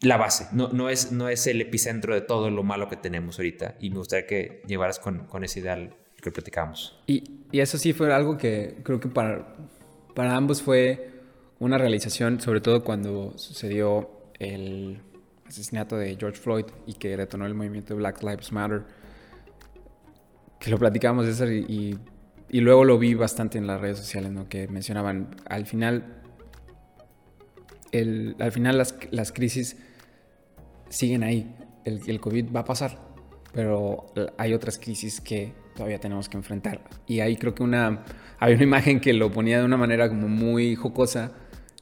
la 0.00 0.16
base, 0.16 0.48
no, 0.52 0.68
no, 0.68 0.90
es, 0.90 1.10
no 1.12 1.28
es 1.28 1.46
el 1.46 1.60
epicentro 1.60 2.14
de 2.14 2.20
todo 2.20 2.50
lo 2.50 2.62
malo 2.62 2.88
que 2.88 2.96
tenemos 2.96 3.38
ahorita. 3.38 3.76
Y 3.80 3.90
me 3.90 3.98
gustaría 3.98 4.26
que 4.26 4.62
llevaras 4.66 4.98
con, 4.98 5.26
con 5.26 5.44
ese 5.44 5.60
ideal 5.60 5.96
que 6.22 6.30
platicamos. 6.30 7.00
Y, 7.06 7.42
y, 7.50 7.60
eso 7.60 7.78
sí 7.78 7.92
fue 7.92 8.12
algo 8.12 8.36
que 8.36 8.78
creo 8.84 9.00
que 9.00 9.08
para, 9.08 9.56
para 10.14 10.36
ambos 10.36 10.62
fue 10.62 11.10
una 11.58 11.78
realización, 11.78 12.40
sobre 12.40 12.60
todo 12.60 12.84
cuando 12.84 13.36
sucedió 13.36 14.10
el 14.38 15.02
asesinato 15.46 15.96
de 15.96 16.16
George 16.16 16.38
Floyd 16.38 16.66
y 16.86 16.94
que 16.94 17.16
detonó 17.16 17.46
el 17.46 17.54
movimiento 17.54 17.96
Black 17.96 18.22
Lives 18.22 18.52
Matter 18.52 18.84
que 20.58 20.70
lo 20.70 20.78
platicábamos 20.78 21.26
César 21.26 21.52
y, 21.52 21.98
y, 22.48 22.60
luego 22.60 22.84
lo 22.84 22.98
vi 22.98 23.14
bastante 23.14 23.58
en 23.58 23.66
las 23.66 23.80
redes 23.80 23.98
sociales, 23.98 24.32
¿no? 24.32 24.48
Que 24.48 24.66
mencionaban, 24.68 25.36
al 25.48 25.66
final, 25.66 26.17
al 27.92 28.52
final 28.52 28.76
las, 28.76 29.32
crisis 29.32 29.76
siguen 30.88 31.22
ahí. 31.22 31.54
El, 31.84 32.00
el, 32.06 32.20
COVID 32.20 32.54
va 32.54 32.60
a 32.60 32.64
pasar, 32.64 32.98
pero 33.52 34.12
hay 34.36 34.52
otras 34.52 34.78
crisis 34.78 35.20
que 35.20 35.52
todavía 35.74 36.00
tenemos 36.00 36.28
que 36.28 36.36
enfrentar. 36.36 36.80
Y 37.06 37.20
ahí 37.20 37.36
creo 37.36 37.54
que 37.54 37.62
una, 37.62 38.04
había 38.38 38.56
una 38.56 38.64
imagen 38.64 39.00
que 39.00 39.12
lo 39.12 39.30
ponía 39.30 39.58
de 39.58 39.64
una 39.64 39.76
manera 39.76 40.08
como 40.08 40.28
muy 40.28 40.74
jocosa, 40.74 41.32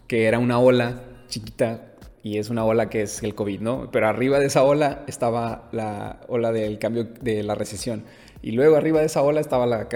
que 0.07 0.27
era 0.27 0.39
una 0.39 0.59
ola 0.59 1.03
chiquita 1.29 1.95
y 2.23 2.39
es 2.39 2.51
una 2.51 2.65
ola 2.65 2.91
que 2.91 3.03
es 3.03 3.23
el 3.23 3.35
COVID, 3.35 3.61
¿no? 3.61 3.91
Pero 3.91 4.09
arriba 4.09 4.39
de 4.39 4.47
esa 4.47 4.65
ola 4.65 5.05
estaba 5.07 5.69
la 5.73 6.21
ola 6.29 6.53
del 6.53 6.79
cambio 6.79 7.05
de 7.05 7.43
la 7.43 7.55
recesión. 7.55 8.05
Y 8.43 8.53
luego 8.53 8.77
arriba 8.77 9.01
de 9.01 9.07
esa 9.07 9.23
ola 9.23 9.41
estaba 9.41 9.89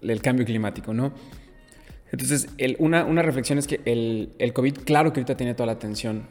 el 0.00 0.22
cambio 0.22 0.46
climático, 0.46 0.94
¿no? 0.94 1.12
Entonces, 2.10 2.48
una, 2.78 3.22
reflexión 3.22 3.58
es 3.58 3.66
que 3.66 3.80
el, 3.84 4.34
el, 4.38 4.52
COVID, 4.52 4.78
claro 4.84 5.12
que 5.12 5.20
ahorita 5.20 5.36
tiene 5.36 5.54
toda 5.54 5.66
la 5.66 5.72
atención 5.72 6.26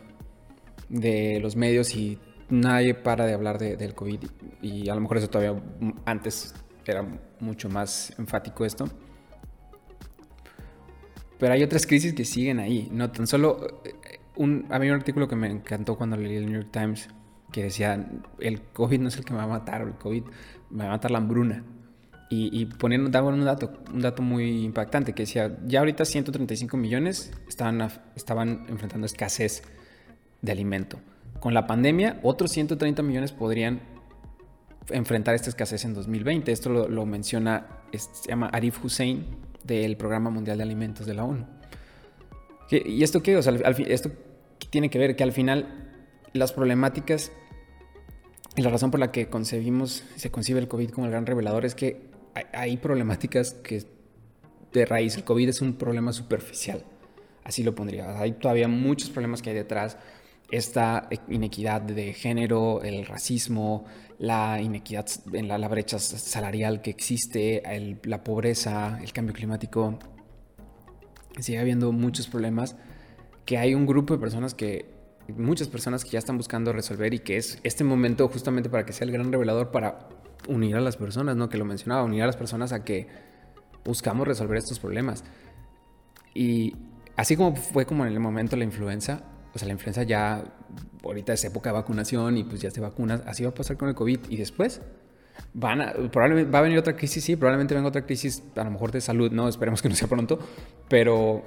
de 0.89 1.39
los 1.39 1.55
medios 1.55 1.95
y 1.95 2.17
nadie 2.49 2.93
para 2.93 3.25
de 3.25 3.33
hablar 3.33 3.57
del 3.59 3.93
COVID. 3.93 4.19
Y 4.61 4.89
a 4.89 4.95
lo 4.95 5.01
mejor 5.01 5.17
eso 5.17 5.29
todavía 5.29 5.61
antes 6.05 6.55
era 6.85 7.05
mucho 7.39 7.69
más 7.69 8.13
enfático 8.17 8.65
esto. 8.65 8.87
Pero 11.37 11.53
hay 11.53 11.63
otras 11.63 11.85
crisis 11.85 12.13
que 12.13 12.25
siguen 12.25 12.59
ahí. 12.59 12.89
No 12.91 13.11
tan 13.11 13.27
solo. 13.27 13.81
Eh, 13.83 14.19
un, 14.35 14.65
había 14.69 14.91
un 14.91 14.99
artículo 14.99 15.27
que 15.27 15.35
me 15.35 15.47
encantó 15.47 15.97
cuando 15.97 16.17
leí 16.17 16.35
el 16.35 16.45
New 16.45 16.55
York 16.61 16.69
Times 16.71 17.09
que 17.51 17.63
decía: 17.63 18.09
el 18.39 18.61
COVID 18.61 18.99
no 18.99 19.07
es 19.09 19.17
el 19.17 19.25
que 19.25 19.33
me 19.33 19.39
va 19.39 19.45
a 19.45 19.47
matar, 19.47 19.81
el 19.81 19.93
COVID 19.93 20.23
me 20.71 20.83
va 20.83 20.91
a 20.91 20.93
matar 20.93 21.11
la 21.11 21.19
hambruna. 21.19 21.63
Y, 22.29 22.49
y 22.61 22.69
daban 23.09 23.35
un 23.35 23.45
dato, 23.45 23.71
un 23.93 24.01
dato 24.01 24.21
muy 24.21 24.65
impactante 24.65 25.13
que 25.13 25.23
decía, 25.23 25.57
ya 25.65 25.79
ahorita 25.79 26.03
135 26.03 26.75
millones 26.75 27.31
estaban, 27.47 27.89
estaban 28.15 28.65
enfrentando 28.67 29.05
escasez 29.05 29.63
de 30.41 30.51
alimento. 30.51 30.99
Con 31.39 31.53
la 31.53 31.67
pandemia, 31.67 32.19
otros 32.23 32.51
130 32.51 33.01
millones 33.03 33.31
podrían 33.31 33.81
enfrentar 34.89 35.35
esta 35.35 35.49
escasez 35.49 35.85
en 35.85 35.93
2020. 35.93 36.51
Esto 36.51 36.87
lo, 36.87 37.05
menciona, 37.05 37.67
se 37.93 38.29
llama 38.29 38.47
Arif 38.47 38.83
Hussein 38.83 39.25
del 39.63 39.97
Programa 39.97 40.29
Mundial 40.29 40.57
de 40.57 40.63
Alimentos 40.63 41.05
de 41.05 41.13
la 41.13 41.23
ONU. 41.23 41.45
¿Y 42.69 43.03
esto 43.03 43.21
qué? 43.21 43.37
O 43.37 43.41
sea, 43.41 43.53
esto 43.53 44.11
tiene 44.69 44.89
que 44.89 44.99
ver 44.99 45.15
que 45.15 45.23
al 45.23 45.31
final 45.31 45.93
las 46.33 46.51
problemáticas 46.53 47.31
y 48.55 48.61
la 48.61 48.69
razón 48.69 48.91
por 48.91 48.99
la 48.99 49.11
que 49.11 49.29
concebimos, 49.29 50.03
se 50.15 50.31
concibe 50.31 50.59
el 50.59 50.67
COVID 50.67 50.89
como 50.89 51.05
el 51.05 51.11
gran 51.11 51.25
revelador 51.25 51.63
es 51.63 51.75
que 51.75 52.09
hay 52.53 52.77
problemáticas 52.77 53.53
que 53.53 53.83
de 54.73 54.85
raíz, 54.85 55.15
el 55.15 55.23
COVID 55.23 55.49
es 55.49 55.61
un 55.61 55.73
problema 55.73 56.13
superficial, 56.13 56.83
así 57.43 57.63
lo 57.63 57.73
pondría. 57.75 58.19
Hay 58.19 58.33
todavía 58.33 58.67
muchos 58.67 59.09
problemas 59.09 59.41
que 59.41 59.49
hay 59.51 59.55
detrás. 59.55 59.97
Esta 60.49 61.09
inequidad 61.27 61.81
de 61.81 62.13
género, 62.13 62.81
el 62.81 63.05
racismo, 63.05 63.85
la 64.17 64.61
inequidad 64.61 65.05
en 65.33 65.47
la, 65.47 65.67
brecha 65.67 65.99
salarial 65.99 66.81
que 66.81 66.89
existe, 66.89 67.63
la 68.03 68.23
pobreza, 68.23 68.99
el 69.03 69.11
cambio 69.11 69.33
climático. 69.33 69.99
Sigue 71.39 71.59
habiendo 71.59 71.91
muchos 71.91 72.27
problemas 72.27 72.75
que 73.45 73.57
hay 73.57 73.75
un 73.75 73.85
grupo 73.85 74.13
de 74.13 74.19
personas 74.19 74.53
que 74.53 74.97
muchas 75.35 75.67
personas 75.67 76.05
que 76.05 76.11
ya 76.11 76.19
están 76.19 76.37
buscando 76.37 76.71
resolver 76.71 77.13
y 77.13 77.19
que 77.19 77.37
es 77.37 77.59
este 77.63 77.83
momento 77.83 78.27
justamente 78.29 78.69
para 78.69 78.85
que 78.85 78.93
sea 78.93 79.05
el 79.05 79.11
gran 79.11 79.31
revelador 79.31 79.71
para 79.71 80.07
unir 80.47 80.75
a 80.75 80.81
las 80.81 80.97
personas, 80.97 81.35
¿no? 81.35 81.49
Que 81.49 81.57
lo 81.57 81.65
mencionaba, 81.65 82.03
unir 82.03 82.23
a 82.23 82.25
las 82.25 82.37
personas 82.37 82.73
a 82.73 82.83
que 82.83 83.07
buscamos 83.83 84.27
resolver 84.27 84.57
estos 84.57 84.79
problemas. 84.79 85.23
Y 86.33 86.75
así 87.15 87.35
como 87.35 87.55
fue 87.55 87.85
como 87.85 88.05
en 88.05 88.13
el 88.13 88.19
momento 88.19 88.55
la 88.55 88.63
influenza, 88.63 89.23
o 89.53 89.57
sea, 89.57 89.67
la 89.67 89.73
influenza 89.73 90.03
ya, 90.03 90.43
ahorita 91.03 91.33
es 91.33 91.43
época 91.45 91.69
de 91.69 91.73
vacunación 91.73 92.37
y 92.37 92.43
pues 92.43 92.61
ya 92.61 92.69
se 92.69 92.81
vacunas, 92.81 93.21
así 93.25 93.43
va 93.43 93.49
a 93.49 93.53
pasar 93.53 93.77
con 93.77 93.89
el 93.89 93.95
COVID. 93.95 94.19
Y 94.29 94.37
después, 94.37 94.81
van 95.53 96.09
probablemente 96.11 96.51
va 96.51 96.59
a 96.59 96.61
venir 96.61 96.77
otra 96.77 96.95
crisis, 96.95 97.23
sí, 97.23 97.35
probablemente 97.35 97.73
venga 97.73 97.87
otra 97.87 98.05
crisis, 98.05 98.43
a 98.55 98.63
lo 98.63 98.71
mejor 98.71 98.91
de 98.91 99.01
salud, 99.01 99.31
no, 99.31 99.47
esperemos 99.47 99.81
que 99.81 99.89
no 99.89 99.95
sea 99.95 100.07
pronto, 100.07 100.39
pero 100.89 101.43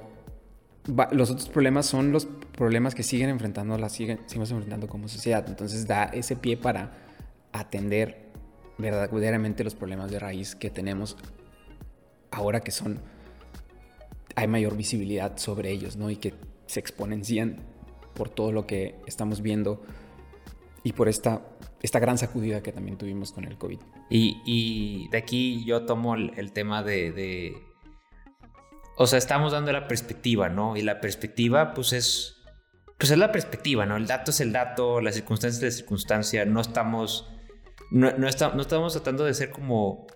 los 1.11 1.29
otros 1.29 1.47
problemas 1.49 1.85
son 1.85 2.11
los 2.11 2.25
problemas 2.25 2.95
que 2.95 3.03
siguen 3.03 3.29
enfrentando, 3.29 3.77
las 3.77 3.93
siguen, 3.93 4.19
seguimos 4.25 4.51
enfrentando 4.51 4.87
como 4.87 5.07
sociedad. 5.07 5.45
Entonces 5.47 5.87
da 5.87 6.05
ese 6.05 6.35
pie 6.35 6.57
para 6.57 6.91
atender 7.53 8.30
verdaderamente 8.77 9.63
los 9.63 9.75
problemas 9.75 10.11
de 10.11 10.19
raíz 10.19 10.55
que 10.55 10.69
tenemos 10.69 11.17
ahora 12.31 12.61
que 12.61 12.71
son 12.71 13.01
hay 14.35 14.47
mayor 14.47 14.77
visibilidad 14.77 15.37
sobre 15.37 15.71
ellos, 15.71 15.97
¿no? 15.97 16.09
Y 16.09 16.15
que 16.15 16.33
se 16.65 16.79
exponencian 16.79 17.59
por 18.13 18.29
todo 18.29 18.51
lo 18.51 18.65
que 18.65 18.95
estamos 19.05 19.41
viendo 19.41 19.81
y 20.83 20.93
por 20.93 21.09
esta, 21.09 21.41
esta 21.81 21.99
gran 21.99 22.17
sacudida 22.17 22.63
que 22.63 22.71
también 22.71 22.97
tuvimos 22.97 23.31
con 23.31 23.45
el 23.45 23.57
COVID. 23.57 23.79
Y, 24.09 25.07
de 25.09 25.17
aquí 25.17 25.63
yo 25.65 25.85
tomo 25.85 26.15
el, 26.15 26.51
tema 26.51 26.83
de, 26.83 27.53
O 28.97 29.07
sea, 29.07 29.19
estamos 29.19 29.51
dando 29.51 29.71
la 29.71 29.87
perspectiva, 29.87 30.49
¿no? 30.49 30.75
Y 30.75 30.81
la 30.81 31.01
perspectiva, 31.01 31.73
pues 31.73 31.93
es... 31.93 32.37
Pues 32.97 33.09
es 33.09 33.17
la 33.17 33.31
perspectiva, 33.31 33.87
¿no? 33.87 33.97
El 33.97 34.05
dato 34.05 34.29
es 34.29 34.41
el 34.41 34.51
dato, 34.51 35.01
la 35.01 35.11
circunstancia 35.11 35.57
es 35.57 35.73
la 35.73 35.77
circunstancia, 35.77 36.45
no 36.45 36.61
estamos... 36.61 37.29
No, 37.91 38.11
no, 38.11 38.19
no 38.19 38.61
estamos 38.61 38.93
tratando 38.93 39.25
de 39.25 39.33
ser 39.33 39.51
como 39.51 40.07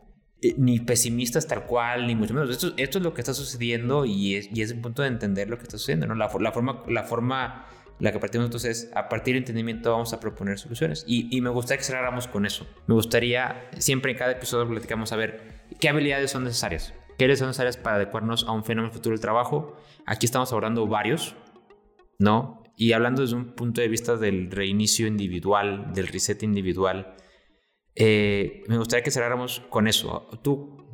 eh, 0.42 0.56
ni 0.58 0.80
pesimistas 0.80 1.48
tal 1.48 1.66
cual, 1.66 2.08
ni 2.08 2.16
mucho 2.16 2.34
menos. 2.34 2.50
Esto, 2.50 2.74
esto 2.78 2.98
es 2.98 3.04
lo 3.04 3.14
que 3.14 3.22
está 3.22 3.34
sucediendo 3.34 4.06
y 4.06 4.36
es, 4.36 4.50
y 4.54 4.62
es 4.62 4.72
el 4.72 4.82
punto 4.82 5.02
de 5.02 5.10
entender 5.10 5.50
lo 5.50 5.58
que 5.58 5.64
está 5.64 5.78
sucediendo, 5.78 6.08
¿no? 6.08 6.16
La, 6.16 6.30
la 6.40 6.52
forma, 6.52 6.84
la 6.88 7.04
forma 7.04 7.68
la 8.00 8.12
que 8.12 8.20
partimos 8.20 8.46
entonces 8.46 8.90
es, 8.90 8.92
a 8.96 9.08
partir 9.08 9.34
del 9.34 9.44
entendimiento 9.44 9.92
vamos 9.92 10.14
a 10.14 10.20
proponer 10.20 10.60
soluciones. 10.60 11.06
Y, 11.08 11.36
y, 11.36 11.42
me 11.42 11.50
gustaría 11.50 11.78
que 11.78 11.84
cerráramos 11.86 12.28
con 12.28 12.46
eso. 12.46 12.68
Me 12.88 12.94
gustaría, 12.94 13.70
siempre 13.78 14.12
en 14.12 14.18
cada 14.18 14.34
episodio 14.34 14.68
platicamos 14.68 15.14
a 15.14 15.16
ver 15.16 15.64
qué 15.80 15.90
habilidades 15.90 16.32
son 16.32 16.44
necesarias. 16.44 16.94
¿Qué 17.18 17.24
habilidades 17.24 17.40
son 17.40 17.48
necesarias 17.50 17.78
para 17.78 17.96
adecuarnos 17.96 18.46
a 18.46 18.52
un 18.52 18.66
fenómeno 18.66 18.94
futuro 18.94 19.14
del 19.14 19.22
trabajo? 19.22 19.78
Aquí 20.06 20.26
estamos 20.26 20.52
abordando 20.52 20.86
varios, 20.88 21.36
¿no? 22.20 22.64
Y 22.76 22.92
hablando 22.92 23.22
desde 23.22 23.36
un 23.36 23.54
punto 23.56 23.80
de 23.80 23.88
vista 23.88 24.18
del 24.18 24.52
reinicio 24.52 25.08
individual, 25.08 25.94
del 25.94 26.08
reset 26.08 26.44
individual, 26.44 27.16
eh, 27.96 28.64
me 28.68 28.78
gustaría 28.78 29.04
que 29.04 29.12
cerráramos 29.12 29.62
con 29.70 29.88
eso. 29.88 30.28
¿Tú, 30.41 30.86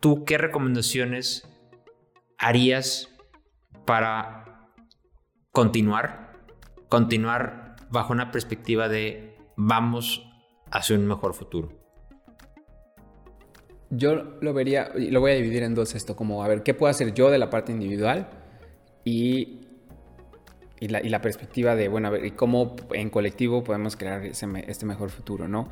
¿Tú 0.00 0.24
qué 0.24 0.38
recomendaciones 0.38 1.48
harías 2.38 3.08
para 3.84 4.70
continuar? 5.52 6.32
Continuar 6.88 7.76
bajo 7.90 8.12
una 8.12 8.30
perspectiva 8.30 8.88
de 8.88 9.36
vamos 9.56 10.24
hacia 10.70 10.96
un 10.96 11.06
mejor 11.06 11.34
futuro. 11.34 11.72
Yo 13.90 14.36
lo 14.40 14.52
vería, 14.52 14.90
lo 14.94 15.20
voy 15.20 15.32
a 15.32 15.34
dividir 15.34 15.62
en 15.62 15.74
dos 15.74 15.94
esto, 15.94 16.14
como 16.14 16.44
a 16.44 16.48
ver, 16.48 16.62
¿qué 16.62 16.74
puedo 16.74 16.90
hacer 16.90 17.14
yo 17.14 17.30
de 17.30 17.38
la 17.38 17.48
parte 17.48 17.72
individual? 17.72 18.28
Y 19.04 19.60
y 20.80 20.88
la, 20.88 21.00
y 21.04 21.08
la, 21.08 21.20
perspectiva 21.20 21.74
de, 21.74 21.88
bueno, 21.88 22.08
a 22.08 22.10
ver, 22.12 22.24
¿y 22.24 22.30
cómo 22.32 22.76
en 22.92 23.10
colectivo 23.10 23.64
podemos 23.64 23.96
crear 23.96 24.24
ese, 24.24 24.46
este 24.68 24.86
mejor 24.86 25.10
futuro, 25.10 25.48
¿no? 25.48 25.68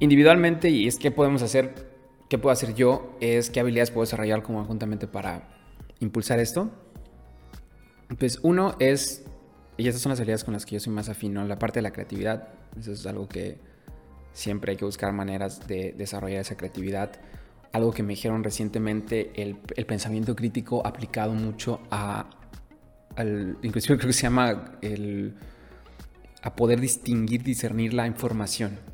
Individualmente 0.00 0.70
y 0.70 0.88
es 0.88 0.98
qué 0.98 1.10
podemos 1.10 1.42
hacer, 1.42 1.92
qué 2.28 2.38
puedo 2.38 2.52
hacer 2.52 2.74
yo, 2.74 3.16
es 3.20 3.50
qué 3.50 3.60
habilidades 3.60 3.90
puedo 3.90 4.04
desarrollar 4.04 4.42
conjuntamente 4.42 5.06
para 5.06 5.48
impulsar 6.00 6.40
esto. 6.40 6.70
Pues 8.18 8.40
uno 8.42 8.74
es, 8.80 9.24
y 9.76 9.86
estas 9.86 10.02
son 10.02 10.10
las 10.10 10.18
habilidades 10.18 10.42
con 10.42 10.54
las 10.54 10.66
que 10.66 10.74
yo 10.74 10.80
soy 10.80 10.92
más 10.92 11.08
afino, 11.08 11.44
la 11.44 11.58
parte 11.58 11.78
de 11.78 11.82
la 11.82 11.92
creatividad. 11.92 12.48
Eso 12.78 12.92
es 12.92 13.06
algo 13.06 13.28
que 13.28 13.58
siempre 14.32 14.72
hay 14.72 14.76
que 14.76 14.84
buscar 14.84 15.12
maneras 15.12 15.66
de 15.68 15.94
desarrollar 15.96 16.40
esa 16.40 16.56
creatividad. 16.56 17.12
Algo 17.72 17.92
que 17.92 18.02
me 18.02 18.14
dijeron 18.14 18.42
recientemente, 18.42 19.30
el, 19.40 19.58
el 19.76 19.86
pensamiento 19.86 20.34
crítico 20.34 20.84
aplicado 20.84 21.34
mucho 21.34 21.80
a, 21.90 22.30
al, 23.14 23.58
inclusive 23.62 23.96
creo 23.98 24.08
que 24.08 24.14
se 24.14 24.22
llama 24.22 24.78
el, 24.80 25.34
a 26.42 26.56
poder 26.56 26.80
distinguir, 26.80 27.44
discernir 27.44 27.94
la 27.94 28.06
información 28.06 28.89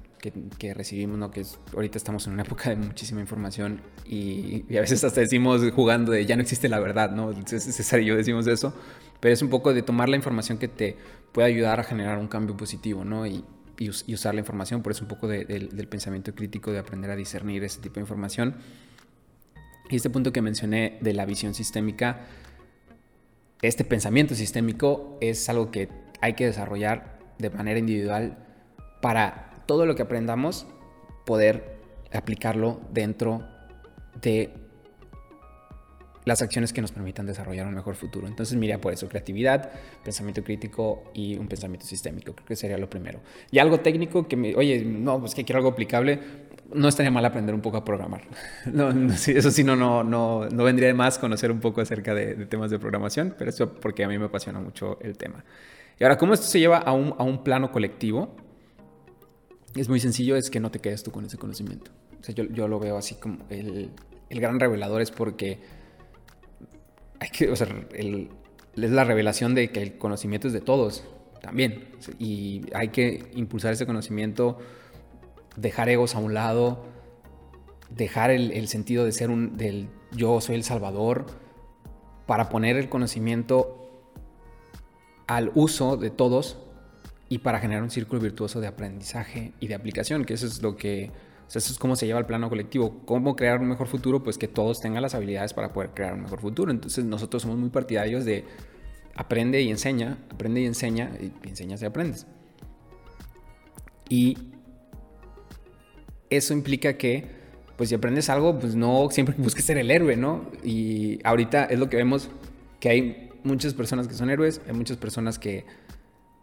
que, 0.59 0.74
recibimos, 0.74 1.18
¿no? 1.18 1.31
Que 1.31 1.41
es, 1.41 1.59
ahorita 1.74 1.99
estamos 1.99 2.27
en 2.27 2.35
una 2.35 2.43
época 2.43 2.70
de 2.70 2.77
muchísima 2.77 3.20
información 3.20 3.81
y, 4.07 4.64
a 4.77 4.81
veces 4.81 5.03
hasta 5.05 5.20
decimos 5.20 5.62
jugando 5.74 6.12
de 6.12 6.24
ya 6.27 6.37
no 6.37 6.43
existe 6.43 6.68
la 6.68 6.79
verdad, 6.79 7.11
¿no? 7.11 7.33
César 7.47 8.01
y 8.01 8.07
yo 8.07 8.16
decimos 8.16 8.47
eso, 8.47 8.74
pero 9.20 9.35
es 9.35 9.43
un 9.43 9.51
poco 9.51 9.74
de 9.74 9.83
tomar 9.83 10.09
la 10.09 10.16
información 10.16 10.59
que 10.59 10.68
te 10.68 10.97
puede 11.33 11.49
ayudar 11.49 11.81
a 11.81 11.85
generar 11.85 12.18
un 12.18 12.29
cambio 12.29 12.57
positivo, 12.57 13.05
¿no? 13.05 13.27
Y, 13.27 13.45
y, 13.79 13.91
usar 14.14 14.35
la 14.35 14.41
información, 14.41 14.83
por 14.83 14.93
eso 14.93 15.05
un 15.05 15.09
poco 15.09 15.29
del 15.29 15.89
pensamiento 15.89 16.35
crítico, 16.35 16.72
de 16.72 16.79
aprender 16.79 17.11
a 17.11 17.16
discernir 17.16 17.62
ese 17.64 17.81
tipo 17.81 17.97
de 17.97 18.01
información. 18.01 18.57
Y 19.89 19.97
este 19.97 20.11
punto 20.11 20.33
que 20.33 20.43
mencioné 20.43 20.99
de 21.01 21.12
la 21.12 21.27
visión 21.27 21.55
sistémica, 21.55 22.27
este 23.62 23.85
pensamiento 23.85 24.35
sistémico 24.35 25.16
es 25.20 25.49
algo 25.49 25.70
que 25.70 25.89
hay 26.20 26.35
que 26.35 26.47
desarrollar 26.47 27.18
de 27.39 27.51
manera 27.51 27.79
individual 27.79 28.39
para 29.01 29.45
todo 29.67 29.87
lo 29.87 29.95
que 29.95 30.03
aprendamos, 30.03 30.67
poder 31.25 31.77
aplicarlo 32.12 32.81
dentro 32.93 33.43
de 34.21 34.53
las 36.27 36.43
acciones 36.43 36.73
que 36.73 36.83
nos 36.83 36.91
permitan 36.91 37.25
desarrollar 37.25 37.69
un 37.69 37.75
mejor 37.75 37.95
futuro. 37.95 38.27
Entonces, 38.27 38.59
mira 38.59 38.79
por 38.79 38.93
eso, 38.93 39.09
creatividad, 39.09 39.71
pensamiento 40.03 40.43
crítico 40.43 41.05
y 41.14 41.39
un 41.39 41.47
pensamiento 41.47 41.87
sistémico. 41.87 42.35
Creo 42.35 42.47
que 42.47 42.57
sería 42.57 42.77
lo 42.79 42.91
primero. 42.91 43.21
Y 43.53 43.61
algo 43.61 43.79
técnico 43.79 44.27
que 44.27 44.37
me, 44.37 44.55
oye, 44.57 44.85
no, 44.85 45.21
pues 45.21 45.37
que 45.37 45.45
quiero 45.45 45.59
algo 45.59 45.71
aplicable, 45.71 46.19
no 46.75 46.89
estaría 46.89 47.12
mal 47.12 47.25
aprender 47.25 47.55
un 47.55 47.61
poco 47.61 47.77
a 47.77 47.85
programar. 47.85 48.23
No, 48.67 48.91
eso 49.14 49.51
sí, 49.53 49.62
no, 49.62 49.77
no, 49.77 50.03
no, 50.03 50.49
no 50.49 50.64
vendría 50.64 50.89
de 50.89 50.95
más 50.95 51.17
conocer 51.17 51.53
un 51.53 51.61
poco 51.61 51.81
acerca 51.81 52.12
de, 52.12 52.35
temas 52.47 52.73
de 52.73 52.81
programación, 52.81 53.37
pero 53.39 53.51
eso 53.51 53.73
porque 53.75 54.03
a 54.03 54.09
mí 54.09 54.19
me 54.19 54.25
apasiona 54.25 54.59
mucho 54.59 54.99
el 55.03 55.17
tema. 55.17 55.45
Y 56.01 56.03
ahora, 56.03 56.19
¿cómo 56.19 56.35
esto 56.35 56.47
se 56.47 56.59
lleva 56.59 56.79
a 56.79 56.93
un, 56.93 57.14
a 57.19 57.23
un 57.23 57.45
plano 57.45 57.71
colectivo? 57.71 58.35
Es 59.81 59.89
muy 59.89 60.01
sencillo, 60.01 60.37
es 60.37 60.51
que 60.51 60.61
no 60.61 60.70
te 60.70 60.79
quedes 60.79 61.03
tú 61.03 61.11
con 61.11 61.24
ese 61.24 61.39
conocimiento. 61.39 61.91
O 62.20 62.24
sea, 62.24 62.35
yo, 62.35 62.45
yo 62.45 62.68
lo 62.68 62.79
veo 62.79 62.97
así 62.97 63.14
como 63.16 63.45
el, 63.51 63.91
el, 64.29 64.41
gran 64.41 64.59
revelador 64.59 65.03
es 65.03 65.11
porque 65.11 65.61
hay 67.20 67.29
que, 67.29 67.51
o 67.51 67.57
sea, 67.57 67.68
el, 67.95 68.31
es 68.74 68.91
la 68.91 69.05
revelación 69.05 69.55
de 69.55 69.70
que 69.70 69.83
el 69.83 69.99
conocimiento 69.99 70.47
es 70.47 70.53
de 70.53 70.61
todos 70.61 71.05
también. 71.41 71.89
Y 72.18 72.62
hay 72.74 72.89
que 72.89 73.31
impulsar 73.35 73.72
ese 73.72 73.87
conocimiento, 73.87 74.59
dejar 75.57 75.89
egos 75.89 76.14
a 76.14 76.18
un 76.18 76.35
lado, 76.35 76.85
dejar 77.91 78.31
el, 78.31 78.53
el 78.53 78.68
sentido 78.68 79.05
de 79.05 79.12
ser 79.12 79.31
un, 79.31 79.57
del 79.57 79.89
yo 80.12 80.41
soy 80.41 80.57
el 80.57 80.64
salvador, 80.64 81.27
para 82.27 82.49
poner 82.49 82.77
el 82.77 82.89
conocimiento 82.89 83.83
al 85.27 85.51
uso 85.55 85.97
de 85.97 86.11
todos 86.11 86.59
y 87.29 87.39
para 87.39 87.59
generar 87.59 87.83
un 87.83 87.91
círculo 87.91 88.20
virtuoso 88.20 88.61
de 88.61 88.68
aprendizaje 88.68 89.53
y 89.61 89.66
de 89.66 89.74
aplicación, 89.74 90.24
que 90.24 90.35
eso 90.35 90.47
es 90.47 90.62
lo 90.62 90.77
que, 90.77 91.11
eso 91.49 91.59
es 91.59 91.79
cómo 91.79 91.97
se 91.97 92.07
lleva 92.07 92.20
al 92.20 92.27
plano 92.27 92.49
colectivo. 92.49 93.01
¿Cómo 93.05 93.35
crear 93.35 93.61
un 93.61 93.68
mejor 93.68 93.89
futuro? 93.89 94.22
Pues 94.22 94.39
que 94.39 94.49
todos 94.49 94.81
tengan 94.81 95.03
las 95.03 95.14
habilidades 95.14 95.53
para 95.53 95.72
poder 95.72 95.91
crear 95.91 96.14
un 96.14 96.22
mejor 96.22 96.41
futuro. 96.41 96.70
Entonces 96.70 97.05
nosotros 97.05 97.43
somos 97.43 97.59
muy 97.59 97.70
partidarios 97.70 98.24
de 98.24 98.45
aprende 99.16 99.61
y 99.62 99.70
enseña, 99.70 100.18
aprende 100.31 100.61
y 100.61 100.66
enseña, 100.66 101.11
y 101.20 101.49
enseñas 101.49 101.83
y 101.83 101.85
aprendes. 101.87 102.27
Y 104.09 104.39
eso 106.31 106.53
implica 106.53 106.97
que, 106.97 107.27
pues 107.77 107.89
si 107.89 107.95
aprendes 107.95 108.31
algo, 108.31 108.59
pues 108.59 108.77
no 108.77 109.09
siempre 109.11 109.35
busques 109.39 109.64
ser 109.64 109.79
el 109.79 109.91
héroe, 109.91 110.16
¿no? 110.16 110.51
Y 110.62 111.18
ahorita 111.24 111.64
es 111.64 111.79
lo 111.79 111.89
que 111.89 111.97
vemos, 111.97 112.29
que 112.79 112.89
hay 112.89 113.31
muchas 113.43 113.74
personas 113.74 114.07
que 114.07 114.14
son 114.14 114.31
héroes, 114.31 114.61
hay 114.66 114.74
muchas 114.74 114.97
personas 114.97 115.39
que 115.39 115.64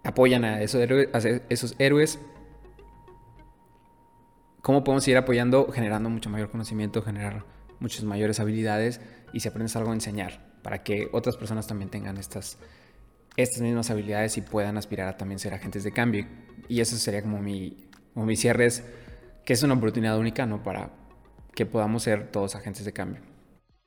apoyan 0.04 0.46
a 0.46 0.62
esos 0.62 1.76
héroes. 1.80 2.20
¿Cómo 4.62 4.84
podemos 4.84 5.08
ir 5.08 5.18
apoyando? 5.18 5.72
Generando 5.72 6.10
mucho 6.10 6.30
mayor 6.30 6.50
conocimiento, 6.50 7.02
generar 7.02 7.46
muchas 7.80 8.04
mayores 8.04 8.40
habilidades 8.40 9.02
y 9.34 9.42
si 9.42 9.48
aprendes 9.48 9.76
algo, 9.76 9.92
enseñar 9.94 10.54
para 10.64 10.84
que 10.84 11.10
otras 11.12 11.36
personas 11.36 11.68
también 11.68 11.90
tengan 11.90 12.18
estas, 12.18 12.58
estas 13.36 13.62
mismas 13.62 13.90
habilidades 13.90 14.38
y 14.38 14.42
puedan 14.42 14.78
aspirar 14.78 15.10
a 15.10 15.18
también 15.18 15.40
ser 15.40 15.54
agentes 15.54 15.84
de 15.84 15.92
cambio. 15.92 16.26
Y 16.70 16.80
eso 16.80 16.96
sería 16.96 17.22
como 17.22 17.42
mi, 17.42 17.90
como 18.14 18.26
mi 18.26 18.38
cierre, 18.38 18.66
es 18.66 18.84
que 19.46 19.54
es 19.54 19.64
una 19.64 19.74
oportunidad 19.74 20.18
única, 20.18 20.46
¿no? 20.46 20.64
Para 20.64 20.92
que 21.54 21.66
podamos 21.66 22.04
ser 22.04 22.32
todos 22.32 22.56
agentes 22.56 22.86
de 22.86 22.94
cambio. 22.94 23.22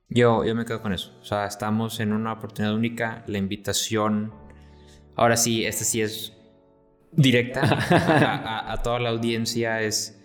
Yo, 0.08 0.44
yo 0.44 0.54
me 0.54 0.66
quedo 0.66 0.82
con 0.82 0.92
eso. 0.92 1.16
O 1.20 1.24
sea, 1.24 1.46
estamos 1.46 1.98
en 1.98 2.12
una 2.12 2.34
oportunidad 2.34 2.74
única. 2.74 3.24
La 3.26 3.38
invitación 3.38 4.32
Ahora 5.16 5.36
sí, 5.36 5.64
esta 5.64 5.84
sí 5.84 6.02
es 6.02 6.32
directa 7.12 7.62
a, 8.70 8.82
toda 8.82 9.00
la 9.00 9.08
audiencia. 9.08 9.82
Es, 9.82 10.22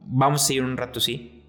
vamos 0.00 0.42
a 0.42 0.46
seguir 0.46 0.62
un 0.62 0.76
rato, 0.76 1.00
sí. 1.00 1.44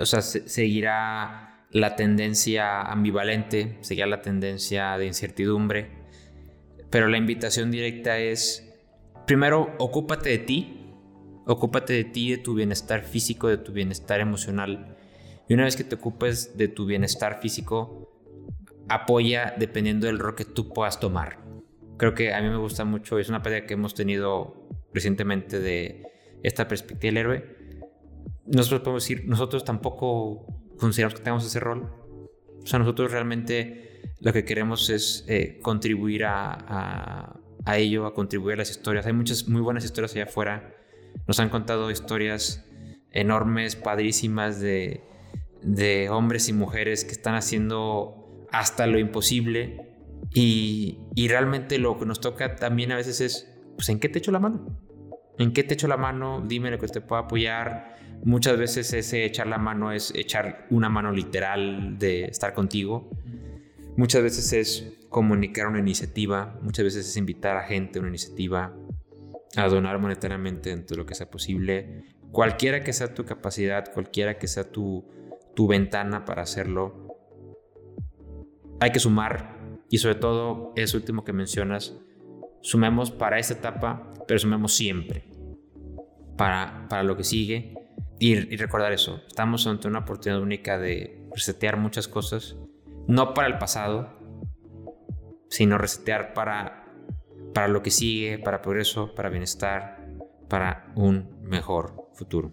O 0.00 0.06
sea, 0.06 0.22
seguirá 0.22 1.66
la 1.70 1.96
tendencia 1.96 2.82
ambivalente, 2.82 3.78
seguirá 3.80 4.06
la 4.06 4.22
tendencia 4.22 4.96
de 4.96 5.06
incertidumbre. 5.06 5.90
Pero 6.90 7.08
la 7.08 7.18
invitación 7.18 7.70
directa 7.70 8.18
es, 8.18 8.72
primero, 9.26 9.74
ocúpate 9.78 10.30
de 10.30 10.38
ti. 10.38 10.78
Ocúpate 11.44 11.92
de 11.92 12.04
ti, 12.04 12.30
de 12.30 12.38
tu 12.38 12.54
bienestar 12.54 13.02
físico, 13.02 13.48
de 13.48 13.58
tu 13.58 13.72
bienestar 13.72 14.20
emocional. 14.20 14.96
Y 15.48 15.54
una 15.54 15.64
vez 15.64 15.74
que 15.74 15.82
te 15.82 15.96
ocupes 15.96 16.56
de 16.56 16.68
tu 16.68 16.86
bienestar 16.86 17.40
físico, 17.40 18.12
apoya 18.88 19.54
dependiendo 19.58 20.06
del 20.06 20.20
rol 20.20 20.36
que 20.36 20.44
tú 20.44 20.68
puedas 20.68 21.00
tomar. 21.00 21.41
Creo 21.96 22.14
que 22.14 22.32
a 22.32 22.40
mí 22.40 22.48
me 22.48 22.56
gusta 22.56 22.84
mucho, 22.84 23.18
es 23.18 23.28
una 23.28 23.42
pérdida 23.42 23.66
que 23.66 23.74
hemos 23.74 23.94
tenido 23.94 24.68
recientemente 24.92 25.60
de 25.60 26.02
esta 26.42 26.68
perspectiva 26.68 27.08
del 27.08 27.16
héroe. 27.16 27.56
Nosotros 28.46 28.80
podemos 28.80 29.02
decir, 29.04 29.24
nosotros 29.26 29.64
tampoco 29.64 30.46
consideramos 30.78 31.14
que 31.14 31.22
tengamos 31.22 31.46
ese 31.46 31.60
rol. 31.60 31.90
O 32.62 32.66
sea, 32.66 32.78
nosotros 32.78 33.12
realmente 33.12 34.02
lo 34.20 34.32
que 34.32 34.44
queremos 34.44 34.90
es 34.90 35.24
eh, 35.28 35.58
contribuir 35.62 36.24
a, 36.24 37.38
a, 37.64 37.78
ello, 37.78 38.06
a 38.06 38.14
contribuir 38.14 38.54
a 38.54 38.56
las 38.58 38.70
historias. 38.70 39.06
Hay 39.06 39.12
muchas 39.12 39.48
muy 39.48 39.60
buenas 39.60 39.84
historias 39.84 40.12
allá 40.14 40.24
afuera. 40.24 40.74
Nos 41.26 41.38
han 41.40 41.48
contado 41.48 41.90
historias 41.90 42.64
enormes, 43.10 43.76
padrísimas 43.76 44.60
de, 44.60 45.02
de 45.62 46.08
hombres 46.08 46.48
y 46.48 46.52
mujeres 46.52 47.04
que 47.04 47.12
están 47.12 47.34
haciendo 47.34 48.46
hasta 48.50 48.86
lo 48.86 48.98
imposible. 48.98 49.91
Y, 50.34 50.98
realmente 51.28 51.78
lo 51.78 51.98
que 51.98 52.06
nos 52.06 52.20
toca 52.20 52.56
también 52.56 52.92
a 52.92 52.96
veces 52.96 53.20
es, 53.20 53.52
pues, 53.76 53.88
¿en 53.88 54.00
qué 54.00 54.08
te 54.08 54.18
echo 54.18 54.32
la 54.32 54.38
mano? 54.38 54.78
¿En 55.38 55.52
qué 55.52 55.62
te 55.62 55.74
echo 55.74 55.88
la 55.88 55.96
mano? 55.96 56.42
Dime 56.46 56.70
lo 56.70 56.78
que 56.78 56.88
te 56.88 57.00
pueda 57.00 57.22
apoyar. 57.22 57.96
Muchas 58.24 58.56
veces 58.56 58.92
ese 58.92 59.24
echar 59.24 59.46
la 59.46 59.58
mano 59.58 59.92
es 59.92 60.12
echar 60.14 60.66
una 60.70 60.88
mano 60.88 61.12
literal 61.12 61.98
de 61.98 62.24
estar 62.24 62.54
contigo. 62.54 63.10
Muchas 63.96 64.22
veces 64.22 64.52
es 64.52 64.98
comunicar 65.08 65.66
una 65.66 65.80
iniciativa. 65.80 66.58
Muchas 66.62 66.84
veces 66.84 67.08
es 67.08 67.16
invitar 67.16 67.56
a 67.56 67.62
gente 67.62 67.98
a 67.98 68.02
una 68.02 68.08
iniciativa, 68.08 68.74
a 69.56 69.68
donar 69.68 69.98
monetariamente 69.98 70.70
dentro 70.70 70.94
de 70.94 71.02
lo 71.02 71.06
que 71.06 71.14
sea 71.14 71.30
posible. 71.30 72.04
Cualquiera 72.30 72.82
que 72.82 72.92
sea 72.92 73.12
tu 73.12 73.24
capacidad, 73.24 73.92
cualquiera 73.92 74.38
que 74.38 74.46
sea 74.46 74.70
tu, 74.70 75.04
tu 75.54 75.66
ventana 75.66 76.24
para 76.24 76.42
hacerlo, 76.42 77.08
hay 78.80 78.90
que 78.90 78.98
sumar 78.98 79.51
y 79.92 79.98
sobre 79.98 80.14
todo 80.14 80.72
eso 80.74 80.96
último 80.96 81.22
que 81.22 81.34
mencionas, 81.34 81.94
sumemos 82.62 83.10
para 83.10 83.38
esta 83.38 83.52
etapa, 83.52 84.10
pero 84.26 84.40
sumemos 84.40 84.72
siempre 84.74 85.28
para, 86.38 86.86
para 86.88 87.02
lo 87.02 87.14
que 87.14 87.24
sigue 87.24 87.74
y, 88.18 88.56
recordar 88.56 88.92
eso. 88.92 89.20
Estamos 89.28 89.66
ante 89.66 89.88
una 89.88 89.98
oportunidad 89.98 90.40
única 90.40 90.78
de 90.78 91.28
resetear 91.34 91.76
muchas 91.76 92.08
cosas, 92.08 92.56
no 93.06 93.34
para 93.34 93.48
el 93.48 93.58
pasado, 93.58 94.18
sino 95.50 95.76
resetear 95.76 96.32
para, 96.32 96.90
para 97.52 97.68
lo 97.68 97.82
que 97.82 97.90
sigue, 97.90 98.38
para 98.38 98.62
progreso, 98.62 99.14
para 99.14 99.28
bienestar, 99.28 100.08
para 100.48 100.90
un 100.96 101.42
mejor 101.42 102.08
futuro. 102.14 102.50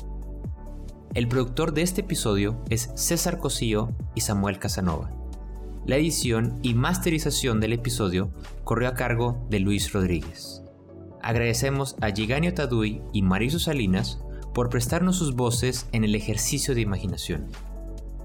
El 1.12 1.28
productor 1.28 1.74
de 1.74 1.82
este 1.82 2.00
episodio 2.00 2.64
es 2.70 2.90
César 2.94 3.36
Cosillo 3.36 3.90
y 4.14 4.22
Samuel 4.22 4.58
Casanova. 4.58 5.10
La 5.84 5.96
edición 5.96 6.58
y 6.62 6.72
masterización 6.72 7.60
del 7.60 7.74
episodio 7.74 8.30
corrió 8.64 8.88
a 8.88 8.94
cargo 8.94 9.46
de 9.50 9.60
Luis 9.60 9.92
Rodríguez. 9.92 10.62
Agradecemos 11.22 11.96
a 12.00 12.10
Giganio 12.10 12.54
Tadui 12.54 13.02
y 13.12 13.22
Mariso 13.22 13.58
Salinas 13.58 14.20
por 14.54 14.70
prestarnos 14.70 15.16
sus 15.16 15.34
voces 15.34 15.88
en 15.92 16.04
el 16.04 16.14
ejercicio 16.14 16.74
de 16.74 16.80
imaginación. 16.80 17.48